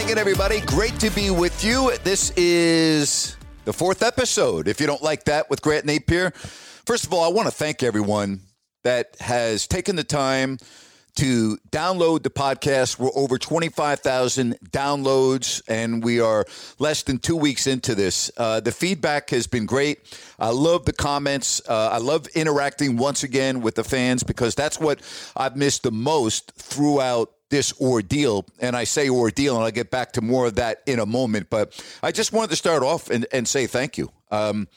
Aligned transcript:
Hi 0.00 0.04
again, 0.04 0.16
everybody. 0.16 0.62
Great 0.62 0.98
to 1.00 1.10
be 1.10 1.30
with 1.30 1.62
you. 1.62 1.94
This 2.04 2.30
is 2.30 3.36
the 3.66 3.72
fourth 3.74 4.02
episode, 4.02 4.66
if 4.66 4.80
you 4.80 4.86
don't 4.86 5.02
like 5.02 5.24
that, 5.24 5.50
with 5.50 5.60
Grant 5.60 5.84
Napear. 5.84 6.34
First 6.34 7.04
of 7.04 7.12
all, 7.12 7.22
I 7.22 7.28
want 7.28 7.48
to 7.48 7.54
thank 7.54 7.82
everyone 7.82 8.40
that 8.82 9.14
has 9.20 9.66
taken 9.66 9.96
the 9.96 10.02
time 10.02 10.56
to 11.16 11.58
download 11.68 12.22
the 12.22 12.30
podcast. 12.30 12.98
We're 12.98 13.10
over 13.14 13.36
25,000 13.36 14.58
downloads, 14.70 15.60
and 15.68 16.02
we 16.02 16.18
are 16.18 16.46
less 16.78 17.02
than 17.02 17.18
two 17.18 17.36
weeks 17.36 17.66
into 17.66 17.94
this. 17.94 18.30
Uh, 18.38 18.60
the 18.60 18.72
feedback 18.72 19.28
has 19.28 19.46
been 19.46 19.66
great. 19.66 19.98
I 20.38 20.48
love 20.48 20.86
the 20.86 20.94
comments. 20.94 21.60
Uh, 21.68 21.90
I 21.92 21.98
love 21.98 22.26
interacting 22.28 22.96
once 22.96 23.22
again 23.22 23.60
with 23.60 23.74
the 23.74 23.84
fans 23.84 24.22
because 24.22 24.54
that's 24.54 24.80
what 24.80 25.02
I've 25.36 25.56
missed 25.56 25.82
the 25.82 25.92
most 25.92 26.52
throughout 26.52 27.34
this 27.50 27.78
ordeal. 27.80 28.46
And 28.58 28.74
I 28.74 28.84
say 28.84 29.08
ordeal, 29.08 29.56
and 29.56 29.64
I'll 29.64 29.70
get 29.70 29.90
back 29.90 30.12
to 30.12 30.22
more 30.22 30.46
of 30.46 30.54
that 30.56 30.82
in 30.86 30.98
a 30.98 31.06
moment. 31.06 31.50
But 31.50 31.82
I 32.02 32.12
just 32.12 32.32
wanted 32.32 32.50
to 32.50 32.56
start 32.56 32.82
off 32.82 33.10
and, 33.10 33.26
and 33.32 33.46
say 33.46 33.66
thank 33.66 33.98
you. 33.98 34.10
Um, 34.30 34.68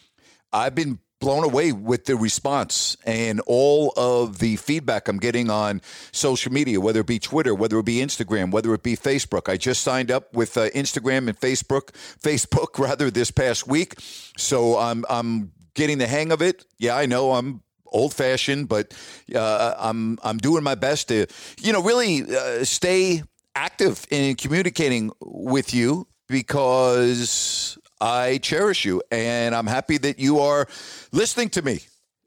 I've 0.52 0.74
been 0.74 0.98
blown 1.20 1.42
away 1.42 1.72
with 1.72 2.04
the 2.04 2.16
response 2.16 2.98
and 3.06 3.40
all 3.46 3.94
of 3.96 4.40
the 4.40 4.56
feedback 4.56 5.08
I'm 5.08 5.18
getting 5.18 5.48
on 5.48 5.80
social 6.12 6.52
media, 6.52 6.78
whether 6.80 7.00
it 7.00 7.06
be 7.06 7.18
Twitter, 7.18 7.54
whether 7.54 7.78
it 7.78 7.86
be 7.86 7.96
Instagram, 7.96 8.50
whether 8.50 8.74
it 8.74 8.82
be 8.82 8.94
Facebook. 8.94 9.50
I 9.50 9.56
just 9.56 9.82
signed 9.82 10.10
up 10.10 10.34
with 10.34 10.56
uh, 10.58 10.68
Instagram 10.70 11.28
and 11.28 11.40
Facebook, 11.40 11.92
Facebook 12.20 12.78
rather 12.78 13.10
this 13.10 13.30
past 13.30 13.66
week, 13.66 13.94
so 14.36 14.76
I'm 14.76 15.06
I'm 15.08 15.52
getting 15.72 15.96
the 15.96 16.06
hang 16.06 16.30
of 16.30 16.42
it. 16.42 16.66
Yeah, 16.78 16.94
I 16.94 17.06
know 17.06 17.32
I'm 17.32 17.62
old 17.94 18.12
fashioned, 18.12 18.68
but 18.68 18.92
uh, 19.34 19.74
I'm 19.78 20.18
I'm 20.22 20.36
doing 20.36 20.62
my 20.62 20.74
best 20.74 21.08
to 21.08 21.26
you 21.60 21.72
know 21.72 21.82
really 21.82 22.22
uh, 22.24 22.64
stay 22.64 23.22
active 23.54 24.04
in 24.10 24.34
communicating 24.34 25.12
with 25.20 25.72
you 25.72 26.06
because 26.28 27.78
I 28.00 28.38
cherish 28.38 28.84
you 28.84 29.02
and 29.10 29.54
I'm 29.54 29.66
happy 29.66 29.98
that 29.98 30.18
you 30.18 30.40
are 30.40 30.66
listening 31.12 31.48
to 31.50 31.62
me 31.62 31.80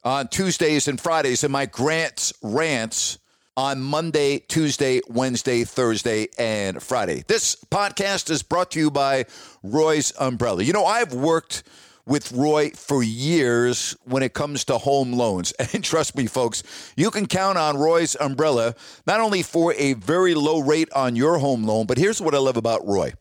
on 0.03 0.29
Tuesdays 0.29 0.87
and 0.87 0.99
Fridays 0.99 1.43
and 1.43 1.51
my 1.51 1.65
grants 1.65 2.33
rants 2.41 3.19
on 3.57 3.81
Monday, 3.81 4.37
Tuesday, 4.37 5.01
Wednesday, 5.09 5.63
Thursday, 5.63 6.27
and 6.37 6.81
Friday. 6.81 7.23
This 7.27 7.55
podcast 7.71 8.29
is 8.29 8.43
brought 8.43 8.71
to 8.71 8.79
you 8.79 8.91
by 8.91 9.25
Roy's 9.63 10.13
Umbrella. 10.19 10.63
You 10.63 10.73
know, 10.73 10.85
I've 10.85 11.13
worked 11.13 11.63
with 12.07 12.31
Roy 12.31 12.71
for 12.71 13.03
years 13.03 13.95
when 14.05 14.23
it 14.23 14.33
comes 14.33 14.63
to 14.65 14.77
home 14.77 15.13
loans. 15.13 15.53
And 15.73 15.83
trust 15.83 16.15
me, 16.15 16.27
folks, 16.27 16.63
you 16.95 17.11
can 17.11 17.27
count 17.27 17.57
on 17.57 17.77
Roy's 17.77 18.15
umbrella 18.15 18.73
not 19.05 19.19
only 19.19 19.43
for 19.43 19.73
a 19.73 19.93
very 19.93 20.33
low 20.33 20.59
rate 20.59 20.89
on 20.93 21.15
your 21.15 21.37
home 21.37 21.65
loan, 21.65 21.85
but 21.85 21.97
here's 21.97 22.21
what 22.21 22.33
I 22.33 22.39
love 22.39 22.57
about 22.57 22.87
Roy 22.87 23.13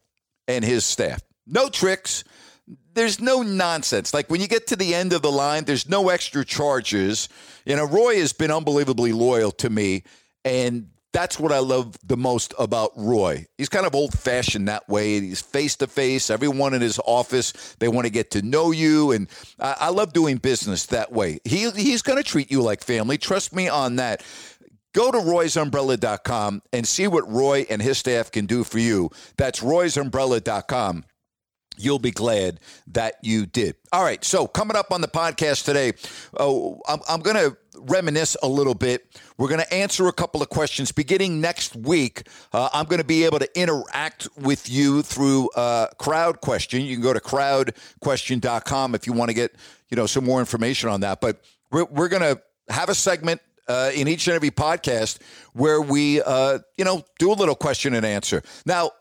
and 0.47 0.65
his 0.65 0.85
staff 0.85 1.23
no 1.47 1.69
tricks. 1.69 2.25
There's 2.95 3.21
no 3.21 3.43
nonsense. 3.43 4.15
Like 4.15 4.31
when 4.31 4.41
you 4.41 4.49
get 4.49 4.69
to 4.69 4.77
the 4.77 4.95
end 4.95 5.13
of 5.13 5.23
the 5.23 5.31
line, 5.31 5.65
there's 5.65 5.89
no 5.89 6.09
extra 6.09 6.45
charges. 6.45 7.29
You 7.65 7.77
know, 7.77 7.85
Roy 7.85 8.19
has 8.19 8.33
been 8.33 8.51
unbelievably 8.51 9.13
loyal 9.13 9.53
to 9.53 9.69
me. 9.69 10.03
And 10.45 10.89
that's 11.17 11.41
what 11.41 11.51
I 11.51 11.61
love 11.61 11.97
the 12.07 12.19
most 12.19 12.53
about 12.59 12.93
Roy. 12.95 13.47
He's 13.57 13.71
kind 13.71 13.87
of 13.87 13.95
old 13.95 14.13
fashioned 14.13 14.69
that 14.69 14.87
way. 14.87 15.19
He's 15.19 15.41
face 15.41 15.75
to 15.77 15.87
face. 15.87 16.29
Everyone 16.29 16.75
in 16.75 16.83
his 16.83 17.01
office, 17.07 17.75
they 17.79 17.89
want 17.89 18.05
to 18.05 18.13
get 18.13 18.33
to 18.33 18.43
know 18.43 18.71
you. 18.71 19.13
And 19.13 19.27
I, 19.59 19.77
I 19.81 19.89
love 19.89 20.13
doing 20.13 20.37
business 20.37 20.85
that 20.87 21.13
way. 21.13 21.39
He, 21.45 21.71
he's 21.71 22.03
going 22.03 22.23
to 22.23 22.23
treat 22.23 22.51
you 22.51 22.61
like 22.61 22.85
family. 22.85 23.17
Trust 23.17 23.55
me 23.55 23.67
on 23.67 23.97
that. 23.97 24.23
Go 24.93 25.11
to 25.11 25.17
roysumbrella.com 25.17 26.63
and 26.75 26.87
see 26.87 27.07
what 27.07 27.27
Roy 27.27 27.65
and 27.71 27.81
his 27.81 27.97
staff 27.97 28.31
can 28.31 28.45
do 28.45 28.63
for 28.63 28.79
you. 28.79 29.09
That's 29.39 29.61
roysumbrella.com 29.61 31.05
you'll 31.79 31.99
be 31.99 32.11
glad 32.11 32.61
that 32.89 33.17
you 33.23 33.47
did. 33.47 33.77
All 33.93 34.03
right, 34.03 34.25
so 34.25 34.47
coming 34.47 34.77
up 34.77 34.93
on 34.93 35.01
the 35.01 35.09
podcast 35.09 35.65
today, 35.65 35.93
oh, 36.39 36.81
I'm, 36.89 37.01
I'm 37.09 37.21
going 37.21 37.37
to 37.37 37.57
reminisce 37.79 38.37
a 38.43 38.49
little 38.49 38.75
bit. 38.75 39.21
We're 39.39 39.49
going 39.49 39.61
to 39.61 39.75
answer 39.75 40.07
a 40.09 40.13
couple 40.13 40.43
of 40.43 40.49
questions. 40.49 40.93
Beginning 40.93 41.41
next 41.41 41.77
week, 41.77 42.27
uh, 42.53 42.69
I'm 42.73 42.87
going 42.87 43.01
to 43.01 43.07
be 43.07 43.25
able 43.25 43.39
to 43.39 43.61
interact 43.61 44.29
with 44.37 44.69
you 44.69 45.03
through 45.03 45.51
uh, 45.51 45.89
Crowd 45.99 46.41
Question. 46.41 46.83
You 46.83 46.97
can 46.97 47.03
go 47.03 47.13
to 47.13 47.21
crowdquestion.com 47.21 48.95
if 48.95 49.07
you 49.07 49.13
want 49.13 49.29
to 49.29 49.35
get 49.35 49.55
you 49.91 49.97
know 49.97 50.07
some 50.07 50.25
more 50.25 50.41
information 50.41 50.89
on 50.89 51.01
that. 51.01 51.21
But 51.21 51.41
we're, 51.71 51.85
we're 51.85 52.09
going 52.09 52.23
to 52.23 52.41
have 52.69 52.89
a 52.89 52.95
segment 52.95 53.41
uh, 53.69 53.91
in 53.95 54.09
each 54.09 54.27
and 54.29 54.35
every 54.35 54.51
podcast 54.51 55.19
where 55.53 55.81
we, 55.81 56.23
uh, 56.23 56.59
you 56.77 56.85
know, 56.85 57.05
do 57.19 57.33
a 57.33 57.35
little 57.35 57.55
question 57.55 57.95
and 57.95 58.07
answer. 58.07 58.43
Now, 58.65 58.93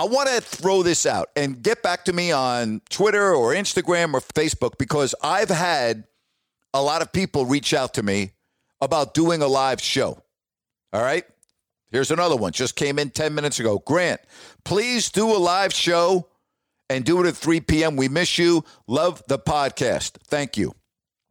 I 0.00 0.04
want 0.04 0.30
to 0.30 0.40
throw 0.40 0.82
this 0.82 1.04
out 1.04 1.28
and 1.36 1.62
get 1.62 1.82
back 1.82 2.06
to 2.06 2.14
me 2.14 2.32
on 2.32 2.80
Twitter 2.88 3.34
or 3.34 3.52
Instagram 3.52 4.14
or 4.14 4.20
Facebook 4.20 4.78
because 4.78 5.14
I've 5.22 5.50
had 5.50 6.04
a 6.72 6.80
lot 6.80 7.02
of 7.02 7.12
people 7.12 7.44
reach 7.44 7.74
out 7.74 7.92
to 7.94 8.02
me 8.02 8.30
about 8.80 9.12
doing 9.12 9.42
a 9.42 9.46
live 9.46 9.78
show. 9.78 10.22
All 10.94 11.02
right. 11.02 11.24
Here's 11.90 12.10
another 12.10 12.34
one. 12.34 12.52
Just 12.52 12.76
came 12.76 12.98
in 12.98 13.10
10 13.10 13.34
minutes 13.34 13.60
ago. 13.60 13.82
Grant, 13.84 14.22
please 14.64 15.10
do 15.10 15.36
a 15.36 15.36
live 15.36 15.74
show 15.74 16.28
and 16.88 17.04
do 17.04 17.22
it 17.22 17.28
at 17.28 17.36
3 17.36 17.60
p.m. 17.60 17.96
We 17.96 18.08
miss 18.08 18.38
you. 18.38 18.64
Love 18.86 19.22
the 19.28 19.38
podcast. 19.38 20.12
Thank 20.28 20.56
you. 20.56 20.72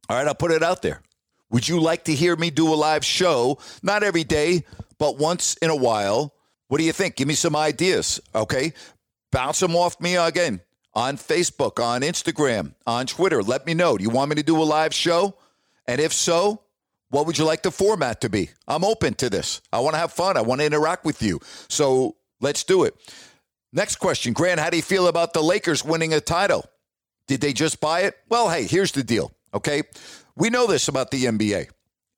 All 0.10 0.18
right. 0.18 0.28
I'll 0.28 0.36
put 0.36 0.52
it 0.52 0.62
out 0.62 0.84
there. 0.84 1.02
Would 1.50 1.68
you 1.68 1.80
like 1.80 2.04
to 2.04 2.14
hear 2.14 2.36
me 2.36 2.52
do 2.52 2.72
a 2.72 2.76
live 2.76 3.04
show? 3.04 3.58
Not 3.82 4.04
every 4.04 4.24
day, 4.24 4.64
but 5.00 5.18
once 5.18 5.56
in 5.56 5.72
a 5.72 5.76
while. 5.76 6.36
What 6.70 6.78
do 6.78 6.86
you 6.86 6.94
think? 6.94 7.18
Give 7.18 7.28
me 7.28 7.34
some 7.34 7.56
ideas. 7.56 8.22
Okay. 8.34 8.74
Bounce 9.32 9.60
them 9.60 9.76
off 9.76 10.00
me 10.00 10.16
again 10.16 10.62
on 10.94 11.18
Facebook, 11.18 11.84
on 11.84 12.02
Instagram, 12.02 12.74
on 12.88 13.06
Twitter. 13.06 13.44
Let 13.44 13.66
me 13.66 13.74
know. 13.74 13.98
Do 13.98 14.04
you 14.04 14.10
want 14.10 14.30
me 14.30 14.36
to 14.36 14.44
do 14.44 14.62
a 14.62 14.64
live 14.64 14.94
show? 14.94 15.36
And 15.88 16.00
if 16.00 16.14
so, 16.14 16.62
what 17.10 17.26
would 17.26 17.38
you 17.38 17.46
like 17.46 17.64
the 17.64 17.72
format 17.72 18.22
to 18.22 18.30
be? 18.30 18.52
I'm 18.68 18.84
open 18.84 19.16
to 19.16 19.30
this. 19.30 19.62
I 19.74 19.80
want 19.80 19.96
to 19.96 20.00
have 20.00 20.14
fun. 20.14 20.38
I 20.38 20.42
want 20.42 20.62
to 20.62 20.66
interact 20.66 21.06
with 21.06 21.22
you. 21.22 21.40
So 21.68 22.16
let's 22.40 22.64
do 22.64 22.84
it. 22.84 22.96
Next 23.74 23.98
question 23.98 24.34
Grant, 24.34 24.60
how 24.60 24.70
do 24.70 24.78
you 24.78 24.84
feel 24.84 25.08
about 25.08 25.34
the 25.34 25.42
Lakers 25.42 25.84
winning 25.84 26.14
a 26.14 26.22
title? 26.22 26.66
Did 27.28 27.42
they 27.42 27.54
just 27.54 27.80
buy 27.80 28.02
it? 28.02 28.16
Well, 28.30 28.50
hey, 28.50 28.66
here's 28.66 28.92
the 28.92 29.04
deal. 29.04 29.32
Okay. 29.54 29.84
We 30.36 30.50
know 30.50 30.68
this 30.68 30.88
about 30.88 31.12
the 31.12 31.26
NBA. 31.26 31.68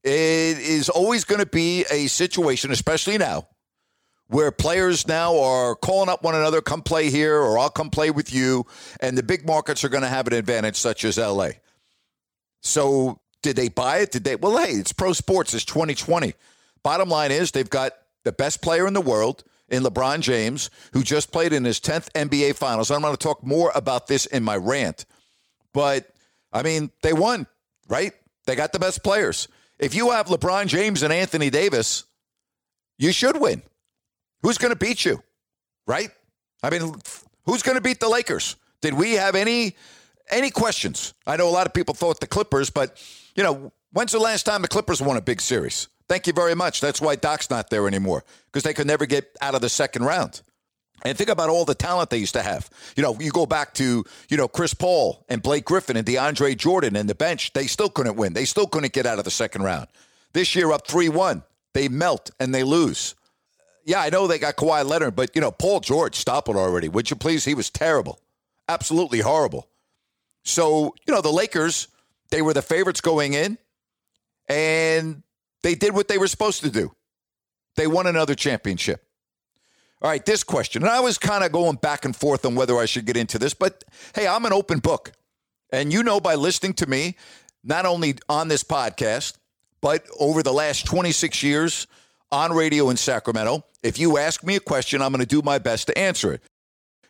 It 0.04 0.58
is 0.58 0.90
always 0.90 1.24
going 1.24 1.40
to 1.40 1.46
be 1.46 1.86
a 1.92 2.08
situation, 2.08 2.72
especially 2.72 3.18
now, 3.18 3.48
where 4.32 4.52
players 4.52 5.08
now 5.08 5.38
are 5.40 5.76
calling 5.76 6.10
up 6.10 6.24
one 6.24 6.36
another, 6.36 6.62
come 6.62 6.82
play 6.82 7.10
here, 7.10 7.38
or 7.38 7.60
I'll 7.60 7.70
come 7.70 7.90
play 7.90 8.12
with 8.12 8.34
you. 8.34 8.66
And 9.02 9.18
the 9.18 9.24
big 9.24 9.46
markets 9.46 9.84
are 9.84 9.90
going 9.90 10.04
to 10.04 10.10
have 10.10 10.26
an 10.28 10.34
advantage, 10.34 10.78
such 10.78 11.04
as 11.04 11.18
LA. 11.18 11.50
So 12.62 13.20
Did 13.42 13.56
they 13.56 13.70
buy 13.70 14.00
it? 14.00 14.12
Did 14.12 14.24
they? 14.24 14.36
Well, 14.36 14.58
hey, 14.58 14.74
it's 14.74 14.94
pro 14.94 15.14
sports. 15.14 15.54
It's 15.54 15.66
2020. 15.66 16.34
Bottom 16.84 17.10
line 17.10 17.32
is 17.32 17.52
they've 17.52 17.70
got 17.70 17.94
the 18.24 18.32
best 18.32 18.62
player 18.62 18.88
in 18.88 18.94
the 18.94 19.02
world 19.02 19.44
in 19.70 19.84
LeBron 19.84 20.22
James, 20.22 20.70
who 20.94 21.02
just 21.02 21.32
played 21.32 21.54
in 21.54 21.64
his 21.64 21.80
10th 21.80 22.12
NBA 22.12 22.56
Finals. 22.56 22.92
I'm 22.92 23.02
going 23.02 23.14
to 23.16 23.18
talk 23.18 23.44
more 23.44 23.72
about 23.74 24.08
this 24.08 24.26
in 24.26 24.44
my 24.44 24.58
rant. 24.58 25.06
But, 25.74 26.10
I 26.52 26.62
mean, 26.62 26.92
they 27.02 27.14
won, 27.14 27.48
right? 27.88 28.14
They 28.46 28.56
got 28.56 28.74
the 28.74 28.80
best 28.80 29.04
players. 29.04 29.48
If 29.80 29.96
you 29.96 30.12
have 30.12 30.28
LeBron 30.28 30.68
James 30.68 31.02
and 31.02 31.14
Anthony 31.14 31.50
Davis, 31.50 32.04
you 32.98 33.12
should 33.12 33.40
win. 33.40 33.64
Who's 34.42 34.58
going 34.58 34.72
to 34.72 34.78
beat 34.78 35.06
you, 35.06 35.22
right? 35.88 36.10
I 36.64 36.70
mean, 36.70 36.94
who's 37.46 37.64
going 37.64 37.76
to 37.76 37.82
beat 37.82 38.00
the 38.00 38.10
Lakers? 38.10 38.56
Did 38.82 38.94
we 38.94 39.14
have 39.14 39.36
any 39.36 39.76
any 40.30 40.50
questions? 40.50 41.14
I 41.28 41.36
know 41.38 41.48
a 41.48 41.52
lot 41.52 41.68
of 41.68 41.74
people 41.74 41.94
thought 41.94 42.20
the 42.20 42.28
Clippers, 42.28 42.70
but 42.70 43.02
you 43.36 43.44
know, 43.44 43.72
when's 43.92 44.12
the 44.12 44.20
last 44.20 44.44
time 44.46 44.62
the 44.62 44.68
Clippers 44.68 45.02
won 45.02 45.18
a 45.18 45.22
big 45.22 45.42
series? 45.42 45.88
Thank 46.08 46.28
you 46.28 46.34
very 46.34 46.56
much. 46.56 46.82
That's 46.82 47.00
why 47.00 47.16
Doc's 47.16 47.50
not 47.50 47.70
there 47.70 47.88
anymore 47.88 48.24
because 48.46 48.64
they 48.64 48.74
could 48.74 48.88
never 48.88 49.06
get 49.06 49.36
out 49.42 49.56
of 49.56 49.62
the 49.62 49.70
second 49.70 50.04
round. 50.04 50.42
And 51.04 51.18
think 51.18 51.30
about 51.30 51.50
all 51.50 51.66
the 51.66 51.74
talent 51.74 52.10
they 52.10 52.18
used 52.18 52.34
to 52.36 52.44
have. 52.44 52.70
You 52.96 53.04
know, 53.04 53.18
you 53.20 53.32
go 53.32 53.46
back 53.46 53.74
to, 53.76 54.04
you 54.30 54.38
know, 54.38 54.48
Chris 54.48 54.74
Paul 54.74 55.26
and 55.30 55.42
Blake 55.42 55.66
Griffin 55.66 55.98
and 55.98 56.06
DeAndre 56.06 56.56
Jordan 56.56 56.96
and 56.96 57.10
the 57.10 57.16
bench. 57.16 57.54
They 57.54 57.66
still 57.66 57.90
couldn't 57.90 58.18
win. 58.18 58.34
They 58.34 58.46
still 58.46 58.68
couldn't 58.68 58.94
get 58.94 59.06
out 59.06 59.18
of 59.18 59.26
the 59.26 59.32
second 59.32 59.64
round. 59.64 59.88
This 60.34 60.56
year, 60.56 60.72
up 60.72 60.88
3 60.88 61.10
1, 61.10 61.44
they 61.74 61.88
melt 61.88 62.30
and 62.40 62.54
they 62.54 62.64
lose. 62.64 63.16
Yeah, 63.84 64.02
I 64.02 64.10
know 64.10 64.28
they 64.28 64.40
got 64.40 64.56
Kawhi 64.56 64.86
Leonard, 64.86 65.16
but, 65.16 65.32
you 65.36 65.42
know, 65.42 65.52
Paul 65.52 65.80
George, 65.80 66.16
stop 66.16 66.48
it 66.50 66.56
already. 66.56 66.88
Would 66.90 67.10
you 67.10 67.16
please? 67.16 67.46
He 67.46 67.56
was 67.56 67.70
terrible. 67.70 68.20
Absolutely 68.70 69.20
horrible. 69.20 69.68
So, 70.44 70.96
you 71.08 71.14
know, 71.14 71.22
the 71.22 71.32
Lakers, 71.32 71.88
they 72.30 72.42
were 72.42 72.54
the 72.54 72.62
favorites 72.62 73.02
going 73.02 73.34
in. 73.34 73.58
And 74.48 75.24
they 75.64 75.76
did 75.76 75.94
what 75.94 76.08
they 76.08 76.18
were 76.18 76.28
supposed 76.28 76.62
to 76.64 76.70
do. 76.70 76.94
They 77.76 77.88
won 77.88 78.08
another 78.08 78.36
championship. 78.36 79.04
All 80.02 80.10
right, 80.10 80.26
this 80.26 80.44
question. 80.44 80.82
And 80.82 80.92
I 80.92 81.00
was 81.00 81.18
kind 81.18 81.44
of 81.44 81.52
going 81.52 81.76
back 81.76 82.06
and 82.06 82.16
forth 82.16 82.46
on 82.46 82.56
whether 82.56 82.78
I 82.78 82.86
should 82.86 83.06
get 83.06 83.16
into 83.16 83.38
this, 83.38 83.54
but 83.54 83.84
hey, 84.16 84.28
I'm 84.28 84.46
an 84.46 84.54
open 84.54 84.80
book. 84.80 85.12
And 85.72 85.94
you 85.94 86.04
know 86.04 86.20
by 86.20 86.36
listening 86.36 86.74
to 86.76 86.88
me, 86.88 87.16
not 87.64 87.86
only 87.86 88.16
on 88.28 88.48
this 88.48 88.64
podcast, 88.64 89.38
but 89.80 90.06
over 90.20 90.42
the 90.44 90.52
last 90.52 90.86
26 90.86 91.44
years 91.44 91.88
on 92.32 92.54
radio 92.54 92.90
in 92.90 92.98
Sacramento, 92.98 93.66
if 93.84 94.00
you 94.00 94.18
ask 94.18 94.44
me 94.44 94.56
a 94.56 94.60
question, 94.60 95.02
I'm 95.02 95.12
going 95.12 95.20
to 95.22 95.26
do 95.26 95.42
my 95.42 95.60
best 95.60 95.88
to 95.88 95.98
answer 95.98 96.34
it. 96.34 96.42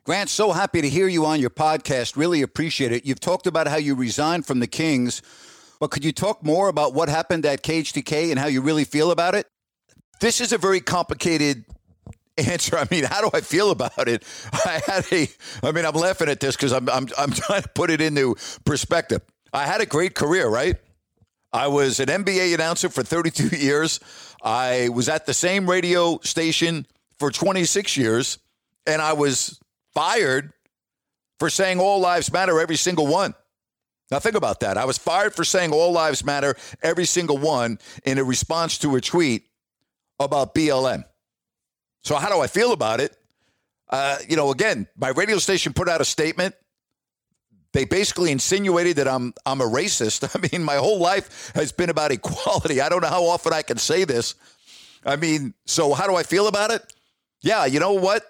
Grant, 0.04 0.30
so 0.30 0.52
happy 0.52 0.82
to 0.82 0.90
hear 0.90 1.08
you 1.08 1.26
on 1.26 1.40
your 1.40 1.52
podcast. 1.52 2.18
Really 2.18 2.42
appreciate 2.42 2.92
it. 2.92 3.06
You've 3.06 3.20
talked 3.20 3.46
about 3.46 3.68
how 3.68 3.78
you 3.78 3.94
resigned 3.96 4.46
from 4.48 4.60
the 4.60 4.68
Kings 4.68 5.22
but 5.82 5.90
could 5.90 6.06
you 6.06 6.12
talk 6.12 6.44
more 6.44 6.70
about 6.70 6.94
what 6.94 7.10
happened 7.10 7.44
at 7.44 7.64
KHTK 7.64 8.30
and 8.30 8.38
how 8.38 8.46
you 8.46 8.62
really 8.62 8.84
feel 8.84 9.10
about 9.10 9.34
it? 9.34 9.48
This 10.20 10.40
is 10.40 10.54
a 10.54 10.60
very 10.60 10.80
complicated 10.80 11.66
answer. 12.38 12.78
I 12.78 12.86
mean, 12.92 13.04
how 13.04 13.28
do 13.28 13.32
I 13.34 13.42
feel 13.42 13.72
about 13.72 14.08
it? 14.08 14.24
I 14.54 14.80
had 14.86 15.12
a, 15.12 15.28
I 15.64 15.72
mean, 15.72 15.84
I'm 15.84 15.96
laughing 15.96 16.30
at 16.30 16.40
this 16.40 16.56
because 16.56 16.72
I'm, 16.72 16.88
I'm, 16.88 17.08
I'm 17.18 17.32
trying 17.32 17.64
to 17.64 17.70
put 17.70 17.90
it 17.90 18.00
into 18.00 18.36
perspective. 18.64 19.24
I 19.54 19.66
had 19.66 19.82
a 19.82 19.88
great 19.88 20.14
career, 20.14 20.48
right? 20.48 20.76
I 21.54 21.68
was 21.68 22.00
an 22.00 22.08
NBA 22.08 22.54
announcer 22.54 22.90
for 22.90 23.04
32 23.04 23.56
years. 23.58 24.00
I 24.42 24.90
was 24.90 25.10
at 25.10 25.26
the 25.26 25.34
same 25.34 25.70
radio 25.70 26.20
station 26.24 26.86
for 27.20 27.32
26 27.32 27.98
years, 27.98 28.40
and 28.88 29.02
I 29.02 29.14
was 29.14 29.60
fired 29.94 30.54
for 31.40 31.50
saying 31.50 31.80
all 31.80 32.00
lives 32.00 32.32
matter, 32.32 32.60
every 32.60 32.78
single 32.78 33.08
one. 33.08 33.36
Now, 34.10 34.20
think 34.20 34.36
about 34.36 34.60
that. 34.60 34.78
I 34.78 34.86
was 34.86 34.98
fired 34.98 35.34
for 35.34 35.44
saying 35.44 35.72
all 35.72 35.92
lives 35.92 36.26
matter, 36.26 36.56
every 36.84 37.06
single 37.06 37.38
one, 37.38 37.80
in 38.04 38.18
a 38.18 38.24
response 38.24 38.78
to 38.80 38.96
a 38.96 39.02
tweet 39.02 39.46
about 40.20 40.54
BLM. 40.54 41.06
So, 42.04 42.16
how 42.16 42.30
do 42.30 42.42
I 42.42 42.48
feel 42.48 42.74
about 42.74 43.00
it? 43.00 43.16
Uh, 43.90 44.18
you 44.28 44.36
know, 44.36 44.52
again, 44.52 44.88
my 44.96 45.10
radio 45.10 45.38
station 45.38 45.74
put 45.74 45.88
out 45.88 46.02
a 46.02 46.06
statement. 46.06 46.56
They 47.74 47.86
basically 47.86 48.32
insinuated 48.32 48.98
that 48.98 49.08
I'm 49.08 49.34
I'm 49.46 49.62
a 49.62 49.66
racist. 49.66 50.36
I 50.36 50.48
mean, 50.52 50.64
my 50.64 50.76
whole 50.76 51.00
life 51.00 51.52
has 51.56 51.72
been 51.72 51.90
about 51.90 52.12
equality. 52.12 52.82
I 52.82 52.90
don't 52.90 53.02
know 53.02 53.08
how 53.08 53.26
often 53.26 53.54
I 53.54 53.62
can 53.62 53.78
say 53.78 54.04
this. 54.04 54.36
I 55.06 55.16
mean, 55.16 55.54
so 55.66 55.94
how 55.94 56.08
do 56.08 56.16
I 56.16 56.24
feel 56.24 56.48
about 56.48 56.72
it? 56.72 56.94
Yeah, 57.42 57.66
you 57.66 57.80
know 57.80 57.94
what? 57.94 58.24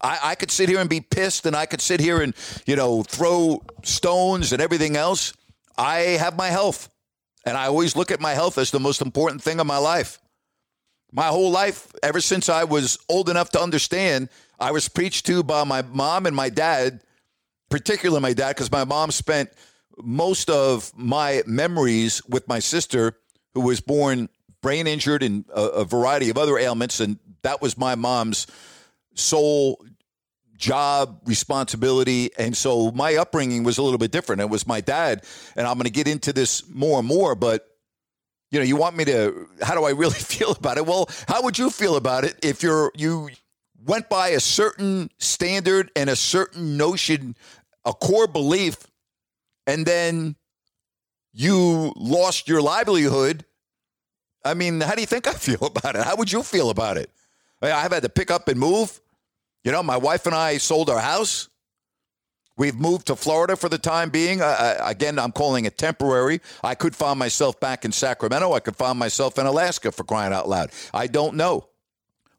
I, 0.00 0.18
I 0.22 0.34
could 0.34 0.50
sit 0.50 0.68
here 0.68 0.80
and 0.80 0.90
be 0.90 1.00
pissed 1.00 1.46
and 1.46 1.56
I 1.56 1.64
could 1.64 1.80
sit 1.80 1.98
here 1.98 2.20
and, 2.20 2.34
you 2.66 2.76
know, 2.76 3.02
throw 3.02 3.62
stones 3.82 4.52
and 4.52 4.60
everything 4.60 4.96
else. 4.96 5.32
I 5.78 5.98
have 6.20 6.36
my 6.36 6.48
health. 6.48 6.90
And 7.46 7.56
I 7.56 7.66
always 7.66 7.96
look 7.96 8.10
at 8.10 8.20
my 8.20 8.32
health 8.32 8.58
as 8.58 8.70
the 8.70 8.80
most 8.80 9.02
important 9.02 9.42
thing 9.42 9.60
in 9.60 9.66
my 9.66 9.78
life. 9.78 10.18
My 11.12 11.26
whole 11.26 11.50
life, 11.50 11.92
ever 12.02 12.20
since 12.20 12.48
I 12.48 12.64
was 12.64 12.98
old 13.08 13.28
enough 13.28 13.50
to 13.50 13.60
understand, 13.60 14.28
I 14.58 14.72
was 14.72 14.88
preached 14.88 15.26
to 15.26 15.42
by 15.42 15.64
my 15.64 15.82
mom 15.82 16.26
and 16.26 16.34
my 16.34 16.48
dad, 16.48 17.02
particularly 17.70 18.20
my 18.20 18.32
dad, 18.32 18.50
because 18.50 18.70
my 18.70 18.84
mom 18.84 19.10
spent 19.10 19.50
most 20.02 20.50
of 20.50 20.92
my 20.96 21.42
memories 21.46 22.22
with 22.28 22.48
my 22.48 22.58
sister, 22.58 23.18
who 23.54 23.60
was 23.60 23.80
born 23.80 24.28
brain 24.62 24.86
injured 24.86 25.22
and 25.22 25.44
a, 25.54 25.60
a 25.60 25.84
variety 25.84 26.30
of 26.30 26.38
other 26.38 26.58
ailments. 26.58 27.00
And 27.00 27.18
that 27.42 27.62
was 27.62 27.78
my 27.78 27.94
mom's 27.94 28.46
sole 29.14 29.84
job 30.56 31.20
responsibility 31.26 32.30
and 32.38 32.56
so 32.56 32.90
my 32.92 33.16
upbringing 33.16 33.64
was 33.64 33.76
a 33.76 33.82
little 33.82 33.98
bit 33.98 34.12
different 34.12 34.40
it 34.40 34.48
was 34.48 34.66
my 34.66 34.80
dad 34.80 35.24
and 35.56 35.66
i'm 35.66 35.74
going 35.74 35.84
to 35.84 35.90
get 35.90 36.06
into 36.06 36.32
this 36.32 36.62
more 36.68 37.00
and 37.00 37.08
more 37.08 37.34
but 37.34 37.66
you 38.50 38.58
know 38.60 38.64
you 38.64 38.76
want 38.76 38.96
me 38.96 39.04
to 39.04 39.48
how 39.62 39.74
do 39.74 39.84
i 39.84 39.90
really 39.90 40.14
feel 40.18 40.52
about 40.52 40.78
it 40.78 40.86
well 40.86 41.08
how 41.26 41.42
would 41.42 41.58
you 41.58 41.70
feel 41.70 41.96
about 41.96 42.24
it 42.24 42.38
if 42.42 42.62
you're 42.62 42.92
you 42.94 43.28
went 43.84 44.08
by 44.08 44.28
a 44.28 44.40
certain 44.40 45.10
standard 45.18 45.90
and 45.96 46.08
a 46.10 46.16
certain 46.16 46.76
notion 46.76 47.36
a 47.84 47.92
core 47.92 48.26
belief 48.26 48.76
and 49.66 49.84
then 49.86 50.36
you 51.32 51.92
lost 51.96 52.48
your 52.48 52.62
livelihood 52.62 53.44
i 54.44 54.54
mean 54.54 54.80
how 54.80 54.94
do 54.94 55.00
you 55.00 55.06
think 55.06 55.26
i 55.26 55.32
feel 55.34 55.66
about 55.66 55.96
it 55.96 56.02
how 56.02 56.16
would 56.16 56.32
you 56.32 56.42
feel 56.42 56.70
about 56.70 56.96
it 56.96 57.10
i've 57.62 57.92
had 57.92 58.02
to 58.02 58.08
pick 58.08 58.30
up 58.30 58.48
and 58.48 58.58
move 58.58 59.00
you 59.64 59.72
know, 59.72 59.82
my 59.82 59.96
wife 59.96 60.26
and 60.26 60.34
I 60.34 60.58
sold 60.58 60.90
our 60.90 61.00
house. 61.00 61.48
We've 62.56 62.78
moved 62.78 63.06
to 63.08 63.16
Florida 63.16 63.56
for 63.56 63.68
the 63.68 63.78
time 63.78 64.10
being. 64.10 64.40
Again, 64.42 65.18
I'm 65.18 65.32
calling 65.32 65.64
it 65.64 65.76
temporary. 65.76 66.40
I 66.62 66.76
could 66.76 66.94
find 66.94 67.18
myself 67.18 67.58
back 67.58 67.84
in 67.84 67.90
Sacramento. 67.90 68.52
I 68.52 68.60
could 68.60 68.76
find 68.76 68.96
myself 68.98 69.38
in 69.38 69.46
Alaska 69.46 69.90
for 69.90 70.04
crying 70.04 70.32
out 70.32 70.48
loud. 70.48 70.70
I 70.92 71.08
don't 71.08 71.34
know. 71.34 71.68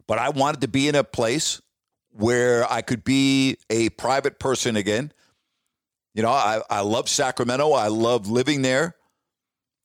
But 0.07 0.19
I 0.19 0.29
wanted 0.29 0.61
to 0.61 0.67
be 0.67 0.87
in 0.87 0.95
a 0.95 1.03
place 1.03 1.61
where 2.11 2.71
I 2.71 2.81
could 2.81 3.03
be 3.03 3.57
a 3.69 3.89
private 3.89 4.39
person 4.39 4.75
again. 4.75 5.11
You 6.13 6.23
know, 6.23 6.29
I, 6.29 6.61
I 6.69 6.81
love 6.81 7.09
Sacramento. 7.09 7.73
I 7.73 7.87
love 7.87 8.29
living 8.29 8.61
there. 8.61 8.95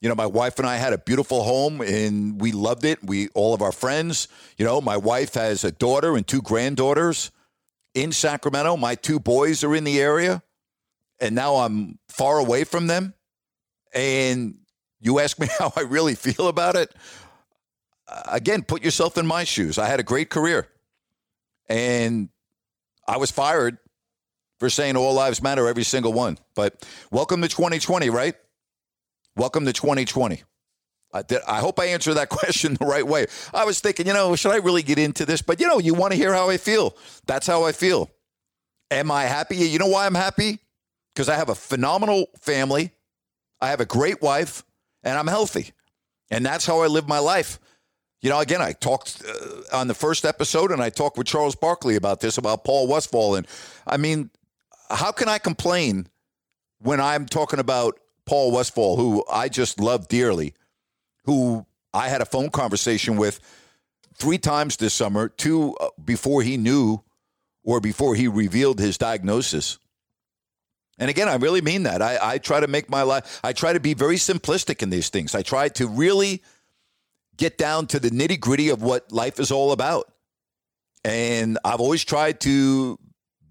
You 0.00 0.08
know, 0.08 0.14
my 0.14 0.26
wife 0.26 0.58
and 0.58 0.66
I 0.66 0.76
had 0.76 0.92
a 0.92 0.98
beautiful 0.98 1.42
home 1.42 1.80
and 1.80 2.40
we 2.40 2.52
loved 2.52 2.84
it. 2.84 3.02
We 3.04 3.28
all 3.34 3.52
of 3.52 3.60
our 3.60 3.72
friends, 3.72 4.28
you 4.56 4.64
know, 4.64 4.80
my 4.80 4.96
wife 4.96 5.34
has 5.34 5.64
a 5.64 5.72
daughter 5.72 6.16
and 6.16 6.26
two 6.26 6.40
granddaughters 6.40 7.30
in 7.94 8.12
Sacramento. 8.12 8.76
My 8.76 8.94
two 8.94 9.20
boys 9.20 9.62
are 9.64 9.74
in 9.74 9.84
the 9.84 10.00
area. 10.00 10.42
And 11.20 11.34
now 11.34 11.56
I'm 11.56 11.98
far 12.08 12.38
away 12.38 12.64
from 12.64 12.86
them. 12.86 13.12
And 13.92 14.54
you 15.00 15.18
ask 15.18 15.38
me 15.38 15.48
how 15.58 15.72
I 15.76 15.82
really 15.82 16.14
feel 16.14 16.48
about 16.48 16.76
it. 16.76 16.94
Again, 18.26 18.62
put 18.62 18.82
yourself 18.82 19.16
in 19.18 19.26
my 19.26 19.44
shoes. 19.44 19.78
I 19.78 19.86
had 19.86 20.00
a 20.00 20.02
great 20.02 20.30
career. 20.30 20.68
And 21.68 22.28
I 23.06 23.16
was 23.18 23.30
fired 23.30 23.78
for 24.58 24.68
saying 24.68 24.96
all 24.96 25.14
lives 25.14 25.42
matter, 25.42 25.68
every 25.68 25.84
single 25.84 26.12
one. 26.12 26.38
But 26.54 26.86
welcome 27.10 27.40
to 27.42 27.48
2020, 27.48 28.10
right? 28.10 28.34
Welcome 29.36 29.64
to 29.64 29.72
2020. 29.72 30.42
I, 31.12 31.22
did, 31.22 31.40
I 31.46 31.60
hope 31.60 31.78
I 31.80 31.86
answered 31.86 32.14
that 32.14 32.28
question 32.30 32.74
the 32.74 32.84
right 32.84 33.06
way. 33.06 33.26
I 33.54 33.64
was 33.64 33.80
thinking, 33.80 34.06
you 34.06 34.12
know, 34.12 34.36
should 34.36 34.52
I 34.52 34.56
really 34.56 34.82
get 34.82 34.98
into 34.98 35.24
this? 35.24 35.42
But, 35.42 35.60
you 35.60 35.68
know, 35.68 35.78
you 35.78 35.94
want 35.94 36.12
to 36.12 36.16
hear 36.16 36.34
how 36.34 36.50
I 36.50 36.56
feel. 36.56 36.96
That's 37.26 37.46
how 37.46 37.64
I 37.64 37.72
feel. 37.72 38.10
Am 38.90 39.10
I 39.10 39.24
happy? 39.24 39.56
You 39.56 39.78
know 39.78 39.86
why 39.86 40.06
I'm 40.06 40.14
happy? 40.14 40.58
Because 41.14 41.28
I 41.28 41.36
have 41.36 41.48
a 41.48 41.54
phenomenal 41.54 42.26
family, 42.40 42.92
I 43.60 43.68
have 43.68 43.80
a 43.80 43.86
great 43.86 44.22
wife, 44.22 44.64
and 45.02 45.18
I'm 45.18 45.26
healthy. 45.26 45.72
And 46.30 46.46
that's 46.46 46.66
how 46.66 46.80
I 46.80 46.86
live 46.86 47.08
my 47.08 47.18
life. 47.18 47.58
You 48.20 48.28
know, 48.28 48.38
again, 48.40 48.60
I 48.60 48.72
talked 48.72 49.22
uh, 49.26 49.76
on 49.76 49.88
the 49.88 49.94
first 49.94 50.24
episode 50.24 50.70
and 50.70 50.82
I 50.82 50.90
talked 50.90 51.16
with 51.16 51.26
Charles 51.26 51.54
Barkley 51.54 51.96
about 51.96 52.20
this, 52.20 52.36
about 52.36 52.64
Paul 52.64 52.86
Westphal. 52.86 53.34
And 53.34 53.46
I 53.86 53.96
mean, 53.96 54.30
how 54.90 55.12
can 55.12 55.28
I 55.28 55.38
complain 55.38 56.06
when 56.80 57.00
I'm 57.00 57.26
talking 57.26 57.58
about 57.58 57.98
Paul 58.26 58.52
Westphal, 58.52 58.96
who 58.96 59.24
I 59.30 59.48
just 59.48 59.80
love 59.80 60.08
dearly, 60.08 60.54
who 61.24 61.66
I 61.94 62.08
had 62.08 62.20
a 62.20 62.26
phone 62.26 62.50
conversation 62.50 63.16
with 63.16 63.40
three 64.14 64.38
times 64.38 64.76
this 64.76 64.92
summer, 64.92 65.28
two 65.28 65.74
uh, 65.80 65.88
before 66.04 66.42
he 66.42 66.56
knew 66.56 67.02
or 67.64 67.80
before 67.80 68.14
he 68.14 68.28
revealed 68.28 68.78
his 68.78 68.98
diagnosis. 68.98 69.78
And 70.98 71.08
again, 71.08 71.28
I 71.28 71.36
really 71.36 71.62
mean 71.62 71.84
that. 71.84 72.02
I, 72.02 72.18
I 72.34 72.38
try 72.38 72.60
to 72.60 72.66
make 72.66 72.90
my 72.90 73.02
life, 73.02 73.40
I 73.42 73.54
try 73.54 73.72
to 73.72 73.80
be 73.80 73.94
very 73.94 74.16
simplistic 74.16 74.82
in 74.82 74.90
these 74.90 75.08
things. 75.08 75.34
I 75.34 75.40
try 75.40 75.68
to 75.70 75.88
really 75.88 76.42
get 77.40 77.56
down 77.56 77.86
to 77.88 77.98
the 77.98 78.10
nitty 78.10 78.38
gritty 78.38 78.68
of 78.68 78.82
what 78.82 79.10
life 79.10 79.40
is 79.40 79.50
all 79.50 79.72
about. 79.72 80.12
And 81.02 81.58
I've 81.64 81.80
always 81.80 82.04
tried 82.04 82.38
to 82.42 82.98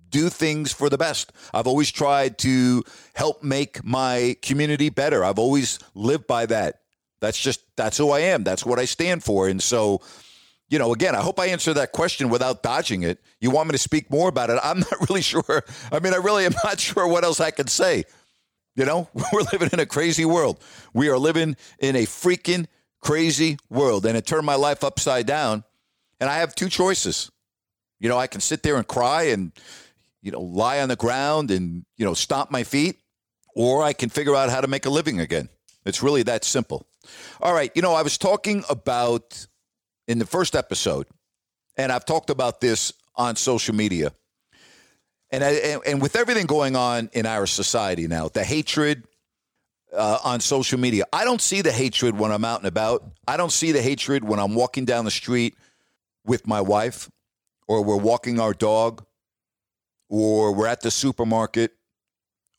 do 0.09 0.29
things 0.29 0.71
for 0.71 0.89
the 0.89 0.97
best. 0.97 1.33
I've 1.53 1.65
always 1.65 1.91
tried 1.91 2.37
to 2.39 2.83
help 3.15 3.43
make 3.43 3.83
my 3.83 4.37
community 4.43 4.89
better. 4.89 5.25
I've 5.25 5.39
always 5.39 5.79
lived 5.95 6.27
by 6.27 6.45
that. 6.45 6.81
That's 7.19 7.37
just, 7.37 7.61
that's 7.75 7.97
who 7.97 8.11
I 8.11 8.19
am. 8.19 8.43
That's 8.43 8.63
what 8.63 8.77
I 8.77 8.85
stand 8.85 9.23
for. 9.23 9.47
And 9.47 9.61
so, 9.61 10.01
you 10.69 10.77
know, 10.77 10.93
again, 10.93 11.15
I 11.15 11.21
hope 11.21 11.39
I 11.39 11.47
answer 11.47 11.73
that 11.73 11.91
question 11.91 12.29
without 12.29 12.61
dodging 12.61 13.01
it. 13.01 13.19
You 13.41 13.49
want 13.49 13.69
me 13.69 13.71
to 13.71 13.79
speak 13.79 14.11
more 14.11 14.29
about 14.29 14.51
it? 14.51 14.59
I'm 14.63 14.79
not 14.79 14.93
really 15.09 15.21
sure. 15.21 15.63
I 15.91 15.99
mean, 15.99 16.13
I 16.13 16.17
really 16.17 16.45
am 16.45 16.53
not 16.63 16.79
sure 16.89 17.07
what 17.07 17.23
else 17.23 17.39
I 17.39 17.49
can 17.49 17.67
say. 17.67 18.03
You 18.75 18.85
know, 18.85 19.09
we're 19.33 19.41
living 19.51 19.69
in 19.73 19.79
a 19.79 19.87
crazy 19.87 20.25
world. 20.25 20.59
We 20.93 21.09
are 21.09 21.17
living 21.17 21.57
in 21.79 21.95
a 21.95 22.03
freaking 22.03 22.67
crazy 23.01 23.57
world. 23.69 24.05
And 24.05 24.17
it 24.17 24.25
turned 24.25 24.45
my 24.45 24.55
life 24.55 24.83
upside 24.83 25.25
down. 25.25 25.63
And 26.19 26.29
I 26.29 26.37
have 26.37 26.53
two 26.55 26.69
choices. 26.69 27.31
You 27.99 28.09
know, 28.09 28.17
I 28.17 28.27
can 28.27 28.41
sit 28.41 28.63
there 28.63 28.77
and 28.77 28.87
cry 28.87 29.23
and, 29.23 29.51
you 30.21 30.31
know, 30.31 30.41
lie 30.41 30.79
on 30.81 30.89
the 30.89 30.95
ground 30.95 31.51
and, 31.51 31.85
you 31.97 32.05
know, 32.05 32.13
stomp 32.13 32.51
my 32.51 32.63
feet, 32.63 32.97
or 33.55 33.83
I 33.83 33.93
can 33.93 34.09
figure 34.09 34.35
out 34.35 34.49
how 34.49 34.61
to 34.61 34.67
make 34.67 34.85
a 34.85 34.89
living 34.89 35.19
again. 35.19 35.49
It's 35.85 36.03
really 36.03 36.23
that 36.23 36.43
simple. 36.43 36.85
All 37.41 37.53
right. 37.53 37.71
You 37.75 37.81
know, 37.81 37.93
I 37.93 38.01
was 38.01 38.17
talking 38.17 38.63
about 38.69 39.47
in 40.07 40.19
the 40.19 40.25
first 40.25 40.55
episode, 40.55 41.07
and 41.77 41.91
I've 41.91 42.05
talked 42.05 42.29
about 42.29 42.61
this 42.61 42.93
on 43.15 43.35
social 43.35 43.75
media. 43.75 44.11
And, 45.31 45.43
I, 45.43 45.51
and, 45.51 45.81
and 45.85 46.01
with 46.01 46.15
everything 46.15 46.47
going 46.47 46.75
on 46.75 47.09
in 47.13 47.25
our 47.25 47.45
society 47.45 48.07
now, 48.07 48.29
the 48.29 48.43
hatred 48.43 49.05
uh, 49.93 50.19
on 50.23 50.39
social 50.39 50.79
media, 50.79 51.05
I 51.11 51.23
don't 51.23 51.41
see 51.41 51.61
the 51.61 51.71
hatred 51.71 52.17
when 52.17 52.31
I'm 52.31 52.45
out 52.45 52.59
and 52.59 52.67
about. 52.67 53.03
I 53.27 53.37
don't 53.37 53.51
see 53.51 53.71
the 53.71 53.81
hatred 53.81 54.23
when 54.23 54.39
I'm 54.39 54.55
walking 54.55 54.85
down 54.85 55.05
the 55.05 55.11
street 55.11 55.55
with 56.25 56.47
my 56.47 56.61
wife 56.61 57.09
or 57.69 57.83
we're 57.83 57.95
walking 57.95 58.39
our 58.39 58.53
dog, 58.53 59.05
or 60.09 60.55
we're 60.55 60.67
at 60.67 60.81
the 60.81 60.89
supermarket, 60.89 61.71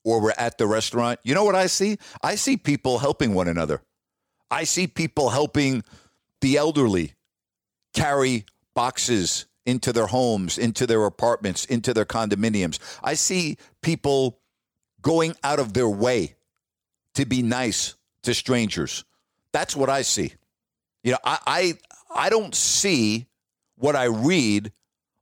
or 0.04 0.22
we're 0.22 0.32
at 0.38 0.56
the 0.56 0.68
restaurant, 0.68 1.18
you 1.24 1.34
know 1.34 1.44
what 1.44 1.56
I 1.56 1.66
see? 1.66 1.98
I 2.22 2.36
see 2.36 2.56
people 2.56 3.00
helping 3.00 3.34
one 3.34 3.48
another. 3.48 3.82
I 4.52 4.62
see 4.64 4.86
people 4.86 5.30
helping 5.30 5.82
the 6.40 6.56
elderly 6.56 7.14
carry 7.92 8.46
boxes 8.74 9.46
into 9.66 9.92
their 9.92 10.06
homes, 10.06 10.58
into 10.58 10.86
their 10.86 11.04
apartments, 11.04 11.64
into 11.64 11.92
their 11.92 12.04
condominiums. 12.04 12.78
I 13.02 13.14
see 13.14 13.58
people 13.82 14.38
going 15.02 15.34
out 15.42 15.58
of 15.58 15.72
their 15.72 15.88
way 15.88 16.36
to 17.14 17.26
be 17.26 17.42
nice 17.42 17.94
to 18.22 18.34
strangers. 18.34 19.04
That's 19.52 19.74
what 19.74 19.88
I 19.88 20.02
see. 20.02 20.32
You 21.02 21.12
know, 21.12 21.18
I 21.24 21.38
I, 21.46 21.74
I 22.26 22.30
don't 22.30 22.54
see 22.54 23.26
what 23.76 23.96
I 23.96 24.04
read 24.04 24.72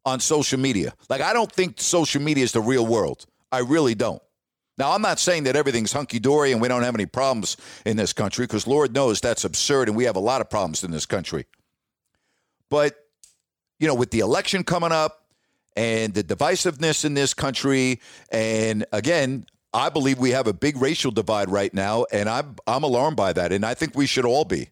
on 0.04 0.20
social 0.20 0.58
media. 0.58 0.94
Like, 1.08 1.20
I 1.20 1.32
don't 1.32 1.52
think 1.52 1.80
social 1.80 2.22
media 2.22 2.44
is 2.44 2.52
the 2.52 2.60
real 2.60 2.86
world. 2.86 3.26
I 3.52 3.60
really 3.60 3.94
don't. 3.94 4.22
Now, 4.78 4.92
I'm 4.92 5.02
not 5.02 5.18
saying 5.18 5.44
that 5.44 5.56
everything's 5.56 5.92
hunky 5.92 6.18
dory 6.18 6.52
and 6.52 6.62
we 6.62 6.68
don't 6.68 6.82
have 6.82 6.94
any 6.94 7.06
problems 7.06 7.56
in 7.84 7.96
this 7.96 8.12
country, 8.12 8.46
because 8.46 8.66
Lord 8.66 8.94
knows 8.94 9.20
that's 9.20 9.44
absurd 9.44 9.88
and 9.88 9.96
we 9.96 10.04
have 10.04 10.16
a 10.16 10.20
lot 10.20 10.40
of 10.40 10.48
problems 10.48 10.84
in 10.84 10.90
this 10.90 11.04
country. 11.04 11.46
But, 12.70 12.96
you 13.80 13.88
know, 13.88 13.94
with 13.94 14.10
the 14.10 14.20
election 14.20 14.62
coming 14.64 14.92
up 14.92 15.26
and 15.76 16.14
the 16.14 16.22
divisiveness 16.22 17.04
in 17.04 17.14
this 17.14 17.34
country, 17.34 18.00
and 18.30 18.86
again, 18.92 19.46
I 19.78 19.90
believe 19.90 20.18
we 20.18 20.30
have 20.30 20.46
a 20.46 20.52
big 20.52 20.76
racial 20.80 21.10
divide 21.10 21.48
right 21.50 21.72
now, 21.72 22.04
and 22.10 22.28
I'm, 22.28 22.56
I'm 22.66 22.82
alarmed 22.82 23.16
by 23.16 23.32
that. 23.32 23.52
And 23.52 23.64
I 23.64 23.74
think 23.74 23.94
we 23.94 24.06
should 24.06 24.24
all 24.24 24.44
be. 24.44 24.70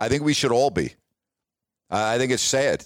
I 0.00 0.08
think 0.08 0.24
we 0.24 0.34
should 0.34 0.52
all 0.52 0.70
be. 0.70 0.94
I 1.88 2.18
think 2.18 2.32
it's 2.32 2.42
sad. 2.42 2.84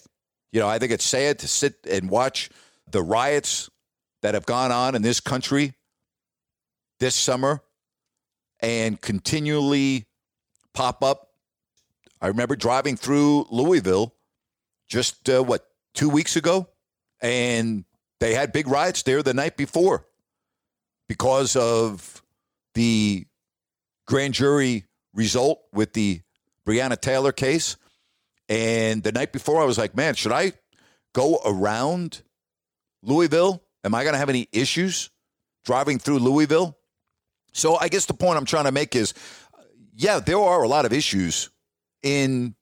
You 0.52 0.60
know, 0.60 0.68
I 0.68 0.78
think 0.78 0.92
it's 0.92 1.04
sad 1.04 1.38
to 1.38 1.48
sit 1.48 1.74
and 1.88 2.10
watch 2.10 2.50
the 2.90 3.02
riots 3.02 3.70
that 4.22 4.34
have 4.34 4.44
gone 4.44 4.70
on 4.70 4.94
in 4.94 5.02
this 5.02 5.20
country 5.20 5.72
this 6.98 7.14
summer 7.14 7.62
and 8.60 9.00
continually 9.00 10.06
pop 10.74 11.02
up. 11.02 11.28
I 12.20 12.26
remember 12.26 12.54
driving 12.54 12.96
through 12.96 13.46
Louisville 13.50 14.14
just, 14.88 15.30
uh, 15.30 15.42
what, 15.42 15.66
two 15.94 16.10
weeks 16.10 16.36
ago? 16.36 16.68
And 17.22 17.84
they 18.18 18.34
had 18.34 18.52
big 18.52 18.68
riots 18.68 19.02
there 19.02 19.22
the 19.22 19.32
night 19.32 19.56
before 19.56 20.06
because 21.10 21.56
of 21.56 22.22
the 22.74 23.26
grand 24.06 24.32
jury 24.32 24.84
result 25.12 25.60
with 25.72 25.92
the 25.92 26.20
Breonna 26.64 27.00
Taylor 27.00 27.32
case. 27.32 27.76
And 28.48 29.02
the 29.02 29.10
night 29.10 29.32
before, 29.32 29.60
I 29.60 29.64
was 29.64 29.76
like, 29.76 29.96
man, 29.96 30.14
should 30.14 30.30
I 30.30 30.52
go 31.12 31.40
around 31.44 32.22
Louisville? 33.02 33.60
Am 33.82 33.92
I 33.92 34.04
going 34.04 34.12
to 34.12 34.20
have 34.20 34.28
any 34.28 34.46
issues 34.52 35.10
driving 35.64 35.98
through 35.98 36.20
Louisville? 36.20 36.78
So 37.52 37.76
I 37.76 37.88
guess 37.88 38.06
the 38.06 38.14
point 38.14 38.38
I'm 38.38 38.44
trying 38.44 38.66
to 38.66 38.72
make 38.72 38.94
is 38.94 39.12
yeah, 39.92 40.20
there 40.20 40.38
are 40.38 40.62
a 40.62 40.68
lot 40.68 40.84
of 40.84 40.92
issues 40.92 41.50
in 42.04 42.54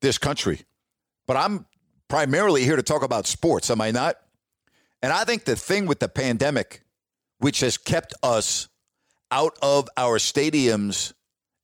this 0.00 0.18
country, 0.18 0.62
but 1.28 1.36
I'm 1.36 1.66
primarily 2.08 2.64
here 2.64 2.74
to 2.74 2.82
talk 2.82 3.04
about 3.04 3.28
sports, 3.28 3.70
am 3.70 3.80
I 3.80 3.92
not? 3.92 4.16
And 5.02 5.12
I 5.12 5.22
think 5.22 5.44
the 5.44 5.54
thing 5.54 5.86
with 5.86 6.00
the 6.00 6.08
pandemic, 6.08 6.81
which 7.42 7.60
has 7.60 7.76
kept 7.76 8.14
us 8.22 8.68
out 9.32 9.58
of 9.62 9.88
our 9.96 10.18
stadiums 10.18 11.12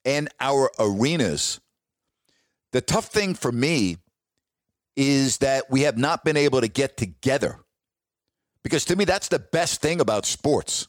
and 0.04 0.28
our 0.40 0.70
arenas, 0.78 1.60
the 2.72 2.80
tough 2.80 3.06
thing 3.06 3.34
for 3.34 3.52
me 3.52 3.96
is 4.96 5.38
that 5.38 5.70
we 5.70 5.82
have 5.82 5.96
not 5.96 6.24
been 6.24 6.36
able 6.36 6.60
to 6.60 6.66
get 6.66 6.96
together. 6.96 7.60
Because 8.64 8.84
to 8.86 8.96
me, 8.96 9.04
that's 9.04 9.28
the 9.28 9.38
best 9.38 9.80
thing 9.80 10.00
about 10.00 10.26
sports. 10.26 10.88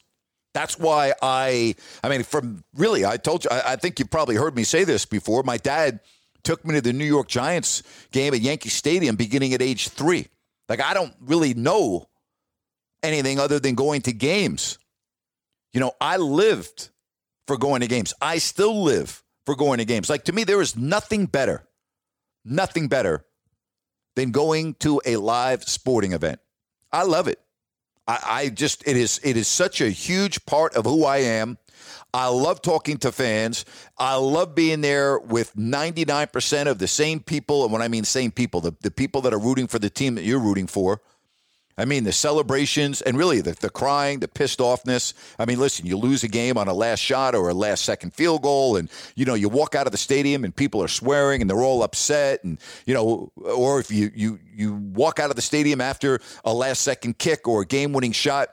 That's 0.56 0.80
why 0.80 1.14
I, 1.22 1.76
I 2.04 2.10
mean, 2.10 2.24
from 2.24 2.64
really, 2.74 3.06
I 3.06 3.18
told 3.18 3.44
you, 3.44 3.52
I, 3.52 3.74
I 3.74 3.76
think 3.76 4.00
you've 4.00 4.10
probably 4.10 4.36
heard 4.36 4.56
me 4.56 4.64
say 4.64 4.86
this 4.86 5.06
before. 5.06 5.44
My 5.44 5.58
dad 5.58 6.00
took 6.44 6.66
me 6.66 6.74
to 6.74 6.82
the 6.82 6.94
New 6.94 7.06
York 7.06 7.28
Giants 7.28 7.84
game 8.12 8.34
at 8.34 8.42
Yankee 8.42 8.70
Stadium 8.70 9.16
beginning 9.16 9.54
at 9.54 9.62
age 9.62 9.90
three. 9.90 10.28
Like, 10.68 10.82
I 10.82 10.96
don't 10.96 11.14
really 11.22 11.54
know 11.54 12.08
anything 13.04 13.40
other 13.40 13.60
than 13.60 13.76
going 13.76 14.02
to 14.02 14.14
games. 14.14 14.79
You 15.74 15.80
know, 15.80 15.92
I 16.02 16.18
lived 16.18 16.90
for 17.48 17.58
going 17.58 17.82
to 17.82 17.88
games. 17.88 18.14
I 18.22 18.38
still 18.38 18.84
live 18.84 19.24
for 19.46 19.56
going 19.56 19.80
to 19.80 19.86
games. 19.86 20.10
Like, 20.10 20.26
to 20.26 20.34
me, 20.34 20.44
there 20.44 20.62
is 20.62 20.76
nothing 20.76 21.26
better 21.26 21.66
nothing 22.46 22.88
better 22.88 23.26
than 24.16 24.32
going 24.32 24.74
to 24.76 25.02
a 25.06 25.18
live 25.18 25.64
sporting 25.64 26.14
event. 26.14 26.40
I 26.92 27.04
love 27.04 27.28
it. 27.28 27.40
I, 28.08 28.20
I, 28.24 28.50
just 28.50 28.88
it 28.88 28.98
is 28.98 29.20
it 29.24 29.38
is 29.38 29.48
such 29.48 29.82
a 29.82 29.90
huge 29.90 30.46
part 30.46 30.76
of 30.76 30.86
who 30.86 31.06
I 31.06 31.18
am. 31.18 31.58
I 32.12 32.28
love 32.28 32.62
talking 32.62 32.98
to 32.98 33.12
fans. 33.12 33.66
I 33.98 34.16
love 34.16 34.56
being 34.56 34.82
there 34.82 35.20
with 35.20 35.56
99% 35.56 36.68
of 36.68 36.80
the 36.80 36.88
same 36.88 37.20
people. 37.20 37.64
And 37.64 37.72
when 37.72 37.84
I 37.84 37.88
mean 37.88 38.04
same 38.04 38.32
people, 38.32 38.62
the, 38.62 38.76
the 38.82 38.90
people 38.90 39.22
that 39.22 39.34
are 39.34 39.40
rooting 39.40 39.68
for 39.68 39.78
the 39.78 39.92
team 39.92 40.16
that 40.16 40.24
you're 40.24 40.40
rooting 40.40 40.66
for. 40.66 41.02
I 41.80 41.86
mean, 41.86 42.04
the 42.04 42.12
celebrations 42.12 43.02
and 43.02 43.18
really 43.18 43.40
the, 43.40 43.54
the 43.54 43.70
crying, 43.70 44.20
the 44.20 44.28
pissed 44.28 44.60
offness. 44.60 45.14
I 45.40 45.46
mean, 45.46 45.60
listen, 45.60 45.86
you 45.86 45.98
lose 45.98 46.26
a 46.26 46.28
game 46.28 46.58
on 46.58 46.68
a 46.68 46.74
last 46.74 47.00
shot 47.00 47.36
or 47.36 47.48
a 47.48 47.54
last 47.54 47.86
second 47.86 48.14
field 48.14 48.42
goal, 48.42 48.76
and, 48.76 48.90
you 49.16 49.24
know, 49.24 49.34
you 49.34 49.48
walk 49.48 49.76
out 49.76 49.86
of 49.86 49.94
the 49.94 49.98
stadium 49.98 50.44
and 50.44 50.54
people 50.54 50.84
are 50.84 50.90
swearing 50.90 51.40
and 51.40 51.50
they're 51.50 51.62
all 51.62 51.82
upset. 51.82 52.44
And, 52.44 52.60
you 52.86 52.94
know, 52.94 53.32
or 53.38 53.80
if 53.80 53.90
you, 53.92 54.12
you, 54.14 54.40
you 54.54 54.74
walk 54.74 55.20
out 55.20 55.30
of 55.30 55.38
the 55.38 55.42
stadium 55.42 55.80
after 55.80 56.20
a 56.44 56.54
last 56.54 56.82
second 56.82 57.18
kick 57.18 57.48
or 57.48 57.62
a 57.62 57.66
game 57.66 57.94
winning 57.94 58.12
shot. 58.12 58.50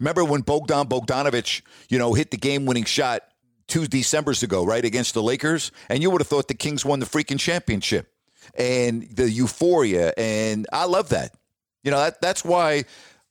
Remember 0.00 0.24
when 0.24 0.40
Bogdan 0.40 0.88
Bogdanovich, 0.88 1.62
you 1.88 1.98
know, 1.98 2.12
hit 2.12 2.32
the 2.32 2.36
game 2.36 2.66
winning 2.66 2.84
shot 2.84 3.22
two 3.68 3.86
Decembers 3.86 4.42
ago, 4.42 4.64
right, 4.64 4.84
against 4.84 5.14
the 5.14 5.22
Lakers? 5.22 5.70
And 5.88 6.02
you 6.02 6.10
would 6.10 6.20
have 6.20 6.28
thought 6.28 6.48
the 6.48 6.54
Kings 6.54 6.84
won 6.84 6.98
the 6.98 7.06
freaking 7.06 7.38
championship 7.38 8.12
and 8.58 9.08
the 9.14 9.30
euphoria. 9.30 10.12
And 10.16 10.66
I 10.72 10.86
love 10.86 11.10
that. 11.10 11.36
You 11.84 11.90
know, 11.90 11.98
that, 11.98 12.20
that's 12.20 12.44
why 12.44 12.84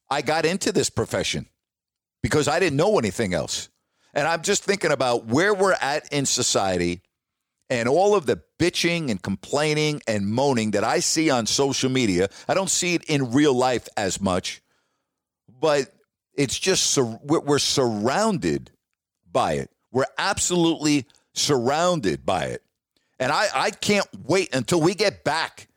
I 0.09 0.21
got 0.21 0.45
into 0.45 0.71
this 0.71 0.89
profession 0.89 1.47
because 2.21 2.47
I 2.47 2.59
didn't 2.59 2.77
know 2.77 2.97
anything 2.97 3.33
else. 3.33 3.67
And 4.13 4.27
I'm 4.27 4.43
just 4.43 4.63
thinking 4.63 4.91
about 4.91 5.25
where 5.25 5.53
we're 5.53 5.73
at 5.73 6.13
in 6.13 6.25
society 6.25 7.01
and 7.69 7.89
all 7.89 8.15
of 8.15 8.27
the 8.27 8.41
bitching 8.59 9.09
and 9.09 9.21
complaining 9.21 10.01
and 10.07 10.27
moaning 10.27 10.71
that 10.71 10.83
I 10.83 10.99
see 10.99 11.31
on 11.31 11.47
social 11.47 11.89
media. 11.89 12.29
I 12.47 12.53
don't 12.53 12.69
see 12.69 12.93
it 12.93 13.03
in 13.05 13.31
real 13.31 13.53
life 13.53 13.89
as 13.97 14.21
much, 14.21 14.61
but 15.59 15.91
it's 16.35 16.57
just 16.57 16.97
we're 16.97 17.59
surrounded 17.59 18.69
by 19.31 19.53
it. 19.53 19.71
We're 19.91 20.05
absolutely 20.17 21.07
surrounded 21.33 22.25
by 22.25 22.45
it. 22.45 22.63
And 23.19 23.31
I, 23.31 23.47
I 23.53 23.71
can't 23.71 24.07
wait 24.25 24.53
until 24.53 24.81
we 24.81 24.93
get 24.93 25.23
back 25.23 25.67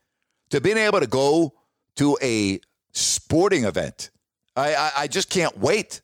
to 0.51 0.61
being 0.61 0.79
able 0.79 1.01
to 1.01 1.07
go 1.07 1.55
to 1.97 2.19
a 2.23 2.61
sporting 2.93 3.65
event. 3.65 4.11
I, 4.55 4.75
I, 4.75 4.93
I 4.97 5.07
just 5.07 5.31
can't 5.31 5.57
wait. 5.59 6.01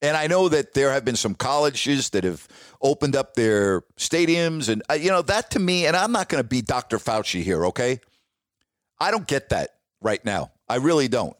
And 0.00 0.16
I 0.16 0.28
know 0.28 0.48
that 0.48 0.74
there 0.74 0.92
have 0.92 1.04
been 1.04 1.16
some 1.16 1.34
colleges 1.34 2.10
that 2.10 2.24
have 2.24 2.46
opened 2.80 3.16
up 3.16 3.34
their 3.34 3.82
stadiums. 3.96 4.68
And, 4.68 4.82
uh, 4.88 4.94
you 4.94 5.10
know, 5.10 5.22
that 5.22 5.50
to 5.52 5.58
me, 5.58 5.86
and 5.86 5.96
I'm 5.96 6.12
not 6.12 6.28
going 6.28 6.42
to 6.42 6.48
be 6.48 6.62
Dr. 6.62 6.98
Fauci 6.98 7.42
here, 7.42 7.66
okay? 7.66 8.00
I 9.00 9.10
don't 9.10 9.26
get 9.26 9.48
that 9.50 9.70
right 10.00 10.24
now. 10.24 10.52
I 10.68 10.76
really 10.76 11.08
don't. 11.08 11.36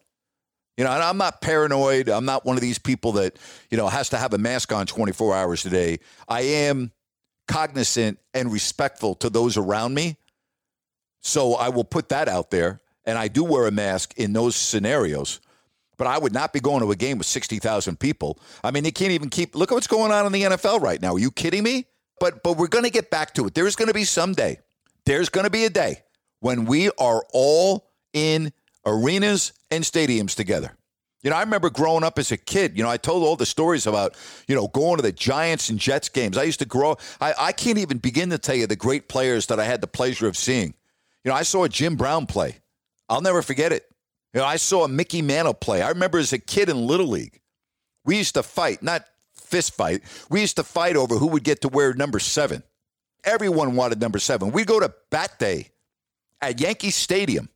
You 0.77 0.85
know, 0.85 0.93
and 0.93 1.03
I'm 1.03 1.19
not 1.19 1.41
paranoid. 1.41 2.09
I'm 2.09 2.25
not 2.25 2.45
one 2.45 2.57
of 2.57 2.61
these 2.61 2.79
people 2.79 3.13
that, 3.13 3.37
you 3.69 3.77
know, 3.77 3.89
has 3.89 4.11
to 4.11 4.17
have 4.17 4.33
a 4.33 4.39
mask 4.39 4.73
on 4.73 4.87
24 4.87 5.35
hours 5.35 5.67
a 5.67 5.71
day. 5.71 5.99
I 6.29 6.43
am 6.43 6.93
cognizant 7.49 8.19
and 8.33 8.53
respectful 8.53 9.17
to 9.17 9.31
those 9.31 9.57
around 9.57 9.95
me. 9.95 10.17
So 11.21 11.55
I 11.55 11.71
will 11.71 11.85
put 11.85 12.11
that 12.11 12.29
out 12.29 12.51
there. 12.51 12.81
And 13.09 13.17
I 13.17 13.29
do 13.29 13.43
wear 13.43 13.67
a 13.67 13.71
mask 13.71 14.13
in 14.19 14.35
those 14.35 14.55
scenarios. 14.55 15.41
But 15.97 16.07
I 16.09 16.19
would 16.19 16.35
not 16.35 16.53
be 16.53 16.61
going 16.61 16.83
to 16.83 16.91
a 16.93 16.95
game 16.95 17.17
with 17.17 17.27
60,000 17.27 17.99
people. 17.99 18.39
I 18.63 18.71
mean, 18.71 18.85
they 18.85 18.91
can't 18.91 19.13
even 19.13 19.31
keep. 19.31 19.55
Look 19.57 19.73
at 19.73 19.75
what's 19.75 19.87
going 19.87 20.13
on 20.13 20.27
in 20.27 20.33
the 20.33 20.43
NFL 20.43 20.83
right 20.83 21.01
now. 21.01 21.15
Are 21.15 21.19
you 21.19 21.31
kidding 21.31 21.63
me? 21.63 21.87
But 22.21 22.43
but 22.43 22.59
we're 22.59 22.69
going 22.69 22.85
to 22.85 22.91
get 22.91 23.11
back 23.11 23.33
to 23.35 23.47
it. 23.47 23.55
There's 23.55 23.77
going 23.77 23.89
to 23.89 23.95
be 23.95 24.05
some 24.05 24.35
day. 24.35 24.59
There's 25.07 25.31
going 25.31 25.45
to 25.45 25.51
be 25.51 25.65
a 25.65 25.71
day 25.71 26.03
when 26.41 26.67
we 26.67 26.91
are 26.99 27.25
all 27.33 27.91
in 28.13 28.53
arenas 28.85 29.55
and 29.71 29.83
stadiums 29.83 30.37
together. 30.37 30.77
You 31.23 31.31
know, 31.31 31.37
I 31.37 31.41
remember 31.41 31.71
growing 31.71 32.05
up 32.05 32.19
as 32.19 32.31
a 32.31 32.37
kid. 32.37 32.77
You 32.77 32.85
know, 32.85 32.91
I 32.91 32.99
told 32.99 33.25
all 33.25 33.37
the 33.37 33.47
stories 33.47 33.87
about, 33.87 34.17
you 34.47 34.55
know, 34.55 34.69
going 34.69 34.97
to 34.97 35.03
the 35.03 35.13
Giants 35.13 35.71
and 35.71 35.79
Jets 35.79 36.11
games. 36.11 36.37
I 36.37 36.43
used 36.43 36.59
to 36.59 36.67
grow. 36.67 36.97
I, 37.23 37.35
I 37.39 37.53
can't 37.53 37.79
even 37.79 37.99
begin 37.99 38.29
to 38.31 38.39
tell 38.39 38.55
you 38.55 38.67
the 38.67 38.77
great 38.77 39.09
players 39.09 39.47
that 39.47 39.59
I 39.59 39.65
had 39.65 39.81
the 39.81 39.87
pleasure 39.87 40.29
of 40.29 40.37
seeing. 40.37 40.75
You 41.25 41.31
know, 41.31 41.35
I 41.35 41.43
saw 41.43 41.67
Jim 41.69 41.97
Brown 41.97 42.27
play. 42.27 42.59
I'll 43.09 43.21
never 43.21 43.43
forget 43.43 43.73
it. 43.73 43.89
You 44.35 44.41
know, 44.41 44.47
I 44.47 44.57
saw 44.57 44.87
Mickey 44.87 45.23
Mantle 45.23 45.55
play. 45.55 45.83
I 45.83 45.89
remember 45.89 46.19
as 46.19 46.33
a 46.33 46.39
kid 46.39 46.69
in 46.69 46.87
Little 46.87 47.07
League, 47.07 47.41
we 48.05 48.19
used 48.19 48.35
to 48.35 48.43
fight, 48.43 48.83
not 48.83 49.05
fist 49.35 49.75
fight. 49.75 50.03
We 50.31 50.41
used 50.41 50.57
to 50.57 50.65
fight 50.65 50.97
over 50.97 51.17
who 51.17 51.29
would 51.29 51.45
get 51.45 51.63
to 51.63 51.69
wear 51.69 51.95
number 51.95 52.19
seven. 52.19 52.63
Everyone 53.25 53.75
wanted 53.75 54.01
number 54.01 54.19
seven. 54.19 54.53
We'd 54.53 54.67
go 54.67 54.81
to 54.81 54.93
bat 55.11 55.39
day 55.39 55.71
at 56.41 56.61
Yankee 56.61 56.91
Stadium, 56.91 57.49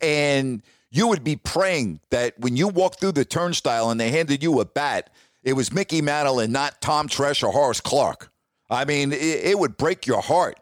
and 0.00 0.62
you 0.90 1.08
would 1.08 1.24
be 1.24 1.36
praying 1.36 2.00
that 2.10 2.38
when 2.38 2.56
you 2.56 2.68
walked 2.68 3.00
through 3.00 3.12
the 3.12 3.24
turnstile 3.24 3.90
and 3.90 4.00
they 4.00 4.10
handed 4.10 4.42
you 4.42 4.60
a 4.60 4.64
bat, 4.64 5.10
it 5.42 5.54
was 5.54 5.72
Mickey 5.72 6.00
Mantle 6.00 6.38
and 6.38 6.52
not 6.52 6.80
Tom 6.80 7.08
Tresh 7.08 7.42
or 7.42 7.52
Horace 7.52 7.80
Clarke. 7.80 8.30
I 8.70 8.84
mean, 8.84 9.12
it, 9.12 9.20
it 9.20 9.58
would 9.58 9.76
break 9.76 10.06
your 10.06 10.22
heart 10.22 10.61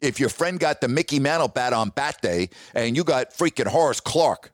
if 0.00 0.20
your 0.20 0.28
friend 0.28 0.58
got 0.58 0.80
the 0.80 0.88
Mickey 0.88 1.20
Mantle 1.20 1.48
bat 1.48 1.72
on 1.72 1.90
bat 1.90 2.20
day 2.22 2.50
and 2.74 2.96
you 2.96 3.04
got 3.04 3.32
freaking 3.32 3.66
Horace 3.66 4.00
Clarke. 4.00 4.52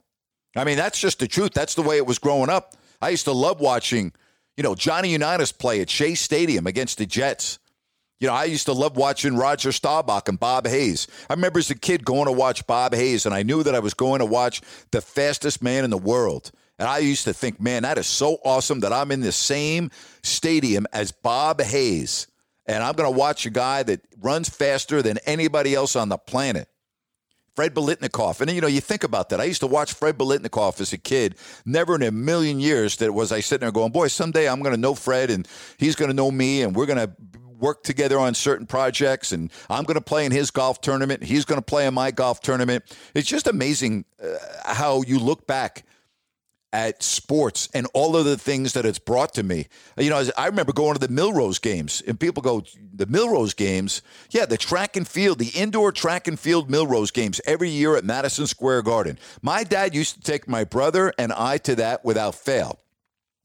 I 0.57 0.65
mean, 0.65 0.77
that's 0.77 0.99
just 0.99 1.19
the 1.19 1.29
truth. 1.29 1.53
That's 1.53 1.75
the 1.75 1.83
way 1.83 1.97
it 1.97 2.07
was 2.07 2.19
growing 2.19 2.51
up. 2.51 2.75
I 3.01 3.11
used 3.11 3.25
to 3.27 3.33
love 3.33 3.61
watching, 3.61 4.13
you 4.57 4.63
know, 4.63 4.75
Johnny 4.75 5.11
Unitas 5.11 5.53
play 5.53 5.81
at 5.81 5.91
Shea 5.91 6.15
Stadium 6.15 6.67
against 6.67 6.99
the 6.99 7.07
Jets. 7.07 7.59
You 8.21 8.29
know, 8.29 8.35
I 8.35 8.45
used 8.45 8.65
to 8.67 8.73
love 8.73 8.97
watching 8.97 9.37
Roger 9.37 9.73
Staubach 9.73 10.29
and 10.29 10.41
Bob 10.41 10.67
Hayes. 10.67 11.07
I 11.29 11.35
remember 11.35 11.59
as 11.59 11.71
a 11.71 11.75
kid 11.75 12.05
going 12.05 12.25
to 12.25 12.33
watch 12.33 12.67
Bob 12.67 12.95
Hayes, 12.95 13.27
and 13.27 13.35
I 13.35 13.43
knew 13.43 13.63
that 13.63 13.75
I 13.75 13.81
was 13.81 13.93
going 13.93 14.21
to 14.21 14.25
watch 14.25 14.63
the 14.91 15.03
fastest 15.03 15.63
man 15.63 15.85
in 15.85 15.91
the 15.91 15.99
world. 15.99 16.51
And 16.79 16.89
I 16.89 16.99
used 16.99 17.25
to 17.25 17.35
think, 17.35 17.61
man, 17.61 17.83
that 17.83 17.99
is 17.99 18.07
so 18.07 18.39
awesome 18.43 18.81
that 18.81 18.93
I'm 18.93 19.13
in 19.13 19.21
the 19.21 19.33
same 19.33 19.91
stadium 20.23 20.87
as 20.95 21.13
Bob 21.13 21.61
Hayes. 21.61 22.27
And 22.67 22.83
I'm 22.83 22.95
going 22.95 23.13
to 23.13 23.17
watch 23.17 23.47
a 23.47 23.51
guy 23.51 23.83
that 23.85 24.01
runs 24.21 24.49
faster 24.49 25.03
than 25.03 25.19
anybody 25.25 25.75
else 25.75 25.97
on 25.97 26.09
the 26.09 26.19
planet. 26.19 26.69
Fred 27.55 27.75
Biletnikoff. 27.75 28.43
And, 28.43 28.51
you 28.51 28.61
know, 28.61 28.67
you 28.67 28.83
think 28.83 29.03
about 29.03 29.31
that. 29.31 29.41
I 29.41 29.45
used 29.45 29.61
to 29.61 29.67
watch 29.67 29.95
Fred 29.95 30.19
Biletnikoff 30.19 30.79
as 30.81 30.93
a 30.93 30.99
kid. 30.99 31.37
Never 31.65 31.95
in 31.95 32.03
a 32.03 32.11
million 32.11 32.61
years 32.61 32.97
that 32.97 33.15
was 33.15 33.33
I 33.33 33.41
sitting 33.41 33.63
there 33.63 33.73
going, 33.73 33.93
boy, 33.93 34.09
someday 34.09 34.47
I'm 34.47 34.61
going 34.61 34.75
to 34.75 34.81
know 34.81 34.95
Fred 34.95 35.31
and 35.31 35.49
he's 35.79 35.97
going 35.97 36.11
to 36.11 36.15
know 36.15 36.31
me 36.31 36.61
and 36.63 36.77
we're 36.77 36.85
going 36.85 36.99
to 36.99 37.11
work 37.59 37.83
together 37.83 38.19
on 38.19 38.35
certain 38.35 38.67
projects 38.67 39.33
and 39.33 39.51
I'm 39.71 39.85
going 39.85 39.95
to 39.95 40.03
play 40.03 40.27
in 40.27 40.33
his 40.33 40.51
golf 40.51 40.83
tournament. 40.83 41.23
He's 41.23 41.47
going 41.47 41.59
to 41.59 41.65
play 41.65 41.87
in 41.87 41.95
my 41.95 42.11
golf 42.11 42.41
tournament. 42.41 42.85
It's 43.15 43.29
just 43.29 43.47
amazing 43.47 44.05
uh, 44.23 44.37
how 44.65 45.01
you 45.03 45.19
look 45.19 45.47
back 45.47 45.87
at 46.77 47.03
sports 47.03 47.71
and 47.73 47.87
all 47.95 48.19
of 48.19 48.27
the 48.27 48.37
things 48.37 48.75
that 48.75 48.85
it's 48.85 48.99
brought 48.99 49.33
to 49.33 49.43
me. 49.43 49.67
You 49.97 50.11
know, 50.11 50.23
I 50.37 50.45
remember 50.45 50.75
going 50.75 50.93
to 50.93 51.01
the 51.01 51.09
Millrose 51.09 51.59
games, 51.59 52.03
and 52.07 52.21
people 52.21 52.43
go, 52.43 52.65
the 52.93 53.07
Millrose 53.07 53.57
games, 53.57 54.03
yeah, 54.31 54.45
the 54.45 54.59
track 54.59 54.95
and 54.95 55.09
field, 55.09 55.39
the 55.39 55.59
indoor 55.59 55.91
track 55.91 56.29
and 56.29 56.39
field 56.39 56.71
Millrose 56.71 57.11
games 57.11 57.41
every 57.47 57.71
year 57.71 57.97
at 57.97 58.05
Madison 58.05 58.47
Square 58.47 58.83
Garden. 58.83 59.19
My 59.41 59.65
dad 59.65 59.95
used 59.95 60.17
to 60.17 60.21
take 60.21 60.47
my 60.47 60.65
brother 60.65 61.15
and 61.19 61.33
I 61.33 61.57
to 61.59 61.77
that 61.77 62.05
without 62.05 62.35
fail. 62.35 62.79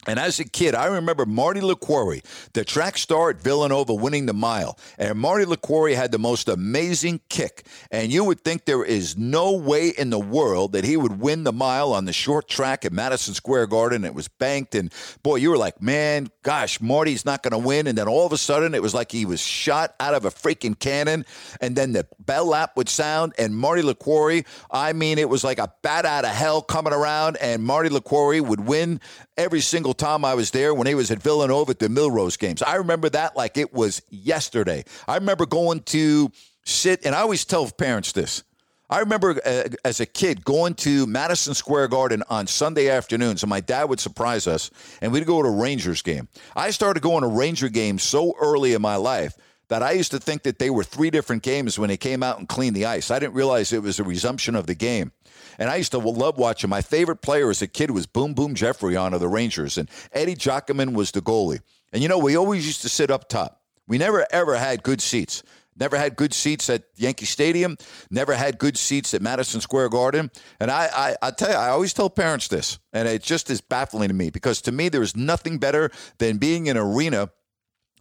And 0.08 0.18
as 0.18 0.40
a 0.40 0.46
kid, 0.46 0.74
I 0.74 0.88
remember 0.88 1.26
Marty 1.26 1.62
Liquori, 1.62 2.24
the 2.54 2.66
track 2.66 2.98
star 2.98 3.30
at 3.30 3.42
Villanova, 3.42 3.94
winning 3.94 4.26
the 4.26 4.34
mile. 4.34 4.80
And 4.98 5.20
Marty 5.20 5.46
Liquori 5.46 5.96
had 5.96 6.12
the 6.12 6.18
most 6.18 6.50
amazing 6.50 7.22
kick. 7.30 7.66
And 7.92 8.12
you 8.12 8.24
would 8.24 8.42
think 8.42 8.66
there 8.66 8.84
is 8.84 9.16
no 9.16 9.52
way 9.52 9.90
in 9.90 10.10
the 10.10 10.20
world 10.20 10.72
that 10.74 10.84
he 10.84 10.98
would 10.98 11.20
win 11.20 11.44
the 11.44 11.54
mile 11.54 11.94
on 11.94 12.06
the 12.06 12.14
short 12.14 12.48
track 12.48 12.84
at 12.84 12.92
Madison 12.92 13.36
Square 13.36 13.68
Garden. 13.68 14.04
It 14.04 14.16
was 14.16 14.28
banked. 14.28 14.74
And 14.74 14.92
boy, 15.22 15.36
you 15.36 15.52
were 15.52 15.58
like, 15.58 15.82
man, 15.82 16.30
gosh, 16.42 16.82
Marty's 16.82 17.24
not 17.24 17.44
going 17.44 17.52
to 17.52 17.58
win. 17.60 17.86
And 17.86 17.98
then 17.98 18.08
all 18.08 18.26
of 18.26 18.34
a 18.34 18.38
sudden, 18.38 18.74
it 18.74 18.82
was 18.82 18.96
like 18.96 19.12
he 19.12 19.26
was 19.26 19.40
shot 19.40 19.94
out 20.00 20.16
of 20.16 20.26
a 20.26 20.32
freaking 20.32 20.78
cannon. 20.78 21.26
And 21.60 21.76
then 21.76 21.94
the 21.94 22.08
bell 22.20 22.46
lap 22.46 22.76
would 22.76 22.90
sound. 22.90 23.34
And 23.38 23.56
Marty 23.56 23.84
Liquori, 23.84 24.48
I 24.72 24.94
mean, 24.94 25.20
it 25.20 25.30
was 25.30 25.44
like 25.44 25.60
a 25.60 25.72
bat 25.84 26.06
out 26.06 26.26
of 26.26 26.32
hell 26.32 26.64
coming 26.64 26.94
around. 26.94 27.38
And 27.38 27.64
Marty 27.64 27.90
Liquori 27.90 28.42
would 28.42 28.62
win 28.62 29.00
every 29.38 29.62
single 29.62 29.91
time 29.94 30.26
I 30.26 30.34
was 30.34 30.52
there 30.52 30.74
when 30.74 30.88
he 30.88 30.96
was 30.96 31.12
at 31.12 31.22
Villanova 31.22 31.72
at 31.72 31.80
the 31.80 31.88
Millrose 31.88 32.38
games. 32.38 32.62
I 32.62 32.76
remember 32.76 33.10
that 33.10 33.36
like 33.36 33.58
it 33.58 33.74
was 33.74 34.02
yesterday. 34.10 34.84
I 35.08 35.16
remember 35.16 35.46
going 35.46 35.82
to 35.82 36.32
sit, 36.66 37.06
and 37.06 37.16
I 37.16 37.22
always 37.22 37.46
tell 37.46 37.70
parents 37.70 38.12
this. 38.12 38.44
I 38.90 39.00
remember 39.00 39.40
uh, 39.46 39.70
as 39.86 40.02
a 40.02 40.06
kid 40.06 40.44
going 40.44 40.74
to 40.76 41.08
Madison 41.08 41.54
Square 41.54 41.88
Garden 41.88 42.24
on 42.30 42.46
Sunday 42.46 42.90
afternoons, 42.90 43.42
and 43.42 43.50
my 43.50 43.62
dad 43.62 43.86
would 43.86 44.02
surprise 44.02 44.48
us, 44.48 44.70
and 45.02 45.14
we'd 45.14 45.26
go 45.26 45.42
to 45.42 45.48
a 45.48 45.52
Rangers 45.52 46.02
game. 46.02 46.28
I 46.58 46.72
started 46.72 47.02
going 47.02 47.22
to 47.22 47.28
Ranger 47.28 47.70
games 47.70 48.04
so 48.04 48.36
early 48.40 48.74
in 48.74 48.82
my 48.82 48.98
life 48.98 49.38
that 49.72 49.82
I 49.82 49.94
used 49.94 50.12
to 50.12 50.20
think 50.20 50.44
that 50.44 50.60
they 50.60 50.70
were 50.70 50.84
three 50.84 51.10
different 51.10 51.44
games 51.44 51.80
when 51.80 51.88
they 51.88 51.96
came 51.96 52.24
out 52.24 52.38
and 52.38 52.50
cleaned 52.50 52.76
the 52.76 52.86
ice. 52.86 53.10
I 53.10 53.20
didn't 53.20 53.36
realize 53.36 53.72
it 53.72 53.82
was 53.82 54.02
a 54.02 54.04
resumption 54.04 54.54
of 54.54 54.68
the 54.68 54.76
game. 54.76 55.14
And 55.58 55.70
I 55.70 55.78
used 55.78 55.94
to 55.94 55.98
love 55.98 56.38
watching. 56.38 56.70
My 56.70 56.82
favorite 56.82 57.22
player 57.22 57.50
as 57.50 57.62
a 57.62 57.68
kid 57.68 57.90
was 57.90 58.06
Boom 58.06 58.34
Boom 58.34 58.54
Geoffrion 58.54 59.14
of 59.14 59.22
the 59.22 59.30
Rangers, 59.30 59.78
and 59.78 59.90
Eddie 60.12 60.36
Giacomin 60.36 60.92
was 60.94 61.12
the 61.12 61.22
goalie. 61.22 61.62
And 61.94 62.04
you 62.04 62.10
know, 62.10 62.18
we 62.18 62.36
always 62.36 62.68
used 62.68 62.82
to 62.82 62.90
sit 62.90 63.10
up 63.10 63.30
top. 63.30 63.62
We 63.88 63.98
never 63.98 64.28
ever 64.30 64.58
had 64.58 64.84
good 64.84 65.00
seats. 65.00 65.42
Never 65.80 65.96
had 65.96 66.18
good 66.18 66.34
seats 66.34 66.70
at 66.70 66.84
Yankee 66.98 67.26
Stadium. 67.26 67.78
Never 68.10 68.34
had 68.34 68.58
good 68.58 68.78
seats 68.78 69.14
at 69.14 69.22
Madison 69.22 69.62
Square 69.62 69.88
Garden. 69.90 70.32
And 70.60 70.70
I, 70.70 70.90
I, 70.94 71.16
I 71.22 71.32
tell 71.32 71.50
you, 71.50 71.56
I 71.56 71.70
always 71.70 71.94
tell 71.94 72.10
parents 72.10 72.50
this, 72.50 72.78
and 72.92 73.08
it 73.08 73.24
just 73.24 73.50
is 73.50 73.62
baffling 73.62 74.10
to 74.10 74.14
me 74.14 74.32
because 74.32 74.60
to 74.64 74.74
me, 74.74 74.90
there 74.90 75.02
is 75.02 75.16
nothing 75.16 75.60
better 75.60 75.92
than 76.18 76.40
being 76.40 76.68
in 76.68 76.76
an 76.76 76.84
arena 76.84 77.30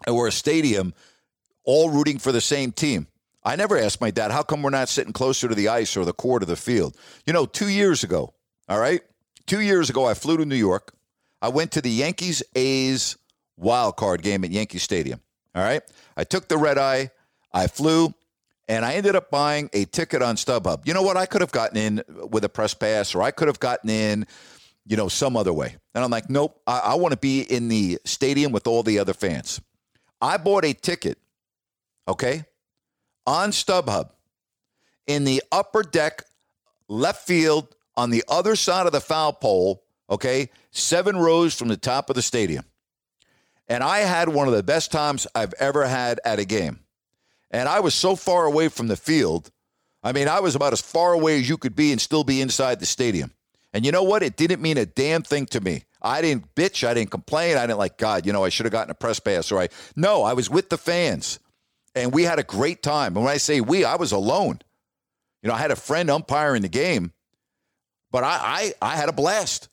or 0.09 0.27
a 0.27 0.33
stadium, 0.33 0.95
all 1.65 1.91
rooting 1.91 2.19
for 2.19 2.33
the 2.33 2.41
same 2.41 2.73
team. 2.73 3.07
I 3.43 3.57
never 3.57 3.79
asked 3.79 4.01
my 4.01 4.11
dad, 4.11 4.31
how 4.31 4.43
come 4.43 4.63
we're 4.63 4.71
not 4.71 4.89
sitting 4.89 5.13
closer 5.13 5.49
to 5.49 5.55
the 5.55 5.69
ice 5.69 5.97
or 5.97 6.05
the 6.05 6.13
court 6.13 6.43
of 6.43 6.49
the 6.49 6.57
field? 6.57 6.97
You 7.27 7.33
know, 7.33 7.47
two 7.47 7.69
years 7.69 8.05
ago, 8.05 8.35
all 8.69 8.79
right? 8.79 9.03
Two 9.47 9.61
years 9.61 9.89
ago, 9.91 10.05
I 10.05 10.15
flew 10.15 10.37
to 10.37 10.45
New 10.45 10.57
York. 10.57 10.93
I 11.41 11.49
went 11.49 11.73
to 11.73 11.81
the 11.81 11.91
Yankees 11.91 12.43
A's 12.55 13.17
wild 13.57 13.97
card 13.97 14.23
game 14.23 14.45
at 14.45 14.51
Yankee 14.51 14.79
Stadium. 14.79 15.21
All 15.55 15.63
right. 15.63 15.83
I 16.17 16.25
took 16.25 16.49
the 16.49 16.59
red 16.59 16.79
eye, 16.79 17.11
I 17.53 17.67
flew, 17.67 18.15
and 18.69 18.85
I 18.85 18.95
ended 18.95 19.17
up 19.17 19.31
buying 19.31 19.69
a 19.73 19.85
ticket 19.87 20.23
on 20.23 20.37
StubHub. 20.37 20.87
You 20.87 20.95
know 20.95 21.03
what? 21.03 21.17
I 21.17 21.27
could 21.27 21.41
have 21.41 21.51
gotten 21.51 21.77
in 21.77 22.03
with 22.31 22.45
a 22.45 22.49
press 22.49 22.75
pass, 22.75 23.15
or 23.15 23.23
I 23.23 23.33
could 23.33 23.49
have 23.49 23.59
gotten 23.59 23.91
in, 23.91 24.27
you 24.87 24.97
know, 24.97 25.09
some 25.09 25.37
other 25.37 25.53
way. 25.53 25.77
And 25.95 26.05
I'm 26.05 26.11
like, 26.11 26.31
nope, 26.31 26.61
I, 26.67 26.79
I 26.79 26.95
want 26.95 27.13
to 27.13 27.19
be 27.19 27.41
in 27.41 27.69
the 27.69 27.99
stadium 28.05 28.53
with 28.53 28.67
all 28.67 28.83
the 28.83 28.99
other 29.01 29.15
fans. 29.15 29.61
I 30.21 30.37
bought 30.37 30.65
a 30.65 30.73
ticket, 30.73 31.19
okay, 32.09 32.45
on 33.27 33.51
StubHub 33.51 34.11
in 35.07 35.25
the 35.25 35.43
upper 35.51 35.83
deck, 35.83 36.23
left 36.89 37.27
field, 37.27 37.75
on 37.97 38.11
the 38.11 38.25
other 38.29 38.57
side 38.57 38.87
of 38.87 38.93
the 38.93 39.01
foul 39.01 39.33
pole, 39.33 39.83
okay, 40.09 40.51
seven 40.71 41.17
rows 41.17 41.55
from 41.55 41.69
the 41.69 41.77
top 41.77 42.11
of 42.11 42.17
the 42.17 42.23
stadium. 42.23 42.65
And 43.69 43.85
I 43.85 43.99
had 43.99 44.29
one 44.29 44.49
of 44.49 44.55
the 44.55 44.63
best 44.63 44.91
times 44.91 45.27
I've 45.35 45.55
ever 45.55 45.87
had 45.87 46.21
at 46.25 46.39
a 46.39 46.45
game. 46.45 46.81
And 47.51 47.69
I 47.69 47.81
was 47.81 47.95
so 47.95 48.17
far 48.17 48.45
away 48.45 48.69
from 48.69 48.89
the 48.89 48.97
field. 48.97 49.51
I 50.03 50.13
mean, 50.13 50.29
I 50.29 50.41
was 50.41 50.55
about 50.55 50.73
as 50.73 50.81
far 50.81 51.13
away 51.13 51.39
as 51.39 51.49
you 51.49 51.57
could 51.57 51.77
be 51.77 51.93
and 51.93 52.01
still 52.01 52.25
be 52.25 52.41
inside 52.41 52.81
the 52.81 52.87
stadium. 52.87 53.33
And 53.73 53.87
you 53.87 53.93
know 53.93 54.03
what? 54.03 54.23
It 54.23 54.37
didn't 54.37 54.63
mean 54.63 54.79
a 54.79 54.87
damn 54.87 55.23
thing 55.23 55.47
to 55.47 55.61
me. 55.61 55.85
I 56.03 56.21
didn't 56.23 56.55
bitch. 56.55 56.87
I 56.87 56.95
didn't 56.95 57.11
complain. 57.11 57.57
I 57.57 57.67
didn't 57.67 57.79
like, 57.79 57.99
God, 57.99 58.27
you 58.27 58.33
know, 58.33 58.45
I 58.45 58.49
should 58.49 58.67
have 58.67 58.73
gotten 58.73 58.91
a 58.91 58.95
press 58.95 59.21
pass. 59.21 59.53
Or 59.53 59.61
I, 59.61 59.69
no, 59.95 60.23
I 60.23 60.33
was 60.33 60.49
with 60.49 60.71
the 60.71 60.79
fans 60.79 61.39
and 61.95 62.13
we 62.13 62.25
had 62.25 62.39
a 62.39 62.43
great 62.43 62.83
time. 62.83 63.17
And 63.17 63.25
when 63.25 63.33
I 63.33 63.39
say 63.39 63.61
we, 63.61 63.85
I 63.85 63.97
was 63.97 64.13
alone. 64.13 64.61
You 65.43 65.49
know, 65.49 65.55
I 65.55 65.59
had 65.59 65.71
a 65.71 65.77
friend 65.77 66.11
umpiring 66.11 66.63
the 66.63 66.69
game, 66.69 67.13
but 68.11 68.25
I, 68.25 68.75
I, 68.83 68.93
I 68.93 68.97
had 68.97 69.09
a 69.09 69.13
blast. 69.13 69.69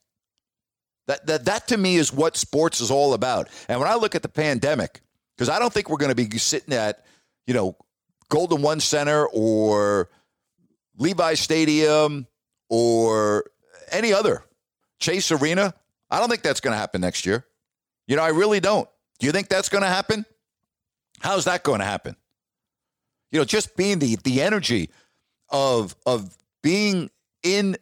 That, 1.07 1.25
that, 1.27 1.45
that 1.45 1.67
to 1.69 1.77
me 1.77 1.95
is 1.95 2.11
what 2.11 2.37
sports 2.37 2.81
is 2.81 2.91
all 2.91 3.13
about. 3.13 3.49
And 3.67 3.79
when 3.79 3.89
I 3.89 3.95
look 3.95 4.15
at 4.15 4.21
the 4.21 4.29
pandemic, 4.29 5.01
because 5.35 5.49
I 5.49 5.59
don't 5.59 5.71
think 5.71 5.89
we're 5.89 5.97
going 5.97 6.15
to 6.15 6.15
be 6.15 6.37
sitting 6.37 6.73
at, 6.73 7.05
you 7.45 7.53
know, 7.53 7.75
Golden 8.29 8.61
One 8.61 8.79
Center 8.79 9.27
or 9.27 10.09
Levi 10.97 11.35
Stadium 11.35 12.27
or 12.69 13.45
any 13.91 14.13
other 14.13 14.43
Chase 14.99 15.31
Arena. 15.31 15.73
I 16.09 16.19
don't 16.19 16.29
think 16.29 16.41
that's 16.41 16.59
going 16.59 16.73
to 16.73 16.77
happen 16.77 17.01
next 17.01 17.25
year. 17.25 17.45
You 18.07 18.15
know, 18.15 18.23
I 18.23 18.29
really 18.29 18.59
don't. 18.59 18.89
Do 19.19 19.25
you 19.25 19.31
think 19.31 19.49
that's 19.49 19.69
going 19.69 19.83
to 19.83 19.89
happen? 19.89 20.25
How's 21.21 21.45
that 21.45 21.63
going 21.63 21.79
to 21.79 21.85
happen? 21.85 22.15
You 23.31 23.39
know, 23.39 23.45
just 23.45 23.75
being 23.75 23.99
the 23.99 24.17
the 24.23 24.41
energy 24.41 24.89
of 25.49 25.95
of 26.05 26.37
being 26.61 27.09
in 27.43 27.77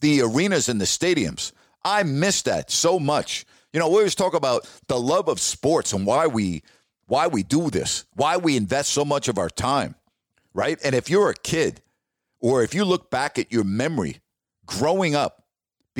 the 0.00 0.22
arenas 0.22 0.68
and 0.68 0.80
the 0.80 0.86
stadiums. 0.86 1.52
I 1.84 2.02
miss 2.02 2.42
that 2.42 2.70
so 2.70 2.98
much. 2.98 3.46
You 3.72 3.80
know, 3.80 3.88
we 3.88 3.96
always 3.96 4.14
talk 4.14 4.34
about 4.34 4.68
the 4.88 4.98
love 4.98 5.28
of 5.28 5.40
sports 5.40 5.92
and 5.92 6.06
why 6.06 6.26
we 6.26 6.62
why 7.06 7.26
we 7.26 7.42
do 7.42 7.70
this, 7.70 8.04
why 8.14 8.36
we 8.36 8.56
invest 8.56 8.90
so 8.90 9.04
much 9.04 9.28
of 9.28 9.36
our 9.36 9.50
time, 9.50 9.96
right? 10.54 10.78
And 10.84 10.94
if 10.94 11.10
you're 11.10 11.30
a 11.30 11.34
kid 11.34 11.82
or 12.40 12.62
if 12.62 12.74
you 12.74 12.84
look 12.84 13.10
back 13.10 13.38
at 13.38 13.52
your 13.52 13.64
memory 13.64 14.20
growing 14.66 15.14
up, 15.14 15.39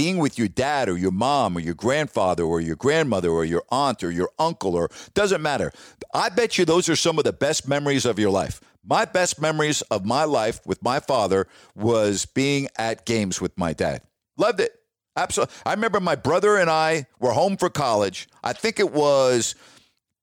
being 0.00 0.16
with 0.16 0.38
your 0.38 0.48
dad 0.48 0.88
or 0.88 0.96
your 0.96 1.10
mom 1.10 1.54
or 1.54 1.60
your 1.60 1.74
grandfather 1.74 2.42
or 2.42 2.58
your 2.58 2.74
grandmother 2.74 3.28
or 3.28 3.44
your 3.44 3.62
aunt 3.68 4.02
or 4.02 4.10
your 4.10 4.30
uncle 4.38 4.74
or 4.74 4.88
doesn't 5.12 5.42
matter. 5.42 5.70
I 6.14 6.30
bet 6.30 6.56
you 6.56 6.64
those 6.64 6.88
are 6.88 6.96
some 6.96 7.18
of 7.18 7.24
the 7.24 7.34
best 7.34 7.68
memories 7.68 8.06
of 8.06 8.18
your 8.18 8.30
life. 8.30 8.62
My 8.82 9.04
best 9.04 9.38
memories 9.42 9.82
of 9.82 10.06
my 10.06 10.24
life 10.24 10.66
with 10.66 10.82
my 10.82 11.00
father 11.00 11.46
was 11.74 12.24
being 12.24 12.68
at 12.78 13.04
games 13.04 13.42
with 13.42 13.58
my 13.58 13.74
dad. 13.74 14.00
Loved 14.38 14.60
it. 14.60 14.72
Absolutely. 15.16 15.54
I 15.66 15.74
remember 15.74 16.00
my 16.00 16.14
brother 16.14 16.56
and 16.56 16.70
I 16.70 17.04
were 17.18 17.32
home 17.32 17.58
for 17.58 17.68
college. 17.68 18.26
I 18.42 18.54
think 18.54 18.80
it 18.80 18.92
was 18.92 19.54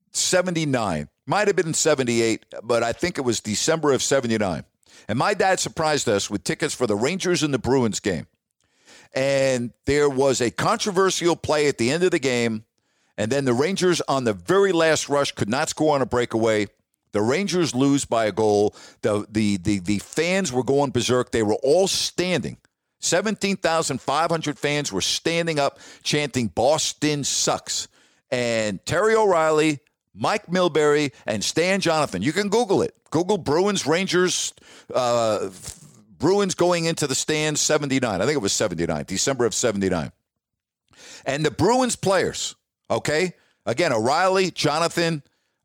79. 0.10 1.08
Might 1.28 1.48
have 1.48 1.56
been 1.56 1.76
78, 1.76 2.46
but 2.64 2.82
I 2.82 2.94
think 2.94 3.20
it 3.20 3.22
was 3.22 3.42
December 3.42 3.94
of 3.94 4.02
79. 4.02 4.64
And 5.08 5.20
my 5.20 5.36
dad 5.36 5.60
surprised 5.60 6.10
us 6.10 6.32
with 6.32 6.44
tickets 6.44 6.74
for 6.74 6.88
the 6.88 6.96
Rangers 6.96 7.44
and 7.44 7.54
the 7.54 7.60
Bruins 7.60 8.00
game. 8.00 8.26
And 9.14 9.72
there 9.86 10.10
was 10.10 10.42
a 10.42 10.52
controversial 10.52 11.36
play 11.36 11.68
at 11.68 11.78
the 11.78 11.92
end 11.92 12.04
of 12.04 12.12
the 12.12 12.20
game. 12.20 12.66
And 13.18 13.32
then 13.32 13.46
the 13.46 13.54
Rangers, 13.54 14.02
on 14.02 14.26
the 14.26 14.34
very 14.34 14.72
last 14.72 15.10
rush, 15.10 15.32
could 15.32 15.50
not 15.50 15.70
score 15.70 15.96
on 15.96 16.02
a 16.02 16.06
breakaway. 16.06 16.68
The 17.14 17.22
Rangers 17.22 17.74
lose 17.74 18.06
by 18.06 18.26
a 18.26 18.32
goal. 18.32 18.76
The, 19.02 19.26
the, 19.30 19.58
the, 19.58 19.80
the 19.80 20.00
fans 20.00 20.52
were 20.52 20.64
going 20.64 20.92
berserk. 20.92 21.32
They 21.32 21.44
were 21.44 21.58
all 21.64 21.88
standing. 21.88 22.58
17,500 23.00 24.60
fans 24.60 24.92
were 24.92 25.02
standing 25.02 25.60
up 25.60 25.80
chanting, 26.04 26.48
Boston 26.48 27.24
sucks. 27.24 27.88
And 28.32 28.84
Terry 28.86 29.16
O'Reilly, 29.16 29.80
Mike 30.14 30.48
Milbury, 30.48 31.14
and 31.26 31.44
Stan 31.44 31.80
Jonathan, 31.80 32.22
you 32.22 32.34
can 32.34 32.50
Google 32.50 32.82
it. 32.82 32.94
Google 33.10 33.38
Bruins, 33.38 33.86
Rangers, 33.86 34.54
uh, 34.94 35.50
Bruins 36.18 36.56
going 36.56 36.86
into 36.86 37.08
the 37.08 37.16
stands 37.16 37.62
79. 37.62 38.22
I 38.22 38.26
think 38.26 38.36
it 38.36 38.42
was 38.42 38.54
79, 38.54 39.06
December 39.08 39.46
of 39.46 39.54
79. 39.54 40.12
And 41.26 41.46
the 41.46 41.52
Bruins 41.52 41.96
players, 41.96 42.56
okay, 42.90 43.34
again, 43.66 43.94
O'Reilly, 43.94 44.52
Jonathan, 44.52 45.22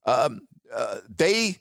um, 0.06 0.42
uh, 0.74 0.98
they 1.16 1.58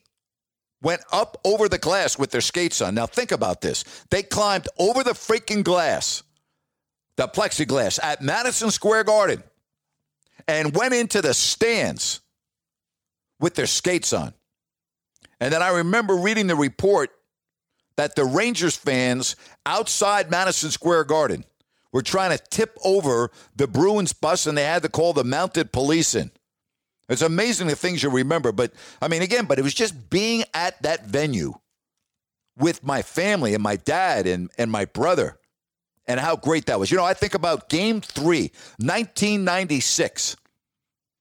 went 0.81 1.01
up 1.11 1.37
over 1.45 1.69
the 1.69 1.77
glass 1.77 2.17
with 2.17 2.31
their 2.31 2.41
skates 2.41 2.81
on. 2.81 2.95
Now, 2.95 3.05
think 3.05 3.31
about 3.31 3.61
this. 3.61 3.83
They 4.09 4.23
climbed 4.23 4.67
over 4.77 5.03
the 5.03 5.11
freaking 5.11 5.63
glass, 5.63 6.23
the 7.17 7.27
plexiglass 7.27 7.99
at 8.01 8.21
Madison 8.21 8.71
Square 8.71 9.05
Garden, 9.05 9.43
and 10.47 10.75
went 10.75 10.93
into 10.93 11.21
the 11.21 11.33
stands 11.33 12.21
with 13.39 13.55
their 13.55 13.67
skates 13.67 14.11
on. 14.11 14.33
And 15.39 15.53
then 15.53 15.61
I 15.61 15.69
remember 15.69 16.15
reading 16.15 16.47
the 16.47 16.55
report 16.55 17.11
that 18.01 18.15
the 18.15 18.25
Rangers 18.25 18.75
fans 18.75 19.35
outside 19.63 20.31
Madison 20.31 20.71
Square 20.71 21.03
Garden 21.03 21.45
were 21.91 22.01
trying 22.01 22.35
to 22.35 22.43
tip 22.49 22.75
over 22.83 23.29
the 23.55 23.67
Bruins 23.67 24.11
bus 24.11 24.47
and 24.47 24.57
they 24.57 24.63
had 24.63 24.81
to 24.81 24.89
call 24.89 25.13
the 25.13 25.23
mounted 25.23 25.71
police 25.71 26.15
in. 26.15 26.31
It's 27.09 27.21
amazing 27.21 27.67
the 27.67 27.75
things 27.75 28.01
you 28.01 28.09
remember. 28.09 28.51
But 28.51 28.73
I 29.03 29.07
mean, 29.07 29.21
again, 29.21 29.45
but 29.45 29.59
it 29.59 29.61
was 29.61 29.75
just 29.75 30.09
being 30.09 30.45
at 30.55 30.81
that 30.81 31.05
venue 31.05 31.53
with 32.57 32.83
my 32.83 33.03
family 33.03 33.53
and 33.53 33.61
my 33.61 33.75
dad 33.75 34.25
and, 34.25 34.49
and 34.57 34.71
my 34.71 34.85
brother 34.85 35.37
and 36.07 36.19
how 36.19 36.35
great 36.35 36.65
that 36.65 36.79
was. 36.79 36.89
You 36.89 36.97
know, 36.97 37.05
I 37.05 37.13
think 37.13 37.35
about 37.35 37.69
game 37.69 38.01
three, 38.01 38.51
1996. 38.79 40.37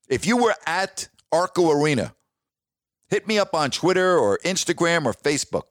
If 0.09 0.27
you 0.27 0.39
were 0.39 0.55
at 0.67 1.11
Arco 1.31 1.73
Arena, 1.73 2.15
hit 3.11 3.29
me 3.29 3.39
up 3.39 3.55
on 3.55 3.71
Twitter 3.71 4.17
or 4.17 4.39
Instagram 4.47 5.05
or 5.05 5.13
Facebook. 5.13 5.65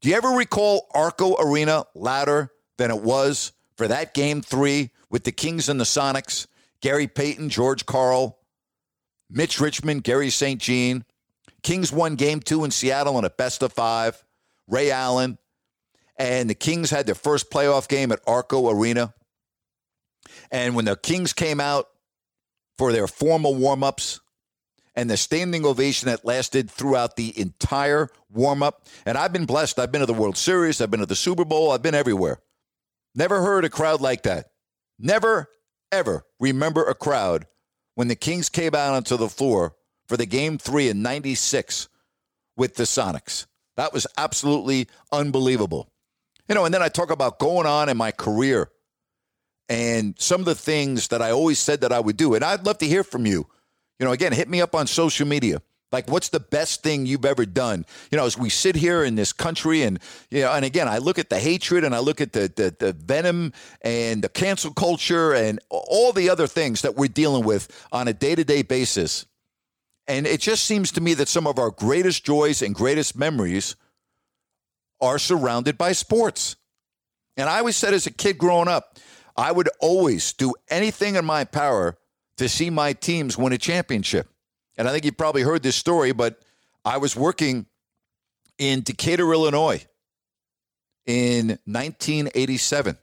Do 0.00 0.08
you 0.08 0.14
ever 0.14 0.28
recall 0.28 0.86
Arco 0.94 1.36
Arena 1.40 1.84
louder 1.94 2.52
than 2.76 2.90
it 2.90 3.02
was 3.02 3.52
for 3.76 3.88
that 3.88 4.14
game 4.14 4.42
three 4.42 4.90
with 5.10 5.24
the 5.24 5.32
Kings 5.32 5.68
and 5.68 5.80
the 5.80 5.84
Sonics? 5.84 6.46
Gary 6.80 7.08
Payton, 7.08 7.48
George 7.48 7.84
Karl, 7.84 8.38
Mitch 9.28 9.60
Richmond, 9.60 10.04
Garry 10.04 10.30
St. 10.30 10.60
Jean. 10.60 11.04
Kings 11.62 11.92
won 11.92 12.14
game 12.14 12.38
two 12.38 12.64
in 12.64 12.70
Seattle 12.70 13.18
in 13.18 13.24
a 13.24 13.30
best 13.30 13.62
of 13.62 13.72
five. 13.72 14.24
Ray 14.68 14.90
Allen. 14.92 15.38
And 16.16 16.48
the 16.48 16.54
Kings 16.54 16.90
had 16.90 17.06
their 17.06 17.14
first 17.16 17.50
playoff 17.50 17.88
game 17.88 18.12
at 18.12 18.20
Arco 18.26 18.70
Arena. 18.70 19.14
And 20.50 20.76
when 20.76 20.84
the 20.84 20.96
Kings 20.96 21.32
came 21.32 21.60
out 21.60 21.86
for 22.76 22.92
their 22.92 23.08
formal 23.08 23.54
warm 23.54 23.82
ups, 23.82 24.20
and 24.98 25.08
the 25.08 25.16
standing 25.16 25.64
ovation 25.64 26.06
that 26.06 26.24
lasted 26.24 26.68
throughout 26.68 27.14
the 27.14 27.32
entire 27.38 28.08
warm 28.32 28.64
up. 28.64 28.84
And 29.06 29.16
I've 29.16 29.32
been 29.32 29.46
blessed. 29.46 29.78
I've 29.78 29.92
been 29.92 30.00
to 30.00 30.06
the 30.06 30.12
World 30.12 30.36
Series, 30.36 30.80
I've 30.80 30.90
been 30.90 30.98
to 30.98 31.06
the 31.06 31.14
Super 31.14 31.44
Bowl, 31.44 31.70
I've 31.70 31.82
been 31.82 31.94
everywhere. 31.94 32.40
Never 33.14 33.40
heard 33.40 33.64
a 33.64 33.70
crowd 33.70 34.00
like 34.00 34.24
that. 34.24 34.46
Never, 34.98 35.50
ever 35.92 36.24
remember 36.40 36.82
a 36.82 36.96
crowd 36.96 37.46
when 37.94 38.08
the 38.08 38.16
Kings 38.16 38.48
came 38.48 38.74
out 38.74 38.94
onto 38.94 39.16
the 39.16 39.28
floor 39.28 39.76
for 40.08 40.16
the 40.16 40.26
game 40.26 40.58
three 40.58 40.88
in 40.88 41.00
96 41.00 41.88
with 42.56 42.74
the 42.74 42.82
Sonics. 42.82 43.46
That 43.76 43.92
was 43.92 44.04
absolutely 44.16 44.88
unbelievable. 45.12 45.92
You 46.48 46.56
know, 46.56 46.64
and 46.64 46.74
then 46.74 46.82
I 46.82 46.88
talk 46.88 47.12
about 47.12 47.38
going 47.38 47.68
on 47.68 47.88
in 47.88 47.96
my 47.96 48.10
career 48.10 48.72
and 49.68 50.16
some 50.18 50.40
of 50.40 50.46
the 50.46 50.56
things 50.56 51.06
that 51.08 51.22
I 51.22 51.30
always 51.30 51.60
said 51.60 51.82
that 51.82 51.92
I 51.92 52.00
would 52.00 52.16
do. 52.16 52.34
And 52.34 52.42
I'd 52.42 52.66
love 52.66 52.78
to 52.78 52.86
hear 52.86 53.04
from 53.04 53.26
you. 53.26 53.46
You 53.98 54.06
know, 54.06 54.12
again, 54.12 54.32
hit 54.32 54.48
me 54.48 54.60
up 54.60 54.74
on 54.74 54.86
social 54.86 55.26
media. 55.26 55.60
Like, 55.90 56.10
what's 56.10 56.28
the 56.28 56.40
best 56.40 56.82
thing 56.82 57.06
you've 57.06 57.24
ever 57.24 57.46
done? 57.46 57.86
You 58.10 58.18
know, 58.18 58.26
as 58.26 58.36
we 58.36 58.50
sit 58.50 58.76
here 58.76 59.02
in 59.04 59.14
this 59.14 59.32
country, 59.32 59.82
and 59.82 59.98
you 60.30 60.42
know, 60.42 60.52
and 60.52 60.64
again, 60.64 60.86
I 60.86 60.98
look 60.98 61.18
at 61.18 61.30
the 61.30 61.38
hatred, 61.38 61.82
and 61.82 61.94
I 61.94 62.00
look 62.00 62.20
at 62.20 62.32
the 62.34 62.52
the, 62.54 62.74
the 62.78 62.92
venom, 62.92 63.54
and 63.80 64.22
the 64.22 64.28
cancel 64.28 64.72
culture, 64.72 65.32
and 65.32 65.60
all 65.70 66.12
the 66.12 66.28
other 66.28 66.46
things 66.46 66.82
that 66.82 66.96
we're 66.96 67.08
dealing 67.08 67.44
with 67.44 67.86
on 67.90 68.06
a 68.06 68.12
day 68.12 68.34
to 68.34 68.44
day 68.44 68.62
basis. 68.62 69.24
And 70.06 70.26
it 70.26 70.40
just 70.40 70.64
seems 70.64 70.92
to 70.92 71.00
me 71.00 71.14
that 71.14 71.28
some 71.28 71.46
of 71.46 71.58
our 71.58 71.70
greatest 71.70 72.24
joys 72.24 72.62
and 72.62 72.74
greatest 72.74 73.16
memories 73.16 73.76
are 75.00 75.18
surrounded 75.18 75.76
by 75.76 75.92
sports. 75.92 76.56
And 77.36 77.48
I 77.48 77.58
always 77.58 77.76
said 77.76 77.94
as 77.94 78.06
a 78.06 78.10
kid 78.10 78.38
growing 78.38 78.68
up, 78.68 78.98
I 79.36 79.52
would 79.52 79.68
always 79.80 80.32
do 80.32 80.54
anything 80.68 81.14
in 81.14 81.24
my 81.24 81.44
power 81.44 81.97
to 82.38 82.48
see 82.48 82.70
my 82.70 82.92
teams 82.92 83.36
win 83.36 83.52
a 83.52 83.58
championship. 83.58 84.28
And 84.76 84.88
I 84.88 84.92
think 84.92 85.04
you 85.04 85.12
probably 85.12 85.42
heard 85.42 85.62
this 85.62 85.76
story, 85.76 86.12
but 86.12 86.40
I 86.84 86.98
was 86.98 87.14
working 87.14 87.66
in 88.58 88.82
Decatur, 88.82 89.32
Illinois 89.32 89.86
in 91.06 91.58
1987. 91.64 92.96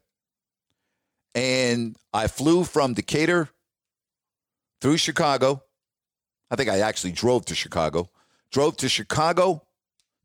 And 1.33 1.95
I 2.13 2.27
flew 2.27 2.63
from 2.63 2.93
Decatur 2.93 3.49
through 4.79 4.97
Chicago. 4.97 5.63
I 6.49 6.55
think 6.55 6.69
I 6.69 6.79
actually 6.79 7.11
drove 7.11 7.45
to 7.45 7.55
Chicago. 7.55 8.09
Drove 8.51 8.77
to 8.77 8.87
Chicago, 8.87 9.63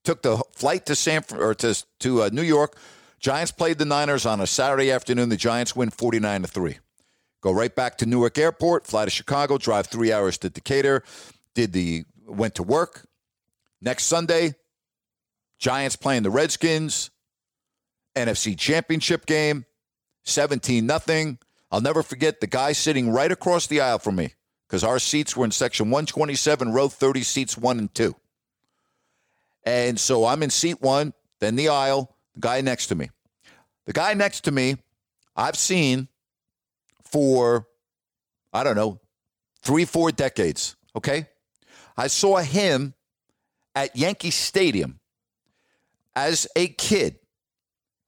took 0.04 0.22
the 0.22 0.40
flight 0.52 0.86
to 0.86 0.94
San 0.94 1.24
or 1.36 1.54
to 1.54 1.84
to 2.00 2.22
uh, 2.22 2.30
New 2.32 2.42
York. 2.42 2.76
Giants 3.18 3.50
played 3.50 3.78
the 3.78 3.84
Niners 3.84 4.24
on 4.24 4.40
a 4.40 4.46
Saturday 4.46 4.92
afternoon. 4.92 5.30
The 5.30 5.36
Giants 5.36 5.74
win 5.74 5.90
49 5.90 6.42
to 6.42 6.48
3. 6.48 6.78
Go 7.40 7.52
right 7.52 7.74
back 7.74 7.96
to 7.98 8.06
Newark 8.06 8.36
Airport, 8.38 8.86
fly 8.86 9.04
to 9.04 9.10
Chicago, 9.10 9.56
drive 9.56 9.86
three 9.86 10.12
hours 10.12 10.36
to 10.38 10.50
Decatur. 10.50 11.02
Did 11.54 11.72
the 11.72 12.04
went 12.26 12.54
to 12.56 12.62
work. 12.62 13.06
Next 13.80 14.04
Sunday, 14.04 14.54
Giants 15.58 15.96
playing 15.96 16.22
the 16.22 16.30
Redskins, 16.30 17.10
NFC 18.14 18.58
Championship 18.58 19.26
game, 19.26 19.64
17 20.24 20.84
nothing. 20.84 21.38
I'll 21.70 21.80
never 21.80 22.02
forget 22.02 22.40
the 22.40 22.46
guy 22.46 22.72
sitting 22.72 23.10
right 23.10 23.30
across 23.30 23.66
the 23.66 23.80
aisle 23.80 23.98
from 23.98 24.16
me 24.16 24.34
because 24.66 24.84
our 24.84 24.98
seats 24.98 25.36
were 25.36 25.44
in 25.44 25.50
section 25.50 25.86
127, 25.86 26.72
row 26.72 26.88
30, 26.88 27.22
seats 27.22 27.56
one 27.56 27.78
and 27.78 27.94
two. 27.94 28.16
And 29.64 29.98
so 29.98 30.26
I'm 30.26 30.42
in 30.42 30.50
seat 30.50 30.80
one, 30.80 31.12
then 31.38 31.56
the 31.56 31.68
aisle, 31.68 32.16
the 32.34 32.40
guy 32.40 32.60
next 32.60 32.86
to 32.88 32.94
me. 32.94 33.10
The 33.86 33.92
guy 33.92 34.14
next 34.14 34.42
to 34.44 34.50
me, 34.50 34.76
I've 35.36 35.56
seen 35.56 36.08
for, 37.12 37.66
I 38.52 38.64
don't 38.64 38.76
know, 38.76 39.00
three, 39.62 39.84
four 39.84 40.10
decades. 40.10 40.76
Okay. 40.96 41.26
I 41.96 42.06
saw 42.06 42.38
him 42.38 42.94
at 43.74 43.96
Yankee 43.96 44.30
Stadium 44.30 45.00
as 46.14 46.46
a 46.56 46.68
kid 46.68 47.18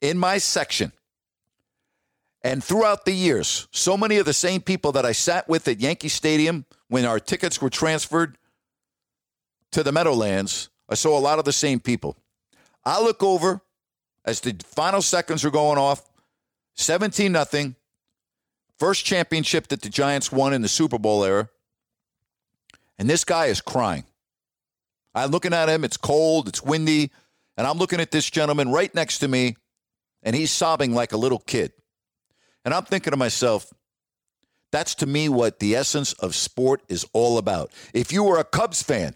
in 0.01 0.19
my 0.19 0.39
section. 0.39 0.93
And 2.45 2.63
throughout 2.63 3.05
the 3.05 3.13
years, 3.13 3.69
so 3.71 3.97
many 3.97 4.17
of 4.19 4.27
the 4.27 4.33
same 4.33 4.61
people 4.61 4.93
that 4.93 5.07
I 5.07 5.13
sat 5.13 5.49
with 5.49 5.69
at 5.69 5.81
Yankee 5.81 6.09
Stadium 6.09 6.65
when 6.89 7.05
our 7.05 7.21
tickets 7.21 7.63
were 7.63 7.71
transferred 7.71 8.37
to 9.71 9.83
the 9.83 9.93
Meadowlands, 9.93 10.69
I 10.89 10.95
saw 10.95 11.17
a 11.17 11.21
lot 11.21 11.39
of 11.39 11.45
the 11.45 11.53
same 11.53 11.79
people. 11.79 12.17
I 12.85 13.01
look 13.01 13.23
over 13.23 13.61
as 14.25 14.41
the 14.41 14.57
final 14.65 15.03
seconds 15.03 15.45
are 15.45 15.51
going 15.51 15.79
off, 15.79 16.09
17 16.75 17.31
nothing. 17.31 17.77
First 18.79 19.05
championship 19.05 19.69
that 19.69 19.83
the 19.83 19.89
Giants 19.89 20.33
won 20.33 20.53
in 20.53 20.63
the 20.63 20.69
Super 20.69 20.99
Bowl 20.99 21.25
era. 21.25 21.49
And 22.99 23.09
this 23.09 23.25
guy 23.25 23.47
is 23.47 23.61
crying. 23.61 24.05
I'm 25.15 25.31
looking 25.31 25.53
at 25.53 25.69
him, 25.69 25.85
it's 25.85 25.97
cold, 25.97 26.49
it's 26.49 26.63
windy, 26.63 27.11
and 27.57 27.67
I'm 27.67 27.79
looking 27.79 28.01
at 28.01 28.11
this 28.11 28.31
gentleman 28.31 28.71
right 28.71 28.95
next 28.95 29.19
to 29.19 29.29
me, 29.29 29.57
and 30.23 30.35
he's 30.35 30.51
sobbing 30.51 30.95
like 30.95 31.13
a 31.13 31.17
little 31.17 31.39
kid. 31.39 31.73
And 32.65 32.73
I'm 32.73 32.85
thinking 32.85 33.11
to 33.11 33.17
myself, 33.17 33.73
that's 34.71 34.95
to 34.97 35.07
me 35.07 35.29
what 35.29 35.59
the 35.59 35.77
essence 35.77 36.15
of 36.15 36.35
sport 36.35 36.83
is 36.89 37.07
all 37.13 37.37
about. 37.39 37.73
If 37.93 38.13
you 38.13 38.25
were 38.25 38.39
a 38.39 38.45
Cubs 38.45 38.83
fan, 38.83 39.15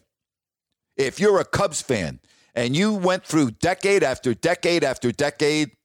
if 0.97 1.19
you're 1.19 1.41
a 1.41 1.45
Cubs 1.45 1.81
fan 1.81 2.21
and 2.55 2.77
you 2.77 2.93
went 2.93 3.25
through 3.25 3.53
decade 3.53 4.03
after 4.03 4.35
decade 4.35 4.85
after 4.85 5.13
decade, 5.13 5.76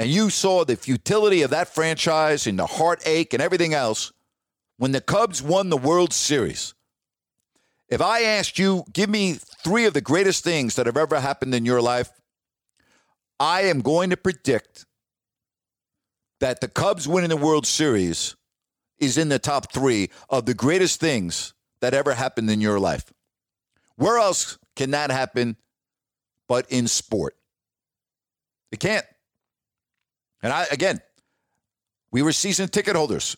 and 0.00 0.08
you 0.08 0.30
saw 0.30 0.64
the 0.64 0.76
futility 0.76 1.42
of 1.42 1.50
that 1.50 1.68
franchise 1.68 2.46
and 2.46 2.58
the 2.58 2.64
heartache 2.64 3.34
and 3.34 3.42
everything 3.42 3.74
else, 3.74 4.12
when 4.78 4.92
the 4.92 5.00
Cubs 5.02 5.42
won 5.42 5.68
the 5.68 5.76
World 5.76 6.14
Series, 6.14 6.72
if 7.90 8.00
I 8.00 8.22
asked 8.22 8.58
you, 8.58 8.84
give 8.94 9.10
me 9.10 9.34
three 9.34 9.84
of 9.84 9.92
the 9.92 10.00
greatest 10.00 10.42
things 10.42 10.76
that 10.76 10.86
have 10.86 10.96
ever 10.96 11.20
happened 11.20 11.54
in 11.54 11.66
your 11.66 11.82
life, 11.82 12.08
I 13.38 13.64
am 13.64 13.82
going 13.82 14.08
to 14.08 14.16
predict 14.16 14.86
that 16.40 16.62
the 16.62 16.68
Cubs 16.68 17.06
winning 17.06 17.28
the 17.28 17.36
World 17.36 17.66
Series 17.66 18.36
is 18.98 19.18
in 19.18 19.28
the 19.28 19.38
top 19.38 19.70
three 19.70 20.08
of 20.30 20.46
the 20.46 20.54
greatest 20.54 20.98
things 20.98 21.52
that 21.82 21.92
ever 21.92 22.14
happened 22.14 22.48
in 22.48 22.62
your 22.62 22.80
life. 22.80 23.12
Where 23.96 24.16
else 24.16 24.58
can 24.76 24.92
that 24.92 25.10
happen 25.10 25.58
but 26.48 26.64
in 26.70 26.88
sport? 26.88 27.36
It 28.72 28.80
can't. 28.80 29.04
And 30.42 30.52
I, 30.52 30.66
again, 30.70 31.00
we 32.10 32.22
were 32.22 32.32
season 32.32 32.68
ticket 32.68 32.96
holders. 32.96 33.36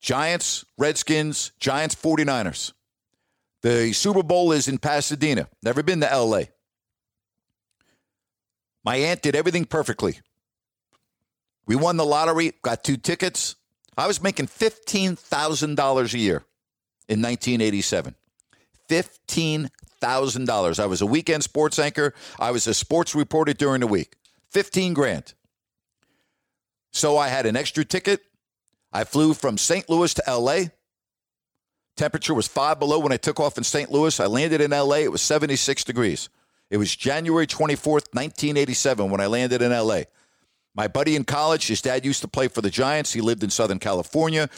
Giants, 0.00 0.64
Redskins, 0.76 1.52
Giants, 1.58 1.94
49ers. 1.94 2.72
The 3.62 3.92
Super 3.92 4.22
Bowl 4.22 4.52
is 4.52 4.68
in 4.68 4.78
Pasadena. 4.78 5.48
Never 5.62 5.82
been 5.82 6.00
to 6.00 6.06
LA. 6.06 6.42
My 8.84 8.96
aunt 8.96 9.22
did 9.22 9.34
everything 9.34 9.64
perfectly. 9.64 10.20
We 11.66 11.76
won 11.76 11.96
the 11.96 12.04
lottery, 12.04 12.52
got 12.62 12.84
two 12.84 12.96
tickets. 12.96 13.56
I 13.96 14.06
was 14.06 14.22
making 14.22 14.46
$15,000 14.46 16.14
a 16.14 16.18
year 16.18 16.44
in 17.08 17.20
1987. 17.20 18.14
$15,000. 18.88 20.80
I 20.80 20.86
was 20.86 21.02
a 21.02 21.06
weekend 21.06 21.42
sports 21.42 21.78
anchor. 21.78 22.14
I 22.38 22.52
was 22.52 22.66
a 22.66 22.72
sports 22.72 23.14
reporter 23.14 23.52
during 23.52 23.80
the 23.80 23.86
week. 23.86 24.14
15 24.50 24.94
grand. 24.94 25.34
So 26.92 27.16
I 27.16 27.28
had 27.28 27.46
an 27.46 27.56
extra 27.56 27.84
ticket. 27.84 28.20
I 28.92 29.04
flew 29.04 29.34
from 29.34 29.58
St. 29.58 29.88
Louis 29.88 30.12
to 30.14 30.22
LA. 30.26 30.60
Temperature 31.96 32.34
was 32.34 32.46
five 32.46 32.78
below 32.78 33.00
when 33.00 33.12
I 33.12 33.16
took 33.16 33.40
off 33.40 33.58
in 33.58 33.64
St. 33.64 33.90
Louis. 33.90 34.18
I 34.20 34.26
landed 34.26 34.60
in 34.60 34.70
LA. 34.70 34.98
It 34.98 35.12
was 35.12 35.22
76 35.22 35.84
degrees. 35.84 36.28
It 36.70 36.76
was 36.76 36.94
January 36.94 37.46
24th, 37.46 38.14
1987, 38.14 39.10
when 39.10 39.20
I 39.20 39.26
landed 39.26 39.62
in 39.62 39.72
LA. 39.72 40.02
My 40.74 40.86
buddy 40.86 41.16
in 41.16 41.24
college, 41.24 41.66
his 41.66 41.82
dad 41.82 42.04
used 42.04 42.20
to 42.22 42.28
play 42.28 42.48
for 42.48 42.60
the 42.60 42.70
Giants. 42.70 43.12
He 43.12 43.20
lived 43.20 43.42
in 43.42 43.50
Southern 43.50 43.78
California. 43.78 44.48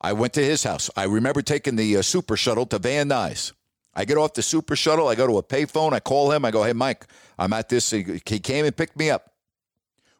I 0.00 0.12
went 0.12 0.32
to 0.34 0.44
his 0.44 0.64
house. 0.64 0.90
I 0.96 1.04
remember 1.04 1.42
taking 1.42 1.76
the 1.76 1.98
uh, 1.98 2.02
super 2.02 2.36
shuttle 2.36 2.66
to 2.66 2.78
Van 2.78 3.08
Nuys. 3.08 3.52
I 3.94 4.04
get 4.04 4.16
off 4.16 4.34
the 4.34 4.42
super 4.42 4.76
shuttle. 4.76 5.08
I 5.08 5.14
go 5.14 5.26
to 5.26 5.38
a 5.38 5.42
payphone. 5.42 5.92
I 5.92 6.00
call 6.00 6.32
him. 6.32 6.44
I 6.44 6.50
go, 6.50 6.62
hey, 6.62 6.72
Mike, 6.72 7.06
I'm 7.38 7.52
at 7.52 7.68
this. 7.68 7.90
He 7.90 8.20
came 8.20 8.64
and 8.64 8.76
picked 8.76 8.96
me 8.96 9.10
up. 9.10 9.32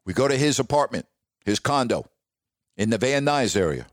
We 0.04 0.14
go 0.14 0.26
to 0.26 0.36
his 0.36 0.58
apartment, 0.58 1.06
his 1.48 1.58
condo 1.58 2.06
in 2.76 2.90
the 2.90 2.98
Van 2.98 3.24
Nuys 3.24 3.56
area. 3.56 3.86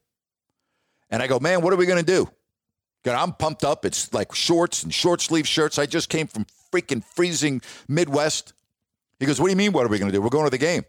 And 1.09 1.23
I 1.23 1.27
go, 1.27 1.39
man, 1.39 1.61
what 1.61 1.73
are 1.73 1.77
we 1.77 1.85
going 1.85 2.03
to 2.03 2.05
do? 2.05 2.29
I'm 3.05 3.33
pumped 3.33 3.63
up. 3.63 3.85
It's 3.85 4.11
like 4.13 4.33
shorts 4.33 4.81
and 4.83 4.93
short 4.93 5.21
sleeve 5.21 5.47
shirts. 5.47 5.77
I 5.77 5.85
just 5.85 6.09
came 6.09 6.25
from 6.25 6.45
freaking 6.71 7.03
freezing 7.03 7.61
Midwest. 7.87 8.53
He 9.19 9.25
goes, 9.25 9.39
what 9.39 9.47
do 9.47 9.51
you 9.51 9.57
mean, 9.57 9.73
what 9.73 9.85
are 9.85 9.89
we 9.89 9.99
going 9.99 10.11
to 10.11 10.17
do? 10.17 10.21
We're 10.21 10.29
going 10.29 10.45
to 10.45 10.51
the 10.51 10.57
game. 10.57 10.83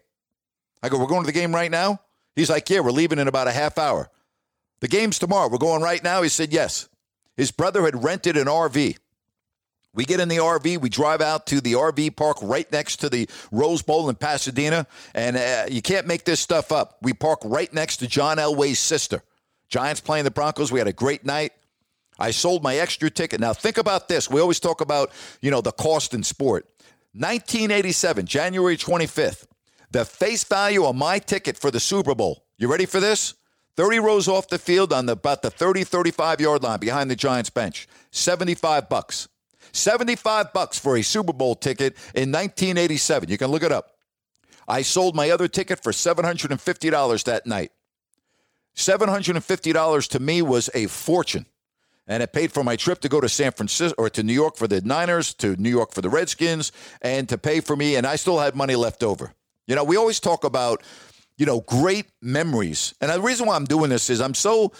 I 0.81 0.89
go, 0.89 0.97
we're 0.97 1.07
going 1.07 1.21
to 1.21 1.27
the 1.27 1.39
game 1.39 1.53
right 1.53 1.69
now? 1.69 2.01
He's 2.35 2.49
like, 2.49 2.69
yeah, 2.69 2.79
we're 2.79 2.91
leaving 2.91 3.19
in 3.19 3.27
about 3.27 3.47
a 3.47 3.51
half 3.51 3.77
hour. 3.77 4.09
The 4.79 4.87
game's 4.87 5.19
tomorrow. 5.19 5.49
We're 5.49 5.57
going 5.57 5.81
right 5.81 6.03
now? 6.03 6.21
He 6.21 6.29
said, 6.29 6.51
yes. 6.51 6.89
His 7.35 7.51
brother 7.51 7.83
had 7.83 8.03
rented 8.03 8.37
an 8.37 8.47
RV. 8.47 8.97
We 9.97 10.05
get 10.05 10.19
in 10.19 10.29
the 10.29 10.37
RV, 10.37 10.79
we 10.79 10.89
drive 10.89 11.21
out 11.21 11.47
to 11.47 11.59
the 11.59 11.73
RV 11.73 12.15
park 12.15 12.37
right 12.43 12.71
next 12.71 12.97
to 12.97 13.09
the 13.09 13.27
Rose 13.51 13.81
Bowl 13.81 14.09
in 14.09 14.15
Pasadena, 14.15 14.85
and 15.15 15.35
uh, 15.35 15.65
you 15.71 15.81
can't 15.81 16.05
make 16.05 16.23
this 16.23 16.39
stuff 16.39 16.71
up. 16.71 16.99
We 17.01 17.13
park 17.13 17.39
right 17.43 17.73
next 17.73 17.97
to 17.97 18.07
John 18.07 18.37
Elway's 18.37 18.77
sister. 18.77 19.23
Giants 19.69 19.99
playing 19.99 20.25
the 20.25 20.31
Broncos. 20.31 20.71
We 20.71 20.77
had 20.77 20.87
a 20.87 20.93
great 20.93 21.25
night. 21.25 21.51
I 22.19 22.29
sold 22.29 22.61
my 22.61 22.75
extra 22.75 23.09
ticket. 23.09 23.39
Now 23.41 23.53
think 23.53 23.79
about 23.79 24.07
this. 24.07 24.29
We 24.29 24.39
always 24.39 24.59
talk 24.59 24.81
about, 24.81 25.11
you 25.41 25.49
know, 25.49 25.61
the 25.61 25.71
cost 25.71 26.13
in 26.13 26.21
sport. 26.21 26.67
1987, 27.13 28.27
January 28.27 28.77
25th. 28.77 29.47
The 29.89 30.05
face 30.05 30.43
value 30.43 30.85
of 30.85 30.95
my 30.95 31.17
ticket 31.17 31.57
for 31.57 31.71
the 31.71 31.79
Super 31.79 32.13
Bowl. 32.13 32.45
You 32.59 32.69
ready 32.69 32.85
for 32.85 32.99
this? 32.99 33.33
30 33.77 33.99
rows 33.99 34.27
off 34.27 34.47
the 34.47 34.59
field 34.59 34.93
on 34.93 35.07
the, 35.07 35.13
about 35.13 35.41
the 35.41 35.49
30 35.49 35.83
35 35.83 36.39
yard 36.39 36.61
line 36.61 36.79
behind 36.79 37.09
the 37.09 37.15
Giants 37.15 37.49
bench. 37.49 37.87
75 38.11 38.89
bucks. 38.89 39.27
75 39.71 40.53
bucks 40.53 40.79
for 40.79 40.97
a 40.97 41.01
Super 41.01 41.33
Bowl 41.33 41.55
ticket 41.55 41.93
in 42.13 42.31
1987. 42.31 43.29
You 43.29 43.37
can 43.37 43.51
look 43.51 43.63
it 43.63 43.71
up. 43.71 43.97
I 44.67 44.81
sold 44.81 45.15
my 45.15 45.29
other 45.29 45.47
ticket 45.47 45.81
for 45.81 45.91
$750 45.91 47.23
that 47.23 47.45
night. 47.45 47.71
$750 48.75 50.07
to 50.09 50.19
me 50.19 50.41
was 50.41 50.69
a 50.73 50.87
fortune. 50.87 51.45
And 52.07 52.23
it 52.23 52.31
paid 52.31 52.53
for 52.53 52.63
my 52.63 52.77
trip 52.77 53.01
to 53.01 53.09
go 53.09 53.19
to 53.19 53.27
San 53.27 53.51
Francisco 53.51 53.95
or 54.01 54.09
to 54.11 54.23
New 54.23 54.33
York 54.33 54.55
for 54.55 54.67
the 54.67 54.79
Niners, 54.81 55.33
to 55.35 55.55
New 55.57 55.69
York 55.69 55.91
for 55.91 56.01
the 56.01 56.09
Redskins, 56.09 56.71
and 57.01 57.27
to 57.27 57.37
pay 57.37 57.59
for 57.59 57.75
me. 57.75 57.95
And 57.95 58.07
I 58.07 58.15
still 58.15 58.39
had 58.39 58.55
money 58.55 58.75
left 58.75 59.03
over. 59.03 59.33
You 59.67 59.75
know, 59.75 59.83
we 59.83 59.97
always 59.97 60.21
talk 60.21 60.45
about, 60.45 60.83
you 61.37 61.45
know, 61.45 61.61
great 61.61 62.05
memories. 62.21 62.93
And 63.01 63.11
the 63.11 63.21
reason 63.21 63.47
why 63.47 63.55
I'm 63.55 63.65
doing 63.65 63.89
this 63.89 64.09
is 64.09 64.21
I'm 64.21 64.33
so, 64.33 64.71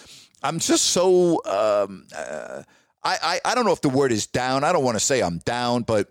I'm 0.41 0.59
just 0.59 0.85
so, 0.85 1.41
um, 1.45 2.05
uh, 2.15 2.63
I, 3.03 3.17
I, 3.21 3.51
I 3.51 3.55
don't 3.55 3.65
know 3.65 3.71
if 3.71 3.81
the 3.81 3.89
word 3.89 4.11
is 4.11 4.27
down. 4.27 4.63
I 4.63 4.71
don't 4.71 4.83
want 4.83 4.95
to 4.97 5.03
say 5.03 5.21
I'm 5.21 5.39
down, 5.39 5.83
but 5.83 6.09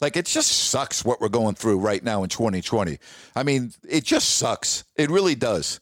like 0.00 0.16
it 0.16 0.26
just 0.26 0.50
sucks 0.50 1.04
what 1.04 1.20
we're 1.20 1.28
going 1.28 1.54
through 1.54 1.78
right 1.78 2.02
now 2.02 2.22
in 2.22 2.28
2020. 2.28 2.98
I 3.34 3.42
mean, 3.42 3.72
it 3.88 4.04
just 4.04 4.36
sucks. 4.36 4.84
It 4.96 5.10
really 5.10 5.34
does. 5.34 5.80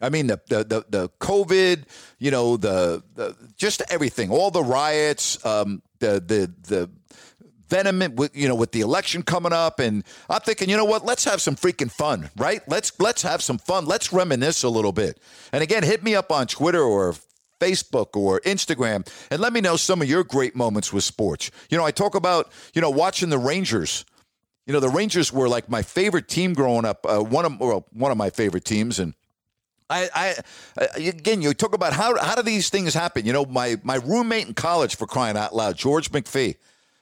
I 0.00 0.10
mean, 0.10 0.28
the 0.28 0.40
the 0.48 0.64
the, 0.64 0.84
the 0.88 1.08
COVID, 1.20 1.84
you 2.18 2.30
know, 2.30 2.56
the, 2.56 3.02
the 3.14 3.36
just 3.56 3.82
everything, 3.90 4.30
all 4.30 4.50
the 4.50 4.62
riots, 4.62 5.44
um, 5.44 5.82
the 5.98 6.22
the 6.24 6.52
the 6.68 6.90
venom, 7.68 8.14
with, 8.14 8.36
you 8.36 8.48
know, 8.48 8.54
with 8.54 8.72
the 8.72 8.80
election 8.80 9.22
coming 9.22 9.52
up, 9.52 9.80
and 9.80 10.04
I'm 10.30 10.40
thinking, 10.40 10.70
you 10.70 10.76
know 10.76 10.84
what? 10.84 11.04
Let's 11.04 11.24
have 11.24 11.40
some 11.40 11.56
freaking 11.56 11.90
fun, 11.90 12.30
right? 12.36 12.62
Let's 12.68 12.92
let's 13.00 13.22
have 13.22 13.42
some 13.42 13.58
fun. 13.58 13.86
Let's 13.86 14.12
reminisce 14.12 14.62
a 14.62 14.68
little 14.68 14.92
bit. 14.92 15.20
And 15.52 15.62
again, 15.62 15.82
hit 15.82 16.02
me 16.04 16.14
up 16.14 16.30
on 16.30 16.46
Twitter 16.46 16.82
or 16.82 17.14
Facebook 17.58 18.16
or 18.16 18.40
Instagram 18.40 19.08
and 19.30 19.40
let 19.40 19.52
me 19.52 19.60
know 19.60 19.76
some 19.76 20.02
of 20.02 20.08
your 20.08 20.24
great 20.24 20.54
moments 20.54 20.92
with 20.92 21.04
sports. 21.04 21.50
You 21.70 21.78
know, 21.78 21.84
I 21.84 21.90
talk 21.90 22.14
about, 22.14 22.52
you 22.74 22.80
know, 22.80 22.90
watching 22.90 23.30
the 23.30 23.38
Rangers. 23.38 24.04
You 24.66 24.72
know, 24.72 24.80
the 24.80 24.88
Rangers 24.88 25.32
were 25.32 25.48
like 25.48 25.70
my 25.70 25.82
favorite 25.82 26.28
team 26.28 26.52
growing 26.52 26.84
up. 26.84 27.06
Uh, 27.08 27.20
one 27.20 27.44
of 27.46 27.58
well, 27.58 27.86
one 27.92 28.12
of 28.12 28.18
my 28.18 28.28
favorite 28.30 28.66
teams, 28.66 28.98
and 28.98 29.14
I, 29.88 30.36
I, 30.76 30.86
again, 30.96 31.40
you 31.40 31.54
talk 31.54 31.74
about 31.74 31.94
how 31.94 32.18
how 32.18 32.34
do 32.34 32.42
these 32.42 32.68
things 32.68 32.92
happen? 32.92 33.24
You 33.24 33.32
know, 33.32 33.46
my 33.46 33.76
my 33.82 33.96
roommate 33.96 34.46
in 34.46 34.52
college 34.52 34.96
for 34.96 35.06
crying 35.06 35.38
out 35.38 35.54
loud, 35.54 35.76
George 35.76 36.10
McPhee. 36.12 36.56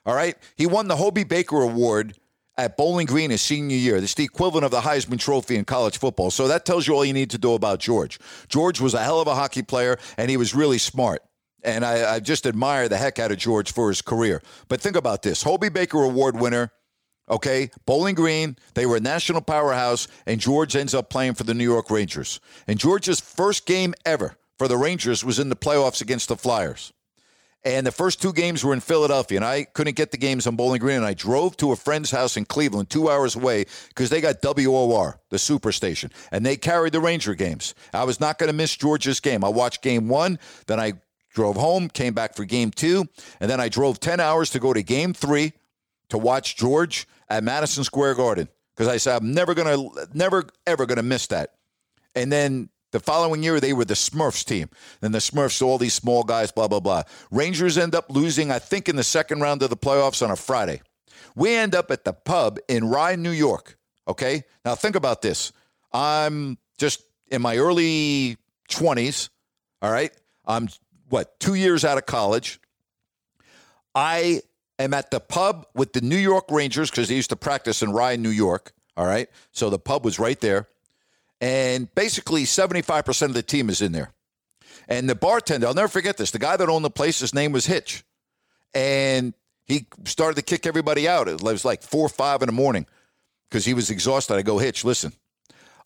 All 0.04 0.14
right, 0.14 0.36
he 0.54 0.66
won 0.66 0.86
the 0.86 0.94
Hobey 0.94 1.24
Baker 1.24 1.60
Award 1.62 2.14
at 2.58 2.76
Bowling 2.76 3.06
Green 3.06 3.30
his 3.30 3.42
senior 3.42 3.76
year. 3.76 3.96
It's 3.96 4.14
the 4.14 4.24
equivalent 4.24 4.64
of 4.64 4.70
the 4.70 4.80
Heisman 4.80 5.18
Trophy 5.18 5.56
in 5.56 5.64
college 5.64 5.98
football. 5.98 6.30
So 6.30 6.48
that 6.48 6.64
tells 6.64 6.86
you 6.86 6.94
all 6.94 7.04
you 7.04 7.12
need 7.12 7.30
to 7.30 7.38
know 7.38 7.54
about 7.54 7.80
George. 7.80 8.18
George 8.48 8.80
was 8.80 8.94
a 8.94 9.02
hell 9.02 9.20
of 9.20 9.28
a 9.28 9.34
hockey 9.34 9.62
player, 9.62 9.98
and 10.16 10.30
he 10.30 10.36
was 10.36 10.54
really 10.54 10.78
smart. 10.78 11.22
And 11.62 11.84
I, 11.84 12.14
I 12.14 12.20
just 12.20 12.46
admire 12.46 12.88
the 12.88 12.96
heck 12.96 13.18
out 13.18 13.32
of 13.32 13.38
George 13.38 13.72
for 13.72 13.88
his 13.88 14.00
career. 14.00 14.42
But 14.68 14.80
think 14.80 14.96
about 14.96 15.22
this: 15.22 15.42
Hobey 15.42 15.68
Baker 15.68 16.02
Award 16.02 16.38
winner, 16.38 16.70
Okay, 17.28 17.70
Bowling 17.86 18.14
Green, 18.14 18.56
they 18.74 18.86
were 18.86 18.96
a 18.96 19.00
national 19.00 19.40
powerhouse, 19.40 20.06
and 20.26 20.40
George 20.40 20.76
ends 20.76 20.94
up 20.94 21.10
playing 21.10 21.34
for 21.34 21.42
the 21.42 21.54
New 21.54 21.64
York 21.64 21.90
Rangers. 21.90 22.40
And 22.68 22.78
George's 22.78 23.20
first 23.20 23.66
game 23.66 23.94
ever 24.04 24.36
for 24.58 24.68
the 24.68 24.76
Rangers 24.76 25.24
was 25.24 25.38
in 25.40 25.48
the 25.48 25.56
playoffs 25.56 26.00
against 26.00 26.28
the 26.28 26.36
Flyers. 26.36 26.92
And 27.66 27.84
the 27.84 27.90
first 27.90 28.22
two 28.22 28.32
games 28.32 28.64
were 28.64 28.72
in 28.72 28.78
Philadelphia, 28.78 29.38
and 29.38 29.44
I 29.44 29.64
couldn't 29.64 29.96
get 29.96 30.12
the 30.12 30.16
games 30.16 30.46
on 30.46 30.54
Bowling 30.54 30.78
Green. 30.78 30.98
And 30.98 31.04
I 31.04 31.14
drove 31.14 31.56
to 31.56 31.72
a 31.72 31.76
friend's 31.76 32.12
house 32.12 32.36
in 32.36 32.44
Cleveland, 32.44 32.90
two 32.90 33.10
hours 33.10 33.34
away, 33.34 33.64
because 33.88 34.08
they 34.08 34.20
got 34.20 34.40
WOR, 34.40 35.18
the 35.30 35.36
superstation, 35.36 36.12
and 36.30 36.46
they 36.46 36.56
carried 36.56 36.92
the 36.92 37.00
Ranger 37.00 37.34
games. 37.34 37.74
I 37.92 38.04
was 38.04 38.20
not 38.20 38.38
going 38.38 38.46
to 38.46 38.56
miss 38.56 38.76
George's 38.76 39.18
game. 39.18 39.42
I 39.42 39.48
watched 39.48 39.82
game 39.82 40.06
one, 40.06 40.38
then 40.68 40.78
I 40.78 40.92
drove 41.34 41.56
home, 41.56 41.88
came 41.88 42.14
back 42.14 42.36
for 42.36 42.44
game 42.44 42.70
two, 42.70 43.08
and 43.40 43.50
then 43.50 43.60
I 43.60 43.68
drove 43.68 43.98
10 43.98 44.20
hours 44.20 44.50
to 44.50 44.60
go 44.60 44.72
to 44.72 44.80
game 44.84 45.12
three 45.12 45.52
to 46.10 46.18
watch 46.18 46.54
George 46.54 47.08
at 47.28 47.42
Madison 47.42 47.82
Square 47.82 48.14
Garden 48.14 48.48
because 48.76 48.86
I 48.86 48.98
said 48.98 49.16
I'm 49.16 49.32
never 49.32 49.54
gonna, 49.54 49.76
never 50.14 50.44
ever 50.68 50.86
gonna 50.86 51.02
miss 51.02 51.26
that. 51.26 51.54
And 52.14 52.30
then 52.30 52.68
the 52.92 53.00
following 53.00 53.42
year 53.42 53.60
they 53.60 53.72
were 53.72 53.84
the 53.84 53.94
Smurfs 53.94 54.44
team. 54.44 54.70
Then 55.00 55.12
the 55.12 55.18
Smurfs, 55.18 55.62
all 55.62 55.78
these 55.78 55.94
small 55.94 56.22
guys, 56.22 56.52
blah 56.52 56.68
blah 56.68 56.80
blah. 56.80 57.02
Rangers 57.30 57.78
end 57.78 57.94
up 57.94 58.10
losing, 58.10 58.50
I 58.50 58.58
think, 58.58 58.88
in 58.88 58.96
the 58.96 59.04
second 59.04 59.40
round 59.40 59.62
of 59.62 59.70
the 59.70 59.76
playoffs 59.76 60.24
on 60.24 60.30
a 60.30 60.36
Friday. 60.36 60.82
We 61.34 61.54
end 61.54 61.74
up 61.74 61.90
at 61.90 62.04
the 62.04 62.12
pub 62.12 62.58
in 62.68 62.88
Rye, 62.88 63.16
New 63.16 63.30
York. 63.30 63.76
Okay, 64.08 64.44
now 64.64 64.74
think 64.74 64.96
about 64.96 65.22
this. 65.22 65.52
I'm 65.92 66.58
just 66.78 67.02
in 67.30 67.42
my 67.42 67.56
early 67.56 68.36
20s. 68.70 69.28
All 69.82 69.90
right, 69.90 70.12
I'm 70.44 70.68
what 71.08 71.38
two 71.40 71.54
years 71.54 71.84
out 71.84 71.98
of 71.98 72.06
college. 72.06 72.60
I 73.94 74.42
am 74.78 74.94
at 74.94 75.10
the 75.10 75.20
pub 75.20 75.66
with 75.74 75.92
the 75.92 76.00
New 76.00 76.16
York 76.16 76.44
Rangers 76.50 76.90
because 76.90 77.08
they 77.08 77.14
used 77.14 77.30
to 77.30 77.36
practice 77.36 77.82
in 77.82 77.92
Rye, 77.92 78.16
New 78.16 78.30
York. 78.30 78.72
All 78.96 79.06
right. 79.06 79.28
So 79.52 79.70
the 79.70 79.78
pub 79.78 80.04
was 80.04 80.18
right 80.18 80.40
there. 80.40 80.68
And 81.40 81.94
basically, 81.94 82.44
75% 82.44 83.22
of 83.22 83.34
the 83.34 83.42
team 83.42 83.68
is 83.68 83.82
in 83.82 83.92
there. 83.92 84.12
And 84.88 85.08
the 85.08 85.14
bartender, 85.14 85.66
I'll 85.66 85.74
never 85.74 85.88
forget 85.88 86.16
this, 86.16 86.30
the 86.30 86.38
guy 86.38 86.56
that 86.56 86.68
owned 86.68 86.84
the 86.84 86.90
place, 86.90 87.20
his 87.20 87.34
name 87.34 87.52
was 87.52 87.66
Hitch. 87.66 88.04
And 88.74 89.34
he 89.64 89.86
started 90.04 90.36
to 90.36 90.42
kick 90.42 90.66
everybody 90.66 91.08
out. 91.08 91.28
It 91.28 91.42
was 91.42 91.64
like 91.64 91.82
four 91.82 92.06
or 92.06 92.08
five 92.08 92.42
in 92.42 92.46
the 92.46 92.52
morning 92.52 92.86
because 93.48 93.64
he 93.64 93.74
was 93.74 93.90
exhausted. 93.90 94.34
I 94.36 94.42
go, 94.42 94.58
Hitch, 94.58 94.84
listen, 94.84 95.12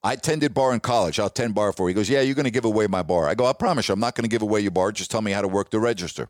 I 0.02 0.16
tended 0.16 0.54
bar 0.54 0.72
in 0.72 0.80
college. 0.80 1.18
I'll 1.18 1.30
tend 1.30 1.54
bar 1.54 1.72
for 1.72 1.88
you. 1.88 1.88
He 1.88 1.94
goes, 1.94 2.08
Yeah, 2.08 2.20
you're 2.20 2.34
going 2.34 2.44
to 2.44 2.50
give 2.50 2.64
away 2.64 2.86
my 2.86 3.02
bar. 3.02 3.28
I 3.28 3.34
go, 3.34 3.46
I 3.46 3.52
promise 3.52 3.88
you, 3.88 3.94
I'm 3.94 4.00
not 4.00 4.14
going 4.14 4.24
to 4.24 4.28
give 4.28 4.42
away 4.42 4.60
your 4.60 4.70
bar. 4.70 4.92
Just 4.92 5.10
tell 5.10 5.22
me 5.22 5.32
how 5.32 5.42
to 5.42 5.48
work 5.48 5.70
the 5.70 5.80
register. 5.80 6.28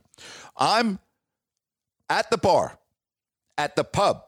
I'm 0.57 0.99
at 2.09 2.31
the 2.31 2.39
bar, 2.39 2.79
at 3.57 3.77
the 3.77 3.85
pub 3.85 4.25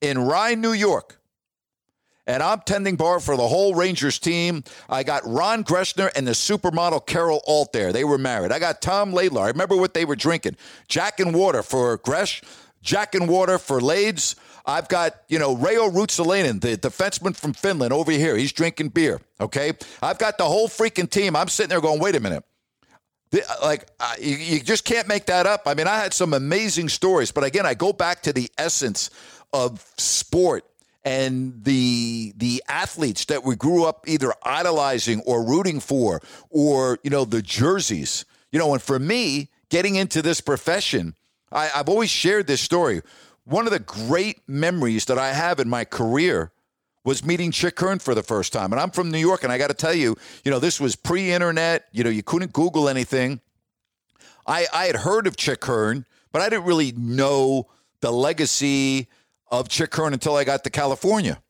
in 0.00 0.18
Rye, 0.18 0.54
New 0.54 0.72
York. 0.72 1.17
And 2.28 2.42
I'm 2.42 2.60
tending 2.60 2.96
bar 2.96 3.20
for 3.20 3.38
the 3.38 3.48
whole 3.48 3.74
Rangers 3.74 4.18
team. 4.18 4.62
I 4.88 5.02
got 5.02 5.26
Ron 5.26 5.64
Greschner 5.64 6.10
and 6.14 6.26
the 6.26 6.32
supermodel 6.32 7.06
Carol 7.06 7.40
Alt 7.46 7.72
there. 7.72 7.90
They 7.90 8.04
were 8.04 8.18
married. 8.18 8.52
I 8.52 8.58
got 8.58 8.82
Tom 8.82 9.14
Laidlaw. 9.14 9.44
I 9.44 9.48
remember 9.48 9.76
what 9.76 9.94
they 9.94 10.04
were 10.04 10.14
drinking. 10.14 10.56
Jack 10.88 11.20
and 11.20 11.34
water 11.34 11.62
for 11.62 11.96
Gresh, 11.96 12.42
Jack 12.82 13.14
and 13.14 13.30
water 13.30 13.56
for 13.56 13.80
Lades. 13.80 14.36
I've 14.66 14.88
got, 14.88 15.14
you 15.28 15.38
know, 15.38 15.56
Reijo 15.56 15.90
Ruotsalainen, 15.90 16.60
the 16.60 16.76
defenseman 16.76 17.34
from 17.34 17.54
Finland 17.54 17.94
over 17.94 18.12
here. 18.12 18.36
He's 18.36 18.52
drinking 18.52 18.90
beer, 18.90 19.22
okay? 19.40 19.72
I've 20.02 20.18
got 20.18 20.36
the 20.36 20.44
whole 20.44 20.68
freaking 20.68 21.10
team. 21.10 21.34
I'm 21.34 21.48
sitting 21.48 21.70
there 21.70 21.80
going, 21.80 21.98
wait 21.98 22.14
a 22.14 22.20
minute. 22.20 22.44
Like, 23.62 23.88
uh, 24.00 24.14
you, 24.20 24.36
you 24.36 24.60
just 24.60 24.84
can't 24.84 25.08
make 25.08 25.24
that 25.26 25.46
up. 25.46 25.62
I 25.64 25.72
mean, 25.72 25.86
I 25.86 25.96
had 25.96 26.12
some 26.12 26.34
amazing 26.34 26.90
stories, 26.90 27.30
but 27.30 27.44
again, 27.44 27.64
I 27.64 27.72
go 27.72 27.94
back 27.94 28.22
to 28.24 28.34
the 28.34 28.50
essence 28.58 29.08
of 29.54 29.82
sport 29.96 30.64
and 31.08 31.64
the 31.64 32.34
the 32.36 32.62
athletes 32.68 33.24
that 33.24 33.42
we 33.42 33.56
grew 33.56 33.84
up 33.86 34.04
either 34.06 34.30
idolizing 34.42 35.22
or 35.22 35.42
rooting 35.42 35.80
for 35.80 36.20
or 36.50 36.98
you 37.02 37.08
know 37.08 37.24
the 37.24 37.40
jerseys 37.40 38.26
you 38.52 38.58
know 38.58 38.74
and 38.74 38.82
for 38.82 38.98
me 38.98 39.48
getting 39.70 39.94
into 39.94 40.20
this 40.20 40.42
profession 40.42 41.14
I, 41.50 41.70
i've 41.74 41.88
always 41.88 42.10
shared 42.10 42.46
this 42.46 42.60
story. 42.60 43.00
One 43.44 43.64
of 43.66 43.72
the 43.72 43.78
great 43.78 44.40
memories 44.46 45.06
that 45.06 45.18
i 45.18 45.32
have 45.32 45.58
in 45.60 45.68
my 45.70 45.86
career 45.86 46.52
was 47.04 47.24
meeting 47.24 47.52
chick 47.52 47.80
hearn 47.80 48.00
for 48.00 48.14
the 48.14 48.22
first 48.22 48.52
time. 48.52 48.70
And 48.72 48.80
i'm 48.80 48.90
from 48.90 49.10
new 49.10 49.18
york 49.30 49.42
and 49.44 49.50
i 49.50 49.56
got 49.56 49.68
to 49.68 49.74
tell 49.86 49.94
you 49.94 50.14
you 50.44 50.50
know 50.50 50.58
this 50.58 50.78
was 50.78 50.94
pre-internet 50.94 51.86
you 51.90 52.04
know 52.04 52.10
you 52.10 52.22
couldn't 52.22 52.52
google 52.52 52.86
anything. 52.86 53.40
I 54.46 54.66
i 54.74 54.84
had 54.84 54.96
heard 54.96 55.26
of 55.26 55.36
chick 55.38 55.64
hearn 55.64 56.04
but 56.32 56.42
i 56.42 56.50
didn't 56.50 56.66
really 56.66 56.92
know 56.92 57.66
the 58.00 58.12
legacy 58.12 59.08
of 59.50 59.68
Chick 59.68 59.94
Hearn 59.94 60.12
until 60.12 60.36
I 60.36 60.44
got 60.44 60.64
to 60.64 60.70
California. 60.70 61.40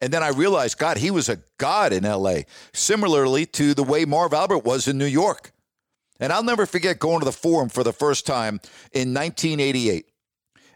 And 0.00 0.12
then 0.12 0.22
I 0.22 0.30
realized, 0.30 0.78
God, 0.78 0.96
he 0.96 1.10
was 1.10 1.28
a 1.28 1.38
god 1.58 1.92
in 1.92 2.02
LA, 2.02 2.40
similarly 2.72 3.46
to 3.46 3.72
the 3.72 3.84
way 3.84 4.04
Marv 4.04 4.32
Albert 4.32 4.64
was 4.64 4.88
in 4.88 4.98
New 4.98 5.06
York. 5.06 5.52
And 6.18 6.32
I'll 6.32 6.42
never 6.42 6.66
forget 6.66 6.98
going 6.98 7.20
to 7.20 7.24
the 7.24 7.32
forum 7.32 7.68
for 7.68 7.84
the 7.84 7.92
first 7.92 8.26
time 8.26 8.60
in 8.92 9.14
1988. 9.14 10.06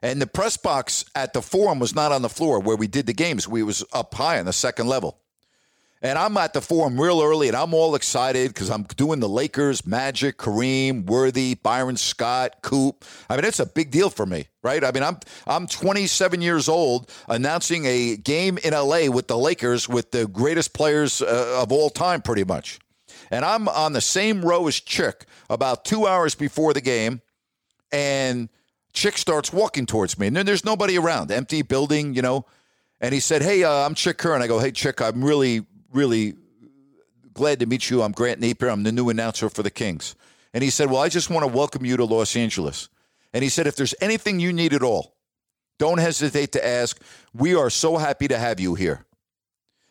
And 0.02 0.22
the 0.22 0.26
press 0.26 0.56
box 0.56 1.04
at 1.14 1.32
the 1.32 1.42
forum 1.42 1.78
was 1.78 1.94
not 1.94 2.12
on 2.12 2.22
the 2.22 2.28
floor 2.28 2.60
where 2.60 2.76
we 2.76 2.86
did 2.86 3.06
the 3.06 3.12
games. 3.12 3.48
We 3.48 3.62
was 3.62 3.84
up 3.92 4.14
high 4.14 4.38
on 4.38 4.46
the 4.46 4.52
second 4.52 4.86
level. 4.86 5.18
And 6.02 6.18
I'm 6.18 6.36
at 6.36 6.52
the 6.52 6.60
forum 6.60 7.00
real 7.00 7.22
early, 7.22 7.48
and 7.48 7.56
I'm 7.56 7.72
all 7.72 7.94
excited 7.94 8.48
because 8.48 8.70
I'm 8.70 8.82
doing 8.82 9.18
the 9.18 9.28
Lakers, 9.28 9.86
Magic, 9.86 10.36
Kareem, 10.36 11.06
Worthy, 11.06 11.54
Byron 11.54 11.96
Scott, 11.96 12.56
Coop. 12.60 13.02
I 13.30 13.36
mean, 13.36 13.46
it's 13.46 13.60
a 13.60 13.66
big 13.66 13.90
deal 13.90 14.10
for 14.10 14.26
me, 14.26 14.48
right? 14.62 14.84
I 14.84 14.92
mean, 14.92 15.02
I'm 15.02 15.18
I'm 15.46 15.66
27 15.66 16.42
years 16.42 16.68
old, 16.68 17.10
announcing 17.28 17.86
a 17.86 18.16
game 18.16 18.58
in 18.58 18.74
LA 18.74 19.10
with 19.10 19.26
the 19.26 19.38
Lakers 19.38 19.88
with 19.88 20.10
the 20.10 20.26
greatest 20.26 20.74
players 20.74 21.22
uh, 21.22 21.60
of 21.62 21.72
all 21.72 21.88
time, 21.88 22.20
pretty 22.20 22.44
much. 22.44 22.78
And 23.30 23.44
I'm 23.44 23.66
on 23.66 23.94
the 23.94 24.02
same 24.02 24.44
row 24.44 24.68
as 24.68 24.78
Chick 24.78 25.24
about 25.48 25.86
two 25.86 26.06
hours 26.06 26.34
before 26.34 26.74
the 26.74 26.82
game, 26.82 27.22
and 27.90 28.50
Chick 28.92 29.16
starts 29.16 29.50
walking 29.50 29.86
towards 29.86 30.18
me, 30.18 30.26
and 30.26 30.36
then 30.36 30.44
there's 30.44 30.64
nobody 30.64 30.98
around, 30.98 31.30
empty 31.30 31.62
building, 31.62 32.12
you 32.12 32.20
know. 32.20 32.44
And 33.00 33.14
he 33.14 33.20
said, 33.20 33.42
"Hey, 33.42 33.64
uh, 33.64 33.70
I'm 33.70 33.94
Chick 33.94 34.20
Hearn." 34.20 34.42
I 34.42 34.46
go, 34.46 34.58
"Hey, 34.58 34.72
Chick, 34.72 35.00
I'm 35.00 35.24
really 35.24 35.64
really 35.96 36.34
glad 37.32 37.60
to 37.60 37.66
meet 37.66 37.90
you. 37.90 38.02
I'm 38.02 38.12
Grant 38.12 38.40
Napear. 38.40 38.70
I'm 38.70 38.82
the 38.82 38.92
new 38.92 39.08
announcer 39.08 39.48
for 39.48 39.62
the 39.62 39.70
Kings. 39.70 40.14
And 40.54 40.62
he 40.62 40.70
said, 40.70 40.90
Well, 40.90 41.02
I 41.02 41.08
just 41.08 41.30
want 41.30 41.44
to 41.44 41.52
welcome 41.52 41.84
you 41.84 41.96
to 41.96 42.04
Los 42.04 42.36
Angeles. 42.36 42.88
And 43.32 43.42
he 43.42 43.48
said, 43.48 43.66
If 43.66 43.76
there's 43.76 43.94
anything 44.00 44.38
you 44.38 44.52
need 44.52 44.72
at 44.72 44.82
all, 44.82 45.16
don't 45.78 45.98
hesitate 45.98 46.52
to 46.52 46.66
ask. 46.66 47.00
We 47.34 47.54
are 47.54 47.70
so 47.70 47.96
happy 47.96 48.28
to 48.28 48.38
have 48.38 48.60
you 48.60 48.74
here. 48.74 49.04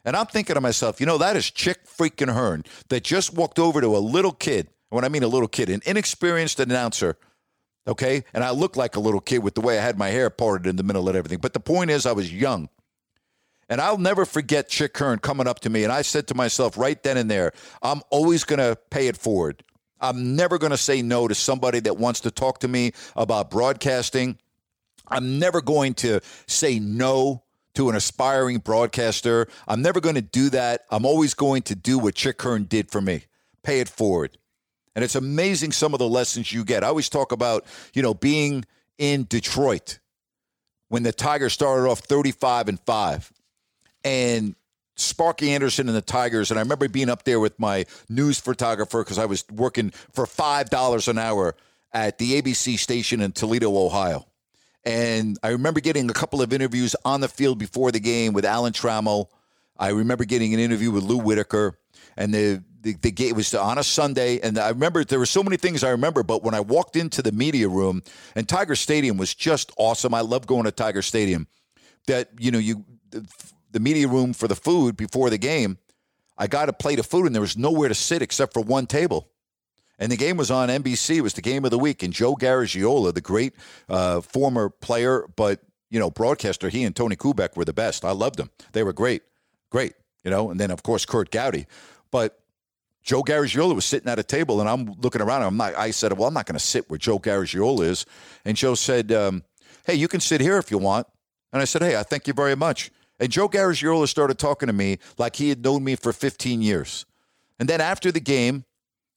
And 0.03 0.15
I'm 0.15 0.27
thinking 0.27 0.53
to 0.53 0.61
myself, 0.61 0.99
you 0.99 1.07
know, 1.07 1.17
that 1.17 1.35
is 1.35 1.49
Chick 1.49 1.85
freaking 1.87 2.31
Hearn 2.31 2.63
that 2.89 3.03
just 3.03 3.33
walked 3.33 3.57
over 3.57 3.81
to 3.81 3.97
a 3.97 3.99
little 3.99 4.31
kid. 4.31 4.69
When 4.89 5.03
I 5.03 5.09
mean 5.09 5.23
a 5.23 5.27
little 5.27 5.47
kid, 5.47 5.69
an 5.69 5.81
inexperienced 5.85 6.59
announcer, 6.59 7.17
okay? 7.87 8.23
And 8.33 8.43
I 8.43 8.51
look 8.51 8.77
like 8.77 8.95
a 8.95 8.99
little 8.99 9.19
kid 9.19 9.39
with 9.39 9.55
the 9.55 9.61
way 9.61 9.79
I 9.79 9.81
had 9.81 9.97
my 9.97 10.09
hair 10.09 10.29
parted 10.29 10.67
in 10.67 10.75
the 10.75 10.83
middle 10.83 11.07
and 11.09 11.17
everything. 11.17 11.39
But 11.39 11.53
the 11.53 11.59
point 11.59 11.89
is, 11.89 12.05
I 12.05 12.11
was 12.11 12.31
young. 12.31 12.69
And 13.67 13.81
I'll 13.81 13.97
never 13.97 14.25
forget 14.25 14.69
Chick 14.69 14.97
Hearn 14.97 15.19
coming 15.19 15.47
up 15.47 15.59
to 15.61 15.69
me. 15.69 15.83
And 15.83 15.91
I 15.91 16.03
said 16.03 16.27
to 16.27 16.35
myself 16.35 16.77
right 16.77 17.01
then 17.01 17.17
and 17.17 17.29
there, 17.29 17.51
I'm 17.81 18.01
always 18.09 18.43
going 18.43 18.59
to 18.59 18.77
pay 18.89 19.07
it 19.07 19.17
forward. 19.17 19.63
I'm 19.99 20.35
never 20.35 20.57
going 20.57 20.71
to 20.71 20.77
say 20.77 21.01
no 21.01 21.27
to 21.27 21.33
somebody 21.33 21.79
that 21.81 21.97
wants 21.97 22.19
to 22.21 22.31
talk 22.31 22.59
to 22.59 22.67
me 22.67 22.91
about 23.15 23.49
broadcasting. 23.49 24.37
I'm 25.07 25.39
never 25.39 25.61
going 25.61 25.95
to 25.95 26.21
say 26.47 26.79
no 26.79 27.43
to 27.73 27.89
an 27.89 27.95
aspiring 27.95 28.59
broadcaster. 28.59 29.47
I'm 29.67 29.81
never 29.81 29.99
going 29.99 30.15
to 30.15 30.21
do 30.21 30.49
that. 30.51 30.85
I'm 30.91 31.05
always 31.05 31.33
going 31.33 31.63
to 31.63 31.75
do 31.75 31.97
what 31.97 32.15
Chick 32.15 32.41
Hearn 32.41 32.65
did 32.65 32.91
for 32.91 33.01
me 33.01 33.25
pay 33.65 33.81
it 33.81 33.89
forward. 33.89 34.37
And 34.95 35.03
it's 35.03 35.15
amazing 35.15 35.73
some 35.73 35.93
of 35.93 35.99
the 35.99 36.07
lessons 36.07 36.53
you 36.53 36.63
get. 36.63 36.83
I 36.83 36.87
always 36.87 37.09
talk 37.09 37.33
about, 37.33 37.65
you 37.93 38.01
know, 38.01 38.13
being 38.13 38.63
in 38.97 39.25
Detroit 39.25 39.99
when 40.87 41.03
the 41.03 41.11
Tigers 41.11 41.51
started 41.51 41.89
off 41.89 41.99
35 41.99 42.69
and 42.69 42.79
5 42.79 43.33
and 44.05 44.55
Sparky 44.95 45.51
Anderson 45.51 45.87
and 45.89 45.97
the 45.97 46.01
Tigers. 46.01 46.51
And 46.51 46.57
I 46.57 46.61
remember 46.61 46.87
being 46.87 47.09
up 47.09 47.23
there 47.23 47.39
with 47.39 47.59
my 47.59 47.85
news 48.07 48.39
photographer 48.39 49.03
because 49.03 49.17
I 49.17 49.25
was 49.25 49.43
working 49.51 49.89
for 50.13 50.25
$5 50.25 51.07
an 51.09 51.17
hour 51.17 51.55
at 51.91 52.17
the 52.17 52.41
ABC 52.41 52.77
station 52.77 53.19
in 53.19 53.33
Toledo, 53.33 53.75
Ohio. 53.75 54.25
And 54.85 55.37
I 55.41 55.49
remember 55.49 55.79
getting 55.79 56.09
a 56.09 56.13
couple 56.13 56.41
of 56.41 56.53
interviews 56.53 56.95
on 57.03 57.19
the 57.19 57.27
field 57.27 57.57
before 57.57 57.91
the 57.91 57.99
game 57.99 58.33
with 58.33 58.45
Alan 58.45 58.71
Trammell. 58.71 59.27
I 59.77 59.89
remember 59.89 60.23
getting 60.23 60.53
an 60.53 60.59
interview 60.59 60.91
with 60.91 61.03
Lou 61.03 61.17
Whitaker. 61.17 61.77
And 62.15 62.33
the, 62.33 62.63
the, 62.81 62.93
the 62.93 63.11
game 63.11 63.35
was 63.35 63.53
on 63.55 63.79
a 63.79 63.83
Sunday. 63.83 64.39
And 64.39 64.59
I 64.59 64.69
remember 64.69 65.03
there 65.03 65.19
were 65.19 65.25
so 65.25 65.41
many 65.41 65.57
things 65.57 65.83
I 65.83 65.89
remember. 65.89 66.21
But 66.21 66.43
when 66.43 66.53
I 66.53 66.59
walked 66.59 66.95
into 66.95 67.23
the 67.23 67.31
media 67.31 67.67
room, 67.67 68.03
and 68.35 68.47
Tiger 68.47 68.75
Stadium 68.75 69.17
was 69.17 69.33
just 69.33 69.71
awesome. 69.77 70.13
I 70.13 70.21
love 70.21 70.45
going 70.45 70.65
to 70.65 70.71
Tiger 70.71 71.01
Stadium. 71.01 71.47
That, 72.07 72.29
you 72.37 72.51
know, 72.51 72.59
you 72.59 72.85
the 73.75 73.79
media 73.81 74.07
room 74.07 74.33
for 74.33 74.47
the 74.47 74.55
food 74.55 74.95
before 74.95 75.29
the 75.29 75.37
game. 75.37 75.77
I 76.37 76.47
got 76.47 76.69
a 76.69 76.73
plate 76.73 76.97
of 76.97 77.05
food 77.05 77.25
and 77.25 77.35
there 77.35 77.41
was 77.41 77.57
nowhere 77.57 77.89
to 77.89 77.93
sit 77.93 78.21
except 78.21 78.53
for 78.53 78.61
one 78.61 78.87
table. 78.87 79.29
And 79.99 80.11
the 80.11 80.17
game 80.17 80.37
was 80.37 80.49
on 80.49 80.69
NBC. 80.69 81.17
It 81.17 81.21
was 81.21 81.33
the 81.33 81.41
game 81.41 81.65
of 81.65 81.71
the 81.71 81.77
week. 81.77 82.01
And 82.01 82.13
Joe 82.13 82.35
Garagiola, 82.35 83.13
the 83.13 83.21
great 83.21 83.53
uh, 83.89 84.21
former 84.21 84.69
player, 84.69 85.27
but 85.35 85.59
you 85.89 85.99
know, 85.99 86.09
broadcaster. 86.09 86.69
He 86.69 86.83
and 86.83 86.95
Tony 86.95 87.15
Kubek 87.15 87.55
were 87.55 87.65
the 87.65 87.73
best. 87.73 88.03
I 88.03 88.11
loved 88.11 88.37
them. 88.37 88.49
They 88.71 88.83
were 88.83 88.93
great, 88.93 89.23
great. 89.69 89.93
You 90.23 90.31
know, 90.31 90.49
and 90.49 90.59
then 90.59 90.71
of 90.71 90.83
course 90.83 91.05
Curt 91.05 91.29
Gowdy, 91.31 91.67
but 92.11 92.39
Joe 93.03 93.21
Garagiola 93.21 93.75
was 93.75 93.85
sitting 93.85 94.09
at 94.09 94.17
a 94.17 94.23
table, 94.23 94.59
and 94.59 94.67
I'm 94.67 94.95
looking 94.99 95.21
around. 95.21 95.43
I'm 95.43 95.55
not. 95.55 95.75
I 95.75 95.91
said, 95.91 96.11
"Well, 96.13 96.27
I'm 96.27 96.33
not 96.33 96.47
going 96.47 96.57
to 96.57 96.65
sit 96.65 96.89
where 96.89 96.97
Joe 96.97 97.19
Garagiola 97.19 97.85
is." 97.85 98.05
And 98.43 98.57
Joe 98.57 98.73
said, 98.73 99.11
um, 99.11 99.43
"Hey, 99.85 99.93
you 99.93 100.07
can 100.07 100.19
sit 100.19 100.41
here 100.41 100.57
if 100.57 100.71
you 100.71 100.79
want." 100.79 101.05
And 101.53 101.61
I 101.61 101.65
said, 101.65 101.83
"Hey, 101.83 101.95
I 101.95 102.01
thank 102.01 102.25
you 102.25 102.33
very 102.33 102.55
much." 102.55 102.89
And 103.19 103.31
Joe 103.31 103.47
Garagiola 103.47 104.07
started 104.07 104.37
talking 104.37 104.67
to 104.67 104.73
me 104.73 104.97
like 105.17 105.37
he 105.37 105.49
had 105.49 105.63
known 105.63 105.83
me 105.83 105.95
for 105.95 106.11
15 106.11 106.61
years. 106.61 107.05
And 107.59 107.69
then 107.69 107.81
after 107.81 108.11
the 108.11 108.19
game, 108.19 108.65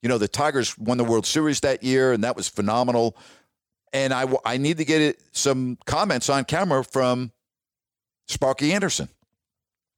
you 0.03 0.09
know, 0.09 0.19
the 0.19 0.29
Tigers 0.29 0.79
won 0.79 0.99
the 0.99 1.05
World 1.05 1.27
Series 1.27 1.61
that 1.61 1.83
year, 1.83 2.13
and 2.13 2.23
that 2.23 2.37
was 2.37 2.49
phenomenal. 2.49 3.17
And 3.93 4.13
I, 4.13 4.27
I 4.45 4.57
need 4.57 4.79
to 4.79 4.85
get 4.85 5.21
some 5.33 5.79
comments 5.87 6.29
on 6.29 6.45
camera 6.45 6.85
from 6.85 7.33
Sparky 8.29 8.73
Anderson. 8.73 9.09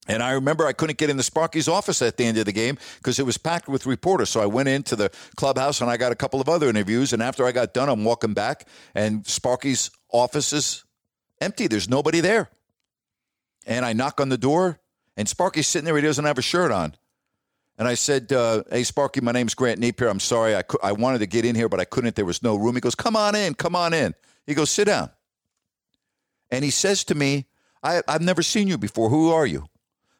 And 0.08 0.22
I 0.22 0.32
remember 0.32 0.66
I 0.66 0.72
couldn't 0.72 0.96
get 0.96 1.10
into 1.10 1.22
Sparky's 1.22 1.68
office 1.68 2.00
at 2.00 2.16
the 2.16 2.24
end 2.24 2.38
of 2.38 2.46
the 2.46 2.52
game 2.52 2.78
because 2.98 3.18
it 3.18 3.26
was 3.26 3.36
packed 3.36 3.68
with 3.68 3.84
reporters. 3.84 4.30
So 4.30 4.40
I 4.40 4.46
went 4.46 4.68
into 4.68 4.96
the 4.96 5.10
clubhouse 5.36 5.80
and 5.80 5.90
I 5.90 5.98
got 5.98 6.10
a 6.10 6.14
couple 6.14 6.40
of 6.40 6.48
other 6.48 6.68
interviews. 6.68 7.12
And 7.12 7.22
after 7.22 7.44
I 7.44 7.52
got 7.52 7.74
done, 7.74 7.88
I'm 7.88 8.04
walking 8.04 8.32
back, 8.32 8.66
and 8.94 9.26
Sparky's 9.26 9.90
office 10.10 10.52
is 10.52 10.84
empty. 11.40 11.66
There's 11.66 11.88
nobody 11.88 12.20
there. 12.20 12.48
And 13.66 13.84
I 13.84 13.92
knock 13.92 14.20
on 14.20 14.28
the 14.28 14.38
door, 14.38 14.80
and 15.16 15.28
Sparky's 15.28 15.68
sitting 15.68 15.84
there. 15.84 15.96
He 15.96 16.02
doesn't 16.02 16.24
have 16.24 16.38
a 16.38 16.42
shirt 16.42 16.72
on. 16.72 16.94
And 17.78 17.88
I 17.88 17.94
said, 17.94 18.30
uh, 18.32 18.62
"Hey, 18.70 18.84
Sparky, 18.84 19.20
my 19.22 19.32
name's 19.32 19.54
Grant 19.54 19.80
Napear. 19.80 20.10
I'm 20.10 20.20
sorry, 20.20 20.54
I, 20.54 20.62
I 20.82 20.92
wanted 20.92 21.20
to 21.20 21.26
get 21.26 21.46
in 21.46 21.54
here, 21.54 21.68
but 21.68 21.80
I 21.80 21.86
couldn't. 21.86 22.14
There 22.14 22.26
was 22.26 22.42
no 22.42 22.56
room." 22.56 22.74
He 22.74 22.80
goes, 22.80 22.94
"Come 22.94 23.16
on 23.16 23.34
in, 23.34 23.54
come 23.54 23.74
on 23.74 23.94
in." 23.94 24.14
He 24.46 24.54
goes, 24.54 24.70
"Sit 24.70 24.84
down." 24.84 25.10
And 26.50 26.62
he 26.62 26.70
says 26.70 27.04
to 27.04 27.14
me, 27.14 27.46
I, 27.82 28.02
"I've 28.06 28.20
never 28.20 28.42
seen 28.42 28.68
you 28.68 28.76
before. 28.76 29.08
Who 29.08 29.30
are 29.30 29.46
you?" 29.46 29.66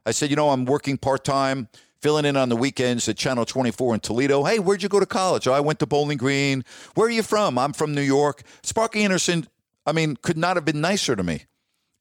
I 0.07 0.13
said, 0.13 0.31
"You 0.31 0.37
know, 0.37 0.51
I'm 0.51 0.65
working 0.65 0.97
part 0.97 1.23
time, 1.23 1.69
filling 2.01 2.25
in 2.25 2.37
on 2.37 2.49
the 2.49 2.57
weekends 2.57 3.07
at 3.11 3.19
Channel 3.19 3.45
24 3.45 3.95
in 3.95 4.01
Toledo. 4.01 4.45
Hey, 4.45 4.59
where'd 4.59 4.83
you 4.83 4.89
go 4.89 5.01
to 5.01 5.05
college? 5.05 5.47
Oh, 5.47 5.53
I 5.53 5.61
went 5.61 5.81
to 5.81 5.87
Bowling 5.87 6.17
Green. 6.17 6.65
Where 6.95 7.09
are 7.09 7.11
you 7.11 7.23
from? 7.23 7.59
I'm 7.59 7.75
from 7.75 7.95
New 7.95 8.01
York." 8.01 8.43
Sparky 8.63 9.05
Anderson, 9.05 9.47
I 9.85 9.93
mean, 9.93 10.17
could 10.17 10.39
not 10.39 10.57
have 10.57 10.65
been 10.65 10.81
nicer 10.81 11.15
to 11.15 11.23
me. 11.23 11.45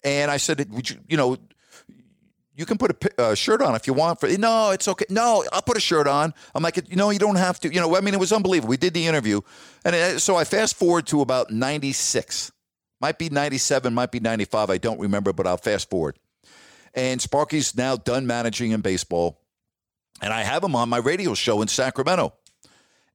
And 0.03 0.31
I 0.31 0.37
said, 0.37 0.71
"Would 0.71 0.89
you, 0.89 0.97
you 1.07 1.17
know?" 1.17 1.37
you 2.59 2.65
can 2.65 2.77
put 2.77 2.91
a 2.91 3.21
uh, 3.21 3.35
shirt 3.35 3.61
on 3.61 3.73
if 3.75 3.87
you 3.87 3.93
want. 3.93 4.19
For 4.19 4.27
no, 4.37 4.71
it's 4.71 4.85
okay. 4.89 5.05
No, 5.09 5.45
I'll 5.53 5.61
put 5.61 5.77
a 5.77 5.79
shirt 5.79 6.07
on. 6.07 6.33
I'm 6.53 6.61
like, 6.61 6.75
you 6.89 6.97
know, 6.97 7.09
you 7.09 7.17
don't 7.17 7.37
have 7.37 7.57
to. 7.61 7.73
You 7.73 7.79
know, 7.79 7.95
I 7.95 8.01
mean, 8.01 8.13
it 8.13 8.19
was 8.19 8.33
unbelievable. 8.33 8.69
We 8.69 8.75
did 8.75 8.93
the 8.93 9.07
interview, 9.07 9.39
and 9.85 9.95
it, 9.95 10.19
so 10.19 10.35
I 10.35 10.43
fast 10.43 10.75
forward 10.75 11.07
to 11.07 11.21
about 11.21 11.51
'96. 11.51 12.51
Might 12.99 13.17
be 13.17 13.29
'97, 13.29 13.93
might 13.93 14.11
be 14.11 14.19
'95. 14.19 14.69
I 14.69 14.77
don't 14.77 14.99
remember, 14.99 15.31
but 15.31 15.47
I'll 15.47 15.55
fast 15.55 15.89
forward. 15.89 16.19
And 16.93 17.21
Sparky's 17.21 17.77
now 17.77 17.95
done 17.95 18.27
managing 18.27 18.71
in 18.71 18.81
baseball, 18.81 19.39
and 20.21 20.33
I 20.33 20.43
have 20.43 20.61
him 20.61 20.75
on 20.75 20.89
my 20.89 20.97
radio 20.97 21.35
show 21.35 21.61
in 21.61 21.69
Sacramento. 21.69 22.33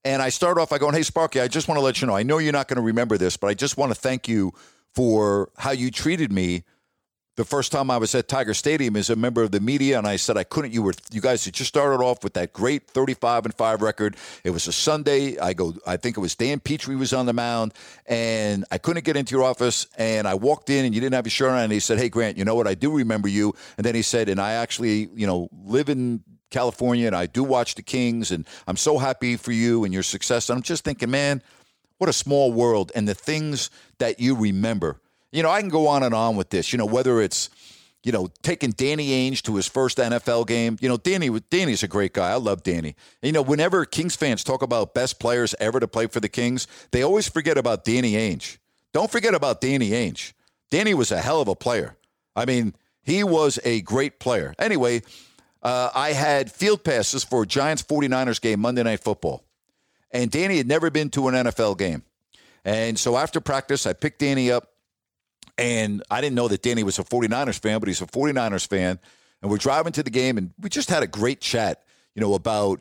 And 0.06 0.22
I 0.22 0.30
start 0.30 0.56
off 0.56 0.70
by 0.70 0.78
going, 0.78 0.94
"Hey, 0.94 1.02
Sparky, 1.02 1.42
I 1.42 1.48
just 1.48 1.68
want 1.68 1.76
to 1.76 1.82
let 1.82 2.00
you 2.00 2.06
know. 2.06 2.16
I 2.16 2.22
know 2.22 2.38
you're 2.38 2.52
not 2.52 2.66
going 2.66 2.78
to 2.78 2.82
remember 2.82 3.18
this, 3.18 3.36
but 3.36 3.48
I 3.48 3.54
just 3.54 3.76
want 3.76 3.92
to 3.92 3.94
thank 3.94 4.26
you 4.26 4.54
for 4.94 5.50
how 5.58 5.72
you 5.72 5.90
treated 5.90 6.32
me." 6.32 6.64
The 7.36 7.44
first 7.44 7.72
time 7.72 7.90
I 7.90 7.96
was 7.96 8.14
at 8.14 8.28
Tiger 8.28 8.54
Stadium 8.54 8.94
as 8.94 9.10
a 9.10 9.16
member 9.16 9.42
of 9.42 9.50
the 9.50 9.58
media, 9.58 9.98
and 9.98 10.06
I 10.06 10.14
said 10.14 10.36
I 10.36 10.44
couldn't. 10.44 10.72
You 10.72 10.82
were 10.82 10.94
you 11.10 11.20
guys 11.20 11.44
had 11.44 11.54
just 11.54 11.66
started 11.66 12.00
off 12.00 12.22
with 12.22 12.34
that 12.34 12.52
great 12.52 12.86
thirty-five 12.86 13.44
and 13.44 13.52
five 13.52 13.82
record. 13.82 14.16
It 14.44 14.50
was 14.50 14.68
a 14.68 14.72
Sunday. 14.72 15.36
I 15.38 15.52
go. 15.52 15.74
I 15.84 15.96
think 15.96 16.16
it 16.16 16.20
was 16.20 16.36
Dan 16.36 16.60
Petry 16.60 16.96
was 16.96 17.12
on 17.12 17.26
the 17.26 17.32
mound, 17.32 17.74
and 18.06 18.64
I 18.70 18.78
couldn't 18.78 19.04
get 19.04 19.16
into 19.16 19.34
your 19.34 19.42
office. 19.42 19.88
And 19.98 20.28
I 20.28 20.34
walked 20.34 20.70
in, 20.70 20.84
and 20.84 20.94
you 20.94 21.00
didn't 21.00 21.14
have 21.14 21.26
your 21.26 21.32
shirt 21.32 21.50
on. 21.50 21.58
And 21.58 21.72
he 21.72 21.80
said, 21.80 21.98
"Hey, 21.98 22.08
Grant, 22.08 22.38
you 22.38 22.44
know 22.44 22.54
what? 22.54 22.68
I 22.68 22.74
do 22.74 22.92
remember 22.92 23.26
you." 23.26 23.52
And 23.78 23.84
then 23.84 23.96
he 23.96 24.02
said, 24.02 24.28
"And 24.28 24.40
I 24.40 24.52
actually, 24.52 25.08
you 25.14 25.26
know, 25.26 25.48
live 25.64 25.88
in." 25.88 26.22
California, 26.50 27.08
and 27.08 27.16
I 27.16 27.26
do 27.26 27.42
watch 27.42 27.74
the 27.74 27.82
Kings, 27.82 28.30
and 28.30 28.46
I'm 28.68 28.76
so 28.76 28.96
happy 28.98 29.36
for 29.36 29.50
you 29.50 29.82
and 29.82 29.92
your 29.92 30.04
success. 30.04 30.48
And 30.48 30.56
I'm 30.56 30.62
just 30.62 30.84
thinking, 30.84 31.10
man, 31.10 31.42
what 31.98 32.08
a 32.08 32.12
small 32.12 32.52
world, 32.52 32.92
and 32.94 33.08
the 33.08 33.14
things 33.14 33.70
that 33.98 34.20
you 34.20 34.36
remember 34.36 35.00
you 35.34 35.42
know, 35.42 35.50
I 35.50 35.60
can 35.60 35.68
go 35.68 35.88
on 35.88 36.04
and 36.04 36.14
on 36.14 36.36
with 36.36 36.50
this. 36.50 36.72
You 36.72 36.78
know, 36.78 36.86
whether 36.86 37.20
it's 37.20 37.50
you 38.04 38.12
know 38.12 38.28
taking 38.42 38.70
Danny 38.70 39.08
Ainge 39.10 39.42
to 39.42 39.56
his 39.56 39.66
first 39.66 39.98
NFL 39.98 40.46
game. 40.46 40.78
You 40.80 40.88
know, 40.88 40.96
Danny 40.96 41.28
Danny's 41.50 41.82
a 41.82 41.88
great 41.88 42.12
guy. 42.12 42.30
I 42.30 42.36
love 42.36 42.62
Danny. 42.62 42.94
You 43.20 43.32
know, 43.32 43.42
whenever 43.42 43.84
Kings 43.84 44.14
fans 44.14 44.44
talk 44.44 44.62
about 44.62 44.94
best 44.94 45.18
players 45.18 45.54
ever 45.58 45.80
to 45.80 45.88
play 45.88 46.06
for 46.06 46.20
the 46.20 46.28
Kings, 46.28 46.68
they 46.92 47.02
always 47.02 47.28
forget 47.28 47.58
about 47.58 47.84
Danny 47.84 48.12
Ainge. 48.12 48.58
Don't 48.92 49.10
forget 49.10 49.34
about 49.34 49.60
Danny 49.60 49.90
Ainge. 49.90 50.34
Danny 50.70 50.94
was 50.94 51.10
a 51.10 51.20
hell 51.20 51.40
of 51.40 51.48
a 51.48 51.56
player. 51.56 51.96
I 52.36 52.44
mean, 52.44 52.74
he 53.02 53.24
was 53.24 53.58
a 53.64 53.80
great 53.80 54.20
player. 54.20 54.54
Anyway, 54.58 55.02
uh, 55.62 55.90
I 55.94 56.12
had 56.12 56.52
field 56.52 56.84
passes 56.84 57.24
for 57.24 57.44
Giants 57.44 57.82
49ers 57.82 58.40
game 58.40 58.60
Monday 58.60 58.84
Night 58.84 59.00
Football. 59.00 59.42
And 60.12 60.30
Danny 60.30 60.58
had 60.58 60.68
never 60.68 60.90
been 60.90 61.10
to 61.10 61.26
an 61.26 61.34
NFL 61.34 61.76
game. 61.78 62.04
And 62.64 62.98
so 62.98 63.16
after 63.16 63.40
practice, 63.40 63.84
I 63.84 63.94
picked 63.94 64.20
Danny 64.20 64.50
up 64.50 64.73
and 65.56 66.02
I 66.10 66.20
didn't 66.20 66.36
know 66.36 66.48
that 66.48 66.62
Danny 66.62 66.82
was 66.82 66.98
a 66.98 67.04
49ers 67.04 67.58
fan, 67.58 67.80
but 67.80 67.88
he's 67.88 68.00
a 68.00 68.06
49ers 68.06 68.66
fan. 68.66 68.98
And 69.42 69.50
we're 69.50 69.58
driving 69.58 69.92
to 69.92 70.02
the 70.02 70.10
game, 70.10 70.38
and 70.38 70.52
we 70.60 70.70
just 70.70 70.88
had 70.88 71.02
a 71.02 71.06
great 71.06 71.40
chat, 71.40 71.84
you 72.14 72.20
know, 72.20 72.34
about 72.34 72.80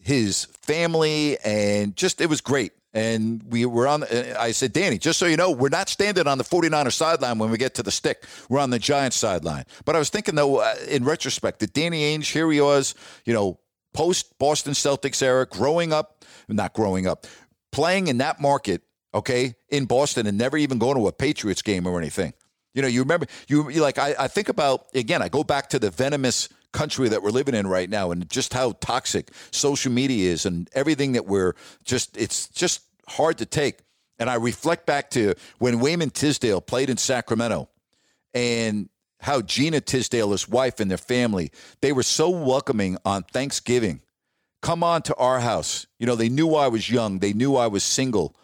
his 0.00 0.46
family, 0.62 1.38
and 1.44 1.96
just 1.96 2.20
it 2.20 2.28
was 2.28 2.40
great. 2.40 2.72
And 2.92 3.42
we 3.50 3.66
were 3.66 3.86
on, 3.86 4.04
I 4.38 4.52
said, 4.52 4.72
Danny, 4.72 4.96
just 4.96 5.18
so 5.18 5.26
you 5.26 5.36
know, 5.36 5.50
we're 5.50 5.68
not 5.68 5.90
standing 5.90 6.26
on 6.26 6.38
the 6.38 6.44
49ers 6.44 6.94
sideline 6.94 7.38
when 7.38 7.50
we 7.50 7.58
get 7.58 7.74
to 7.74 7.82
the 7.82 7.90
stick. 7.90 8.24
We're 8.48 8.58
on 8.58 8.70
the 8.70 8.78
Giants 8.78 9.16
sideline. 9.16 9.64
But 9.84 9.96
I 9.96 9.98
was 9.98 10.08
thinking, 10.08 10.34
though, 10.34 10.60
uh, 10.60 10.74
in 10.88 11.04
retrospect, 11.04 11.58
that 11.58 11.74
Danny 11.74 12.16
Ainge, 12.16 12.32
here 12.32 12.50
he 12.50 12.60
was, 12.60 12.94
you 13.26 13.34
know, 13.34 13.60
post 13.92 14.38
Boston 14.38 14.72
Celtics 14.72 15.22
era, 15.22 15.44
growing 15.44 15.92
up, 15.92 16.24
not 16.48 16.72
growing 16.72 17.06
up, 17.06 17.26
playing 17.70 18.06
in 18.06 18.18
that 18.18 18.40
market 18.40 18.82
okay, 19.16 19.54
in 19.70 19.86
Boston 19.86 20.26
and 20.26 20.36
never 20.36 20.58
even 20.58 20.78
going 20.78 20.96
to 20.96 21.08
a 21.08 21.12
Patriots 21.12 21.62
game 21.62 21.86
or 21.86 21.98
anything. 21.98 22.34
You 22.74 22.82
know, 22.82 22.88
you 22.88 23.00
remember, 23.00 23.26
you, 23.48 23.70
like, 23.80 23.98
I, 23.98 24.14
I 24.18 24.28
think 24.28 24.50
about, 24.50 24.86
again, 24.94 25.22
I 25.22 25.28
go 25.28 25.42
back 25.42 25.70
to 25.70 25.78
the 25.78 25.90
venomous 25.90 26.50
country 26.72 27.08
that 27.08 27.22
we're 27.22 27.30
living 27.30 27.54
in 27.54 27.66
right 27.66 27.88
now 27.88 28.10
and 28.10 28.28
just 28.28 28.52
how 28.52 28.72
toxic 28.72 29.30
social 29.50 29.90
media 29.90 30.30
is 30.30 30.44
and 30.44 30.68
everything 30.74 31.12
that 31.12 31.26
we're 31.26 31.54
just, 31.84 32.14
it's 32.18 32.48
just 32.48 32.82
hard 33.08 33.38
to 33.38 33.46
take. 33.46 33.78
And 34.18 34.28
I 34.28 34.34
reflect 34.34 34.84
back 34.84 35.08
to 35.10 35.34
when 35.58 35.80
Wayman 35.80 36.10
Tisdale 36.10 36.60
played 36.60 36.90
in 36.90 36.98
Sacramento 36.98 37.70
and 38.34 38.90
how 39.20 39.40
Gina 39.40 39.80
Tisdale, 39.80 40.32
his 40.32 40.46
wife, 40.46 40.78
and 40.78 40.90
their 40.90 40.98
family, 40.98 41.50
they 41.80 41.92
were 41.92 42.02
so 42.02 42.28
welcoming 42.28 42.98
on 43.06 43.22
Thanksgiving. 43.22 44.02
Come 44.60 44.84
on 44.84 45.00
to 45.02 45.14
our 45.16 45.40
house. 45.40 45.86
You 45.98 46.06
know, 46.06 46.16
they 46.16 46.28
knew 46.28 46.54
I 46.54 46.68
was 46.68 46.90
young, 46.90 47.20
they 47.20 47.32
knew 47.32 47.56
I 47.56 47.68
was 47.68 47.82
single 47.82 48.36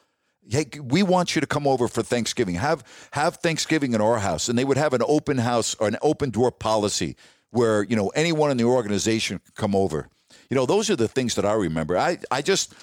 hey, 0.48 0.66
we 0.82 1.02
want 1.02 1.34
you 1.34 1.40
to 1.40 1.46
come 1.46 1.66
over 1.66 1.88
for 1.88 2.02
Thanksgiving. 2.02 2.56
Have 2.56 2.84
have 3.12 3.36
Thanksgiving 3.36 3.94
in 3.94 4.00
our 4.00 4.18
house, 4.18 4.48
and 4.48 4.58
they 4.58 4.64
would 4.64 4.76
have 4.76 4.92
an 4.92 5.02
open 5.06 5.38
house 5.38 5.74
or 5.76 5.88
an 5.88 5.96
open 6.02 6.30
door 6.30 6.50
policy 6.50 7.16
where 7.50 7.82
you 7.82 7.96
know 7.96 8.08
anyone 8.08 8.50
in 8.50 8.56
the 8.56 8.64
organization 8.64 9.40
could 9.44 9.54
come 9.54 9.74
over. 9.74 10.08
You 10.50 10.54
know, 10.54 10.66
those 10.66 10.90
are 10.90 10.96
the 10.96 11.08
things 11.08 11.34
that 11.36 11.44
I 11.44 11.54
remember. 11.54 11.96
I 11.96 12.18
I 12.30 12.42
just 12.42 12.74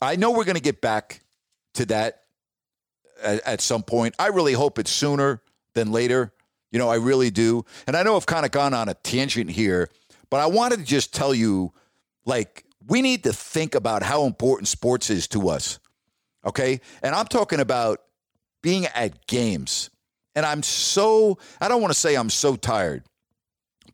I 0.00 0.16
know 0.16 0.30
we're 0.30 0.44
going 0.44 0.56
to 0.56 0.62
get 0.62 0.80
back 0.80 1.20
to 1.74 1.86
that 1.86 2.24
at, 3.22 3.40
at 3.46 3.60
some 3.60 3.82
point. 3.82 4.14
I 4.18 4.28
really 4.28 4.52
hope 4.52 4.78
it's 4.78 4.90
sooner 4.90 5.40
than 5.74 5.92
later. 5.92 6.32
You 6.70 6.78
know, 6.78 6.88
I 6.88 6.96
really 6.96 7.30
do. 7.30 7.64
And 7.86 7.96
I 7.96 8.02
know 8.02 8.16
I've 8.16 8.26
kind 8.26 8.44
of 8.44 8.50
gone 8.50 8.74
on 8.74 8.88
a 8.88 8.94
tangent 8.94 9.50
here, 9.50 9.88
but 10.30 10.40
I 10.40 10.46
wanted 10.46 10.80
to 10.80 10.84
just 10.84 11.14
tell 11.14 11.34
you, 11.34 11.72
like, 12.24 12.64
we 12.86 13.00
need 13.00 13.24
to 13.24 13.32
think 13.32 13.74
about 13.74 14.02
how 14.02 14.24
important 14.24 14.68
sports 14.68 15.08
is 15.08 15.28
to 15.28 15.48
us. 15.48 15.78
Okay. 16.44 16.80
And 17.02 17.14
I'm 17.14 17.26
talking 17.26 17.60
about 17.60 18.00
being 18.62 18.86
at 18.86 19.26
games. 19.26 19.90
And 20.34 20.44
I'm 20.44 20.62
so, 20.62 21.38
I 21.60 21.68
don't 21.68 21.80
want 21.80 21.92
to 21.92 21.98
say 21.98 22.16
I'm 22.16 22.30
so 22.30 22.56
tired, 22.56 23.04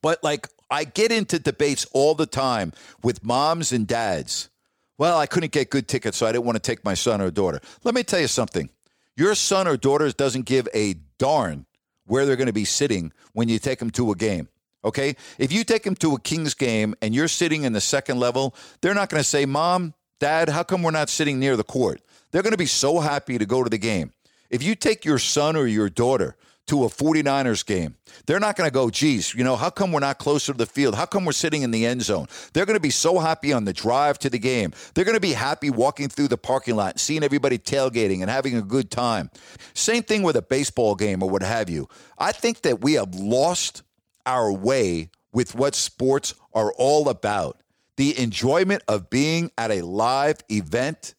but 0.00 0.24
like 0.24 0.48
I 0.70 0.84
get 0.84 1.12
into 1.12 1.38
debates 1.38 1.86
all 1.92 2.14
the 2.14 2.26
time 2.26 2.72
with 3.02 3.24
moms 3.24 3.72
and 3.72 3.86
dads. 3.86 4.48
Well, 4.96 5.18
I 5.18 5.26
couldn't 5.26 5.52
get 5.52 5.70
good 5.70 5.88
tickets, 5.88 6.16
so 6.16 6.26
I 6.26 6.32
didn't 6.32 6.44
want 6.44 6.56
to 6.56 6.62
take 6.62 6.84
my 6.84 6.94
son 6.94 7.20
or 7.20 7.30
daughter. 7.30 7.60
Let 7.84 7.94
me 7.94 8.02
tell 8.02 8.20
you 8.20 8.28
something. 8.28 8.70
Your 9.16 9.34
son 9.34 9.66
or 9.66 9.76
daughter 9.76 10.10
doesn't 10.12 10.46
give 10.46 10.68
a 10.74 10.94
darn 11.18 11.66
where 12.06 12.24
they're 12.24 12.36
going 12.36 12.46
to 12.46 12.52
be 12.52 12.64
sitting 12.64 13.12
when 13.32 13.48
you 13.48 13.58
take 13.58 13.78
them 13.78 13.90
to 13.90 14.12
a 14.12 14.14
game. 14.14 14.48
Okay? 14.84 15.16
If 15.38 15.52
you 15.52 15.64
take 15.64 15.82
them 15.82 15.94
to 15.96 16.14
a 16.14 16.20
Kings 16.20 16.54
game 16.54 16.94
and 17.02 17.14
you're 17.14 17.28
sitting 17.28 17.64
in 17.64 17.72
the 17.72 17.80
second 17.80 18.18
level, 18.18 18.54
they're 18.80 18.94
not 18.94 19.08
going 19.08 19.22
to 19.22 19.28
say, 19.28 19.46
Mom, 19.46 19.94
Dad, 20.20 20.48
how 20.48 20.62
come 20.62 20.82
we're 20.82 20.90
not 20.90 21.08
sitting 21.08 21.38
near 21.38 21.56
the 21.56 21.64
court? 21.64 22.00
They're 22.30 22.42
going 22.42 22.52
to 22.52 22.58
be 22.58 22.66
so 22.66 23.00
happy 23.00 23.38
to 23.38 23.46
go 23.46 23.62
to 23.62 23.70
the 23.70 23.78
game. 23.78 24.12
If 24.50 24.62
you 24.62 24.74
take 24.74 25.04
your 25.04 25.18
son 25.18 25.56
or 25.56 25.66
your 25.66 25.88
daughter 25.88 26.36
to 26.70 26.84
a 26.84 26.88
49ers 26.88 27.66
game. 27.66 27.96
They're 28.26 28.38
not 28.38 28.54
going 28.54 28.68
to 28.68 28.72
go, 28.72 28.90
geez, 28.90 29.34
you 29.34 29.42
know, 29.42 29.56
how 29.56 29.70
come 29.70 29.90
we're 29.90 29.98
not 29.98 30.18
closer 30.18 30.52
to 30.52 30.58
the 30.58 30.66
field? 30.66 30.94
How 30.94 31.04
come 31.04 31.24
we're 31.24 31.32
sitting 31.32 31.62
in 31.62 31.72
the 31.72 31.84
end 31.84 32.02
zone? 32.02 32.28
They're 32.52 32.64
going 32.64 32.76
to 32.76 32.80
be 32.80 32.90
so 32.90 33.18
happy 33.18 33.52
on 33.52 33.64
the 33.64 33.72
drive 33.72 34.20
to 34.20 34.30
the 34.30 34.38
game. 34.38 34.72
They're 34.94 35.04
going 35.04 35.16
to 35.16 35.20
be 35.20 35.32
happy 35.32 35.68
walking 35.68 36.08
through 36.08 36.28
the 36.28 36.38
parking 36.38 36.76
lot, 36.76 37.00
seeing 37.00 37.24
everybody 37.24 37.58
tailgating 37.58 38.20
and 38.20 38.30
having 38.30 38.56
a 38.56 38.62
good 38.62 38.88
time. 38.88 39.30
Same 39.74 40.04
thing 40.04 40.22
with 40.22 40.36
a 40.36 40.42
baseball 40.42 40.94
game 40.94 41.24
or 41.24 41.28
what 41.28 41.42
have 41.42 41.68
you. 41.68 41.88
I 42.16 42.30
think 42.30 42.62
that 42.62 42.80
we 42.80 42.92
have 42.92 43.16
lost 43.16 43.82
our 44.24 44.52
way 44.52 45.10
with 45.32 45.56
what 45.56 45.74
sports 45.74 46.34
are 46.54 46.72
all 46.74 47.08
about. 47.08 47.60
The 47.96 48.16
enjoyment 48.16 48.84
of 48.86 49.10
being 49.10 49.50
at 49.58 49.72
a 49.72 49.82
live 49.82 50.38
event 50.48 51.16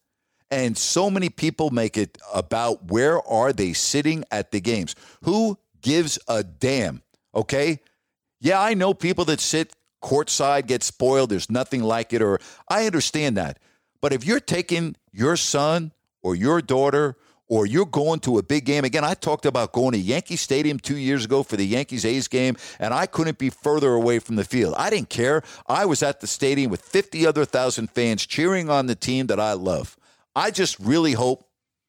and 0.52 0.78
so 0.78 1.10
many 1.10 1.30
people 1.30 1.72
make 1.72 1.97
it 1.97 2.18
about 2.34 2.91
where 2.91 3.26
are 3.28 3.54
they 3.54 3.74
sitting 3.74 4.26
at 4.30 4.52
the 4.52 4.60
games. 4.60 4.95
Who 5.24 5.58
gives 5.82 6.20
a 6.28 6.43
damn? 6.43 7.02
Okay? 7.34 7.80
Yeah, 8.41 8.62
I 8.62 8.74
know 8.74 8.93
people 8.93 9.26
that 9.26 9.39
sit 9.39 9.74
courtside 10.04 10.68
get 10.68 10.84
spoiled. 10.84 11.30
There's 11.30 11.49
nothing 11.49 11.82
like 11.82 12.12
it, 12.12 12.22
or 12.22 12.39
I 12.68 12.86
understand 12.86 13.38
that. 13.38 13.60
But 14.02 14.14
if 14.14 14.26
you're 14.26 14.39
taking 14.39 14.95
your 15.12 15.38
son 15.38 15.93
or 16.22 16.36
your 16.36 16.62
daughter 16.62 17.16
or 17.52 17.66
you're 17.66 17.86
going 17.86 18.18
to 18.22 18.38
a 18.38 18.43
big 18.43 18.64
game. 18.64 18.86
Again, 18.86 19.04
I 19.04 19.14
talked 19.14 19.45
about 19.45 19.74
going 19.74 19.91
to 19.91 19.97
Yankee 19.97 20.38
Stadium 20.38 20.80
two 20.80 20.95
years 20.95 21.26
ago 21.26 21.43
for 21.43 21.58
the 21.58 21.68
Yankees 21.68 22.06
A's 22.06 22.30
game, 22.30 22.56
and 22.80 22.93
I 22.93 23.06
couldn't 23.06 23.38
be 23.38 23.49
further 23.49 23.93
away 23.93 24.20
from 24.20 24.38
the 24.38 24.45
field. 24.45 24.74
I 24.78 24.89
didn't 24.89 25.10
care. 25.10 25.43
I 25.68 25.86
was 25.86 26.02
at 26.02 26.22
the 26.22 26.28
stadium 26.28 26.72
with 26.72 26.82
50 26.82 27.28
other 27.28 27.43
thousand 27.43 27.91
fans 27.91 28.26
cheering 28.26 28.70
on 28.70 28.86
the 28.86 28.95
team 28.95 29.28
that 29.28 29.39
I 29.39 29.52
love. 29.52 29.97
I 30.36 30.51
just 30.51 30.79
really 30.79 31.13
hope 31.13 31.47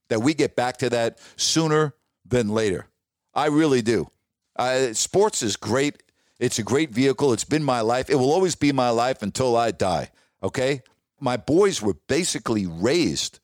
that 0.08 0.20
we 0.20 0.34
get 0.34 0.56
back 0.56 0.78
to 0.78 0.90
that 0.90 1.18
sooner 1.36 1.94
than 2.24 2.48
later. 2.48 2.86
I 3.34 3.46
really 3.46 3.82
do. 3.82 4.10
Uh, 4.56 4.92
sports 4.92 5.42
is 5.42 5.56
great. 5.56 6.02
It's 6.38 6.58
a 6.58 6.62
great 6.62 6.90
vehicle. 6.90 7.32
It's 7.32 7.44
been 7.44 7.62
my 7.62 7.80
life. 7.80 8.10
It 8.10 8.16
will 8.16 8.32
always 8.32 8.54
be 8.54 8.72
my 8.72 8.90
life 8.90 9.22
until 9.22 9.56
I 9.56 9.70
die. 9.70 10.10
Okay? 10.42 10.82
My 11.20 11.36
boys 11.36 11.80
were 11.80 11.94
basically 12.08 12.66
raised 12.66 13.38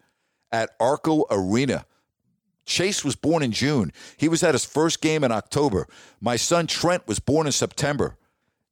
at 0.50 0.70
Arco 0.80 1.24
Arena. 1.30 1.86
Chase 2.66 3.04
was 3.04 3.16
born 3.16 3.42
in 3.42 3.52
June. 3.52 3.92
He 4.16 4.28
was 4.28 4.42
at 4.42 4.54
his 4.54 4.64
first 4.64 5.00
game 5.00 5.24
in 5.24 5.32
October. 5.32 5.86
My 6.20 6.36
son 6.36 6.66
Trent 6.66 7.06
was 7.06 7.18
born 7.18 7.46
in 7.46 7.52
September. 7.52 8.16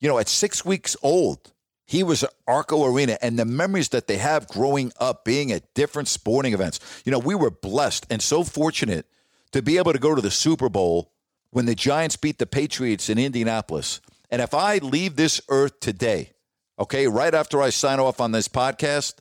You 0.00 0.08
know, 0.08 0.18
at 0.18 0.28
six 0.28 0.64
weeks 0.64 0.96
old, 1.02 1.52
he 1.86 2.02
was 2.02 2.24
at 2.24 2.34
Arco 2.46 2.84
Arena, 2.84 3.16
and 3.22 3.38
the 3.38 3.44
memories 3.44 3.90
that 3.90 4.08
they 4.08 4.18
have 4.18 4.48
growing 4.48 4.92
up 4.98 5.24
being 5.24 5.52
at 5.52 5.72
different 5.74 6.08
sporting 6.08 6.52
events. 6.52 6.80
You 7.04 7.12
know, 7.12 7.18
we 7.18 7.34
were 7.34 7.50
blessed 7.50 8.06
and 8.10 8.20
so 8.20 8.42
fortunate 8.42 9.06
to 9.52 9.62
be 9.62 9.78
able 9.78 9.92
to 9.92 9.98
go 9.98 10.14
to 10.14 10.20
the 10.20 10.30
Super 10.30 10.68
Bowl 10.68 11.12
when 11.50 11.66
the 11.66 11.76
Giants 11.76 12.16
beat 12.16 12.38
the 12.38 12.46
Patriots 12.46 13.08
in 13.08 13.18
Indianapolis. 13.18 14.00
And 14.30 14.42
if 14.42 14.52
I 14.52 14.78
leave 14.78 15.14
this 15.14 15.40
earth 15.48 15.78
today, 15.78 16.32
okay, 16.78 17.06
right 17.06 17.32
after 17.32 17.62
I 17.62 17.70
sign 17.70 18.00
off 18.00 18.20
on 18.20 18.32
this 18.32 18.48
podcast, 18.48 19.14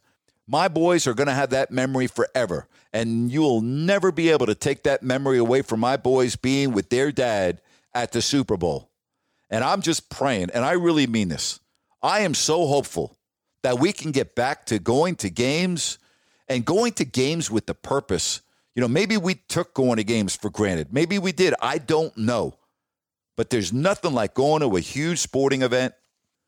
my 0.47 0.67
boys 0.67 1.05
are 1.07 1.13
going 1.13 1.27
to 1.27 1.33
have 1.33 1.51
that 1.51 1.71
memory 1.71 2.07
forever. 2.07 2.67
And 2.91 3.31
you 3.31 3.41
will 3.41 3.61
never 3.61 4.11
be 4.11 4.29
able 4.29 4.47
to 4.47 4.55
take 4.55 4.83
that 4.83 5.03
memory 5.03 5.37
away 5.37 5.61
from 5.61 5.79
my 5.79 5.97
boys 5.97 6.35
being 6.35 6.71
with 6.71 6.89
their 6.89 7.11
dad 7.11 7.61
at 7.93 8.11
the 8.11 8.21
Super 8.21 8.57
Bowl. 8.57 8.89
And 9.49 9.63
I'm 9.63 9.81
just 9.81 10.09
praying, 10.09 10.49
and 10.53 10.65
I 10.65 10.71
really 10.71 11.05
mean 11.05 11.29
this. 11.29 11.59
I 12.05 12.19
am 12.19 12.35
so 12.35 12.67
hopeful 12.67 13.17
that 13.63 13.79
we 13.79 13.91
can 13.91 14.11
get 14.11 14.35
back 14.35 14.67
to 14.67 14.77
going 14.77 15.15
to 15.15 15.29
games 15.31 15.97
and 16.47 16.63
going 16.63 16.91
to 16.93 17.03
games 17.03 17.49
with 17.49 17.65
the 17.65 17.73
purpose. 17.73 18.41
You 18.75 18.81
know, 18.81 18.87
maybe 18.87 19.17
we 19.17 19.33
took 19.33 19.73
going 19.73 19.97
to 19.97 20.03
games 20.03 20.35
for 20.35 20.51
granted. 20.51 20.93
Maybe 20.93 21.17
we 21.17 21.31
did. 21.31 21.55
I 21.59 21.79
don't 21.79 22.15
know. 22.15 22.59
But 23.35 23.49
there's 23.49 23.73
nothing 23.73 24.13
like 24.13 24.35
going 24.35 24.61
to 24.61 24.77
a 24.77 24.81
huge 24.81 25.17
sporting 25.17 25.63
event 25.63 25.95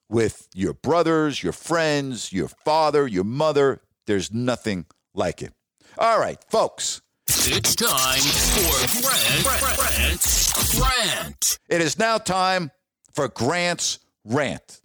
with 0.08 0.48
your 0.54 0.76
brothers, 0.76 1.42
your 1.42 1.54
friends, 1.54 2.32
your 2.32 2.50
father, 2.50 3.08
your 3.08 3.24
mother. 3.24 3.82
There's 4.06 4.32
nothing 4.32 4.86
like 5.16 5.42
it. 5.42 5.54
All 5.98 6.20
right, 6.20 6.38
folks. 6.52 7.02
It's 7.30 7.74
time 7.76 8.20
for 8.20 9.02
Grant, 9.02 9.76
Grant's 9.76 10.80
Rant. 10.80 11.58
It 11.68 11.82
is 11.82 11.98
now 11.98 12.20
time 12.20 12.70
for 13.12 13.28
Grant's 13.28 13.98
Rant. 14.24 14.82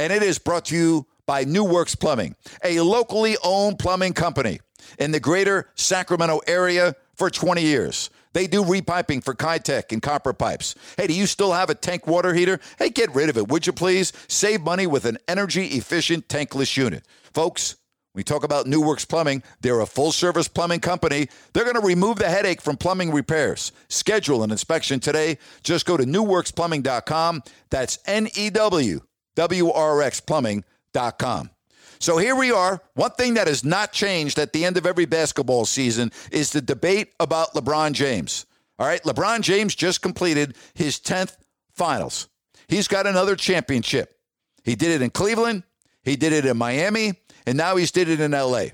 And 0.00 0.14
it 0.14 0.22
is 0.22 0.38
brought 0.38 0.64
to 0.66 0.74
you 0.74 1.06
by 1.26 1.44
New 1.44 1.62
Works 1.62 1.94
Plumbing, 1.94 2.34
a 2.64 2.80
locally 2.80 3.36
owned 3.44 3.78
plumbing 3.78 4.14
company 4.14 4.60
in 4.98 5.12
the 5.12 5.20
greater 5.20 5.68
Sacramento 5.74 6.40
area 6.46 6.96
for 7.16 7.28
20 7.28 7.60
years. 7.60 8.08
They 8.32 8.46
do 8.46 8.64
repiping 8.64 9.22
for 9.22 9.34
Kitec 9.34 9.92
and 9.92 10.00
copper 10.00 10.32
pipes. 10.32 10.74
Hey, 10.96 11.06
do 11.06 11.12
you 11.12 11.26
still 11.26 11.52
have 11.52 11.68
a 11.68 11.74
tank 11.74 12.06
water 12.06 12.32
heater? 12.32 12.60
Hey, 12.78 12.88
get 12.88 13.14
rid 13.14 13.28
of 13.28 13.36
it, 13.36 13.48
would 13.48 13.66
you 13.66 13.74
please? 13.74 14.14
Save 14.26 14.62
money 14.62 14.86
with 14.86 15.04
an 15.04 15.18
energy 15.28 15.66
efficient 15.66 16.28
tankless 16.28 16.78
unit. 16.78 17.04
Folks, 17.34 17.76
we 18.14 18.24
talk 18.24 18.42
about 18.42 18.66
New 18.66 18.80
Works 18.80 19.04
Plumbing. 19.04 19.42
They're 19.60 19.80
a 19.80 19.86
full 19.86 20.12
service 20.12 20.48
plumbing 20.48 20.80
company. 20.80 21.28
They're 21.52 21.64
going 21.64 21.78
to 21.78 21.86
remove 21.86 22.16
the 22.16 22.30
headache 22.30 22.62
from 22.62 22.78
plumbing 22.78 23.12
repairs. 23.12 23.70
Schedule 23.88 24.42
an 24.44 24.50
inspection 24.50 24.98
today. 24.98 25.36
Just 25.62 25.84
go 25.84 25.98
to 25.98 26.04
newworksplumbing.com. 26.04 27.42
That's 27.68 27.98
N 28.06 28.28
E 28.34 28.48
W 28.48 29.02
W 29.36 29.70
R 29.70 30.02
X 30.02 30.20
plumbing.com. 30.20 31.50
So 31.98 32.16
here 32.16 32.34
we 32.34 32.50
are. 32.50 32.80
One 32.94 33.10
thing 33.10 33.34
that 33.34 33.46
has 33.46 33.62
not 33.62 33.92
changed 33.92 34.38
at 34.38 34.54
the 34.54 34.64
end 34.64 34.78
of 34.78 34.86
every 34.86 35.04
basketball 35.04 35.66
season 35.66 36.12
is 36.32 36.50
the 36.50 36.62
debate 36.62 37.12
about 37.20 37.52
LeBron 37.52 37.92
James. 37.92 38.46
All 38.78 38.86
right, 38.86 39.02
LeBron 39.02 39.42
James 39.42 39.74
just 39.74 40.00
completed 40.00 40.56
his 40.72 40.98
10th 40.98 41.36
finals. 41.74 42.28
He's 42.68 42.88
got 42.88 43.06
another 43.06 43.36
championship. 43.36 44.18
He 44.64 44.74
did 44.74 44.92
it 44.92 45.02
in 45.02 45.10
Cleveland, 45.10 45.64
he 46.02 46.16
did 46.16 46.32
it 46.32 46.46
in 46.46 46.56
Miami, 46.56 47.14
and 47.46 47.58
now 47.58 47.76
he's 47.76 47.90
did 47.90 48.08
it 48.08 48.20
in 48.20 48.30
LA. 48.30 48.66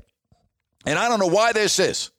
And 0.84 0.98
I 0.98 1.08
don't 1.08 1.18
know 1.18 1.26
why 1.26 1.52
this 1.52 1.80
is, 1.80 2.10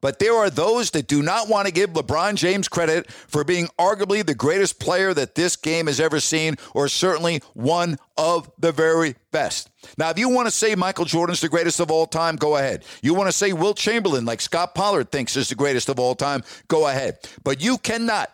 but 0.00 0.18
there 0.18 0.34
are 0.34 0.50
those 0.50 0.90
that 0.92 1.06
do 1.06 1.22
not 1.22 1.48
want 1.48 1.66
to 1.66 1.72
give 1.72 1.90
LeBron 1.90 2.34
James 2.34 2.68
credit 2.68 3.10
for 3.10 3.44
being 3.44 3.68
arguably 3.78 4.24
the 4.24 4.34
greatest 4.34 4.80
player 4.80 5.12
that 5.14 5.34
this 5.34 5.56
game 5.56 5.86
has 5.86 6.00
ever 6.00 6.20
seen, 6.20 6.56
or 6.74 6.88
certainly 6.88 7.42
one 7.54 7.98
of 8.16 8.50
the 8.58 8.72
very 8.72 9.16
best. 9.30 9.70
Now, 9.96 10.10
if 10.10 10.18
you 10.18 10.28
want 10.28 10.46
to 10.46 10.52
say 10.52 10.74
Michael 10.74 11.04
Jordan's 11.04 11.40
the 11.40 11.48
greatest 11.48 11.80
of 11.80 11.90
all 11.90 12.06
time, 12.06 12.36
go 12.36 12.56
ahead. 12.56 12.84
You 13.02 13.14
want 13.14 13.28
to 13.28 13.32
say 13.36 13.52
Wilt 13.52 13.76
Chamberlain, 13.76 14.24
like 14.24 14.40
Scott 14.40 14.74
Pollard 14.74 15.10
thinks 15.10 15.36
is 15.36 15.48
the 15.48 15.54
greatest 15.54 15.88
of 15.88 15.98
all 15.98 16.14
time, 16.14 16.42
go 16.68 16.86
ahead. 16.86 17.18
But 17.44 17.62
you 17.62 17.78
cannot 17.78 18.30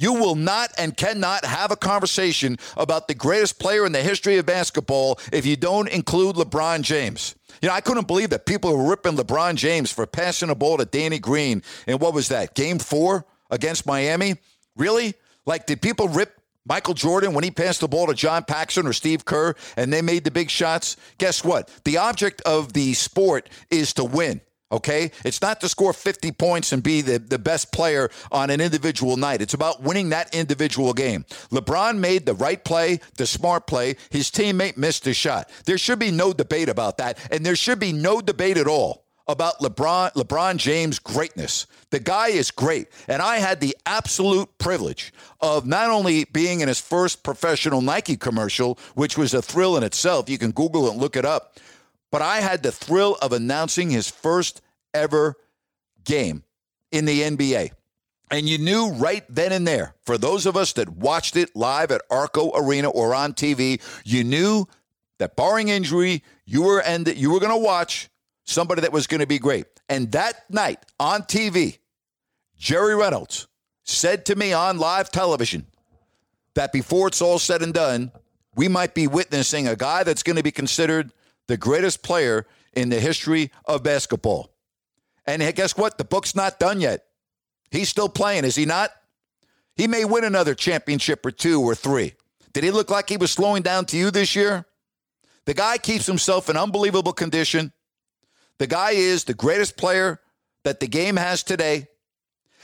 you 0.00 0.14
will 0.14 0.34
not 0.34 0.72
and 0.78 0.96
cannot 0.96 1.44
have 1.44 1.70
a 1.70 1.76
conversation 1.76 2.56
about 2.78 3.06
the 3.06 3.14
greatest 3.14 3.60
player 3.60 3.84
in 3.84 3.92
the 3.92 4.02
history 4.02 4.38
of 4.38 4.46
basketball 4.46 5.20
if 5.30 5.44
you 5.44 5.56
don't 5.56 5.90
include 5.90 6.36
LeBron 6.36 6.80
James. 6.80 7.34
You 7.60 7.68
know, 7.68 7.74
I 7.74 7.80
couldn't 7.80 8.06
believe 8.06 8.30
that 8.30 8.46
people 8.46 8.74
were 8.76 8.88
ripping 8.88 9.16
LeBron 9.16 9.56
James 9.56 9.92
for 9.92 10.06
passing 10.06 10.48
a 10.48 10.54
ball 10.54 10.78
to 10.78 10.86
Danny 10.86 11.18
Green. 11.18 11.62
And 11.86 12.00
what 12.00 12.14
was 12.14 12.28
that? 12.28 12.54
Game 12.54 12.78
four 12.78 13.26
against 13.50 13.86
Miami? 13.86 14.36
Really? 14.76 15.14
Like, 15.44 15.66
did 15.66 15.82
people 15.82 16.08
rip 16.08 16.40
Michael 16.64 16.94
Jordan 16.94 17.34
when 17.34 17.44
he 17.44 17.50
passed 17.50 17.80
the 17.80 17.88
ball 17.88 18.06
to 18.06 18.14
John 18.14 18.44
Paxson 18.44 18.86
or 18.86 18.92
Steve 18.92 19.24
Kerr 19.24 19.54
and 19.76 19.92
they 19.92 20.00
made 20.00 20.24
the 20.24 20.30
big 20.30 20.48
shots? 20.48 20.96
Guess 21.18 21.44
what? 21.44 21.70
The 21.84 21.98
object 21.98 22.40
of 22.42 22.72
the 22.72 22.94
sport 22.94 23.50
is 23.70 23.92
to 23.94 24.04
win. 24.04 24.40
Okay? 24.72 25.10
It's 25.24 25.42
not 25.42 25.60
to 25.60 25.68
score 25.68 25.92
50 25.92 26.32
points 26.32 26.72
and 26.72 26.82
be 26.82 27.00
the, 27.00 27.18
the 27.18 27.38
best 27.38 27.72
player 27.72 28.10
on 28.30 28.50
an 28.50 28.60
individual 28.60 29.16
night. 29.16 29.42
It's 29.42 29.54
about 29.54 29.82
winning 29.82 30.10
that 30.10 30.34
individual 30.34 30.92
game. 30.92 31.24
LeBron 31.50 31.98
made 31.98 32.26
the 32.26 32.34
right 32.34 32.62
play, 32.64 33.00
the 33.16 33.26
smart 33.26 33.66
play. 33.66 33.96
His 34.10 34.30
teammate 34.30 34.76
missed 34.76 35.06
a 35.06 35.14
shot. 35.14 35.50
There 35.66 35.78
should 35.78 35.98
be 35.98 36.10
no 36.10 36.32
debate 36.32 36.68
about 36.68 36.98
that. 36.98 37.18
And 37.30 37.44
there 37.44 37.56
should 37.56 37.78
be 37.78 37.92
no 37.92 38.20
debate 38.20 38.56
at 38.56 38.66
all 38.66 39.04
about 39.30 39.60
LeBron 39.60 40.12
LeBron 40.14 40.56
James 40.56 40.98
greatness. 40.98 41.66
The 41.90 42.00
guy 42.00 42.28
is 42.28 42.50
great. 42.50 42.88
And 43.08 43.22
I 43.22 43.38
had 43.38 43.60
the 43.60 43.76
absolute 43.86 44.58
privilege 44.58 45.12
of 45.40 45.66
not 45.66 45.90
only 45.90 46.24
being 46.24 46.60
in 46.60 46.68
his 46.68 46.80
first 46.80 47.22
professional 47.22 47.80
Nike 47.80 48.16
commercial, 48.16 48.78
which 48.94 49.16
was 49.16 49.32
a 49.32 49.42
thrill 49.42 49.76
in 49.76 49.82
itself. 49.82 50.28
You 50.28 50.38
can 50.38 50.50
Google 50.50 50.86
it 50.86 50.92
and 50.92 51.00
look 51.00 51.16
it 51.16 51.24
up 51.24 51.58
but 52.10 52.22
I 52.22 52.40
had 52.40 52.62
the 52.62 52.72
thrill 52.72 53.16
of 53.22 53.32
announcing 53.32 53.90
his 53.90 54.08
first 54.08 54.60
ever 54.92 55.36
game 56.04 56.44
in 56.90 57.04
the 57.04 57.22
NBA. 57.22 57.72
And 58.30 58.48
you 58.48 58.58
knew 58.58 58.92
right 58.92 59.24
then 59.28 59.52
and 59.52 59.66
there, 59.66 59.94
for 60.04 60.16
those 60.16 60.46
of 60.46 60.56
us 60.56 60.72
that 60.74 60.88
watched 60.88 61.36
it 61.36 61.54
live 61.56 61.90
at 61.90 62.02
Arco 62.10 62.52
Arena 62.54 62.88
or 62.88 63.14
on 63.14 63.32
TV, 63.32 63.80
you 64.04 64.22
knew 64.22 64.66
that 65.18 65.34
barring 65.36 65.68
injury, 65.68 66.22
you 66.46 66.62
were 66.62 66.80
and 66.80 67.08
you 67.08 67.32
were 67.32 67.40
going 67.40 67.52
to 67.52 67.58
watch 67.58 68.08
somebody 68.44 68.82
that 68.82 68.92
was 68.92 69.06
going 69.06 69.20
to 69.20 69.26
be 69.26 69.38
great. 69.38 69.66
And 69.88 70.12
that 70.12 70.48
night 70.48 70.78
on 71.00 71.22
TV, 71.22 71.78
Jerry 72.56 72.94
Reynolds 72.94 73.48
said 73.82 74.24
to 74.26 74.36
me 74.36 74.52
on 74.52 74.78
live 74.78 75.10
television 75.10 75.66
that 76.54 76.72
before 76.72 77.08
it's 77.08 77.20
all 77.20 77.38
said 77.38 77.62
and 77.62 77.74
done, 77.74 78.12
we 78.54 78.68
might 78.68 78.94
be 78.94 79.06
witnessing 79.06 79.66
a 79.66 79.76
guy 79.76 80.04
that's 80.04 80.22
going 80.22 80.36
to 80.36 80.42
be 80.42 80.52
considered 80.52 81.12
the 81.50 81.56
greatest 81.56 82.04
player 82.04 82.46
in 82.74 82.90
the 82.90 83.00
history 83.00 83.50
of 83.64 83.82
basketball. 83.82 84.52
And 85.26 85.42
guess 85.56 85.76
what? 85.76 85.98
The 85.98 86.04
book's 86.04 86.36
not 86.36 86.60
done 86.60 86.80
yet. 86.80 87.06
He's 87.72 87.88
still 87.88 88.08
playing, 88.08 88.44
is 88.44 88.54
he 88.54 88.66
not? 88.66 88.90
He 89.74 89.88
may 89.88 90.04
win 90.04 90.22
another 90.22 90.54
championship 90.54 91.26
or 91.26 91.32
two 91.32 91.60
or 91.60 91.74
three. 91.74 92.14
Did 92.52 92.62
he 92.62 92.70
look 92.70 92.88
like 92.88 93.08
he 93.08 93.16
was 93.16 93.32
slowing 93.32 93.62
down 93.62 93.84
to 93.86 93.96
you 93.96 94.12
this 94.12 94.36
year? 94.36 94.64
The 95.44 95.54
guy 95.54 95.78
keeps 95.78 96.06
himself 96.06 96.48
in 96.48 96.56
unbelievable 96.56 97.12
condition. 97.12 97.72
The 98.58 98.68
guy 98.68 98.92
is 98.92 99.24
the 99.24 99.34
greatest 99.34 99.76
player 99.76 100.20
that 100.62 100.78
the 100.78 100.86
game 100.86 101.16
has 101.16 101.42
today. 101.42 101.88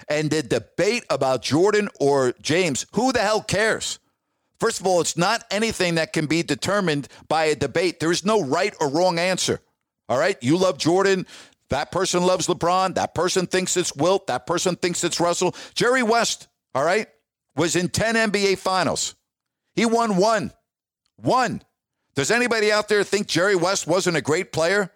And 0.09 0.31
the 0.31 0.45
debate 0.45 1.05
about 1.11 1.43
Jordan 1.43 1.89
or 1.99 2.35
James, 2.41 2.87
who 2.93 3.13
the 3.13 3.21
hell 3.21 3.43
cares? 3.43 3.99
First 4.59 4.81
of 4.81 4.87
all, 4.87 5.01
it's 5.01 5.17
not 5.17 5.45
anything 5.51 5.97
that 5.97 6.13
can 6.13 6.27
be 6.27 6.43
determined 6.43 7.09
by 7.29 7.45
a 7.47 7.55
debate. 7.55 8.01
There 8.01 8.11
is 8.11 8.25
no 8.25 8.43
right 8.43 8.75
or 8.81 8.89
wrong 8.89 9.19
answer. 9.19 9.61
All 10.09 10.19
right? 10.19 10.37
You 10.43 10.57
love 10.57 10.79
Jordan. 10.79 11.27
That 11.69 11.91
person 11.91 12.23
loves 12.25 12.47
LeBron. 12.47 12.95
That 12.95 13.15
person 13.15 13.47
thinks 13.47 13.77
it's 13.77 13.95
Wilt. 13.95 14.29
That 14.29 14.47
person 14.47 14.77
thinks 14.77 15.03
it's 15.05 15.21
Russell. 15.21 15.55
Jerry 15.75 16.03
West, 16.03 16.49
all 16.75 16.85
right, 16.85 17.09
was 17.57 17.77
in 17.77 17.89
10 17.89 18.15
NBA 18.15 18.59
finals. 18.59 19.15
He 19.75 19.85
won 19.85 20.17
one. 20.17 20.53
One. 21.17 21.63
Does 22.15 22.31
anybody 22.31 22.73
out 22.73 22.89
there 22.89 23.05
think 23.05 23.27
Jerry 23.27 23.57
West 23.57 23.87
wasn't 23.87 24.17
a 24.17 24.23
great 24.23 24.53
player? 24.53 24.91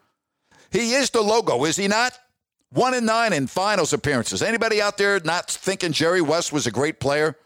He 0.70 0.94
is 0.94 1.10
the 1.10 1.20
logo, 1.20 1.64
is 1.64 1.76
he 1.76 1.88
not? 1.88 2.16
One 2.72 2.94
and 2.94 3.04
nine 3.04 3.32
in 3.32 3.48
finals 3.48 3.92
appearances. 3.92 4.42
Anybody 4.42 4.80
out 4.80 4.96
there 4.96 5.18
not 5.20 5.50
thinking 5.50 5.92
Jerry 5.92 6.22
West 6.22 6.52
was 6.52 6.66
a 6.66 6.70
great 6.70 7.00
player? 7.00 7.36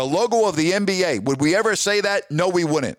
The 0.00 0.06
logo 0.06 0.48
of 0.48 0.56
the 0.56 0.70
NBA. 0.70 1.24
Would 1.24 1.42
we 1.42 1.54
ever 1.54 1.76
say 1.76 2.00
that? 2.00 2.30
No, 2.30 2.48
we 2.48 2.64
wouldn't. 2.64 2.96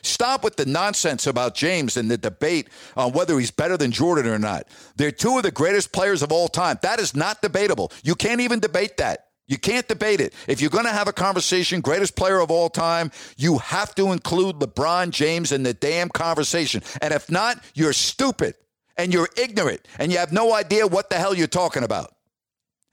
Stop 0.00 0.42
with 0.42 0.56
the 0.56 0.64
nonsense 0.64 1.26
about 1.26 1.54
James 1.54 1.98
and 1.98 2.10
the 2.10 2.16
debate 2.16 2.70
on 2.96 3.12
whether 3.12 3.38
he's 3.38 3.50
better 3.50 3.76
than 3.76 3.90
Jordan 3.90 4.26
or 4.26 4.38
not. 4.38 4.66
They're 4.96 5.10
two 5.10 5.36
of 5.36 5.42
the 5.42 5.50
greatest 5.50 5.92
players 5.92 6.22
of 6.22 6.32
all 6.32 6.48
time. 6.48 6.78
That 6.80 7.00
is 7.00 7.14
not 7.14 7.42
debatable. 7.42 7.92
You 8.02 8.14
can't 8.14 8.40
even 8.40 8.60
debate 8.60 8.96
that. 8.96 9.26
You 9.46 9.58
can't 9.58 9.86
debate 9.88 10.22
it. 10.22 10.32
If 10.46 10.62
you're 10.62 10.70
going 10.70 10.86
to 10.86 10.90
have 10.90 11.06
a 11.06 11.12
conversation, 11.12 11.82
greatest 11.82 12.16
player 12.16 12.40
of 12.40 12.50
all 12.50 12.70
time, 12.70 13.10
you 13.36 13.58
have 13.58 13.94
to 13.96 14.12
include 14.12 14.56
LeBron 14.56 15.10
James 15.10 15.52
in 15.52 15.64
the 15.64 15.74
damn 15.74 16.08
conversation. 16.08 16.82
And 17.02 17.12
if 17.12 17.30
not, 17.30 17.62
you're 17.74 17.92
stupid 17.92 18.54
and 18.96 19.12
you're 19.12 19.28
ignorant 19.36 19.86
and 19.98 20.10
you 20.10 20.16
have 20.16 20.32
no 20.32 20.54
idea 20.54 20.86
what 20.86 21.10
the 21.10 21.16
hell 21.16 21.34
you're 21.34 21.46
talking 21.46 21.82
about. 21.82 22.14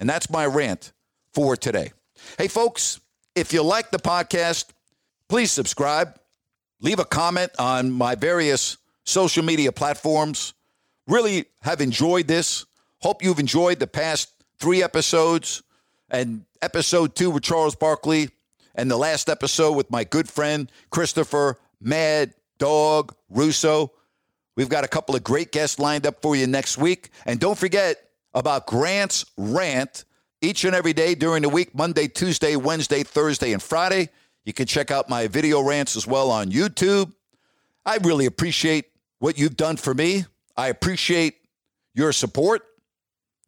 And 0.01 0.09
that's 0.09 0.29
my 0.29 0.45
rant 0.45 0.91
for 1.33 1.55
today. 1.55 1.93
Hey, 2.37 2.49
folks, 2.49 2.99
if 3.35 3.51
you 3.51 3.61
like 3.61 3.91
the 3.91 3.99
podcast, 3.99 4.67
please 5.27 5.51
subscribe, 5.51 6.17
leave 6.79 6.99
a 6.99 7.05
comment 7.05 7.51
on 7.59 7.91
my 7.91 8.15
various 8.15 8.77
social 9.03 9.43
media 9.43 9.71
platforms. 9.71 10.53
Really 11.07 11.45
have 11.61 11.81
enjoyed 11.81 12.27
this. 12.27 12.65
Hope 12.99 13.21
you've 13.21 13.39
enjoyed 13.39 13.79
the 13.79 13.87
past 13.87 14.31
three 14.57 14.81
episodes 14.81 15.61
and 16.09 16.45
episode 16.61 17.13
two 17.15 17.29
with 17.29 17.43
Charles 17.43 17.75
Barkley 17.75 18.29
and 18.73 18.89
the 18.89 18.97
last 18.97 19.29
episode 19.29 19.73
with 19.73 19.91
my 19.91 20.03
good 20.03 20.29
friend 20.29 20.71
Christopher 20.89 21.59
Mad 21.81 22.33
Dog 22.57 23.13
Russo. 23.29 23.91
We've 24.55 24.69
got 24.69 24.85
a 24.85 24.87
couple 24.87 25.15
of 25.15 25.23
great 25.23 25.51
guests 25.51 25.77
lined 25.77 26.07
up 26.07 26.21
for 26.21 26.35
you 26.35 26.47
next 26.47 26.77
week. 26.77 27.09
And 27.25 27.39
don't 27.39 27.57
forget 27.57 27.97
about 28.33 28.65
Grant's 28.65 29.25
Rant 29.37 30.05
each 30.45 30.63
and 30.63 30.75
every 30.75 30.93
day 30.93 31.15
during 31.15 31.41
the 31.41 31.49
week 31.49 31.73
Monday, 31.73 32.07
Tuesday, 32.07 32.55
Wednesday, 32.55 33.03
Thursday, 33.03 33.51
and 33.51 33.61
Friday. 33.61 34.09
You 34.45 34.53
can 34.53 34.67
check 34.67 34.91
out 34.91 35.09
my 35.09 35.27
video 35.27 35.61
rants 35.61 35.95
as 35.95 36.05
well 36.05 36.29
on 36.29 36.51
YouTube. 36.51 37.11
I 37.85 37.97
really 37.97 38.27
appreciate 38.27 38.85
what 39.19 39.39
you've 39.39 39.57
done 39.57 39.77
for 39.77 39.93
me. 39.93 40.25
I 40.55 40.67
appreciate 40.67 41.35
your 41.95 42.11
support. 42.11 42.63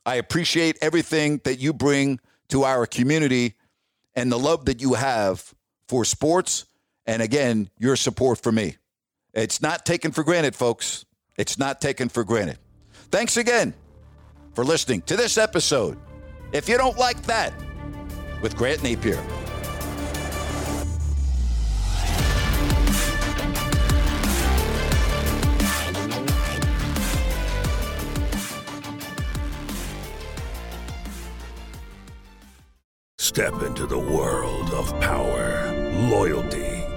I 0.06 0.16
appreciate 0.16 0.78
everything 0.82 1.40
that 1.44 1.60
you 1.60 1.72
bring 1.72 2.20
to 2.50 2.64
our 2.64 2.88
community 2.88 3.54
and 4.16 4.32
the 4.32 4.40
love 4.40 4.66
that 4.66 4.82
you 4.82 4.96
have 4.96 5.54
for 5.88 6.04
sports. 6.04 6.66
And 7.06 7.22
again, 7.22 7.70
your 7.78 7.96
support 7.96 8.42
for 8.42 8.52
me. 8.52 8.78
It's 9.34 9.62
not 9.62 9.86
taken 9.86 10.12
for 10.12 10.24
granted, 10.24 10.56
folks. 10.56 11.06
It's 11.38 11.60
not 11.60 11.80
taken 11.80 12.10
for 12.10 12.24
granted. 12.24 12.58
Thanks 13.12 13.38
again 13.38 13.74
for 14.56 14.64
listening 14.64 15.04
to 15.04 15.16
this 15.16 15.38
episode. 15.38 16.00
If 16.54 16.70
you 16.70 16.78
don't 16.78 16.98
like 16.98 17.22
that, 17.24 17.54
with 18.42 18.56
Grant 18.56 18.82
Napear. 18.82 19.22
Step 33.20 33.62
into 33.62 33.86
the 33.86 34.00
world 34.00 34.72
of 34.72 35.00
power, 35.00 35.72
loyalty, 36.10 36.67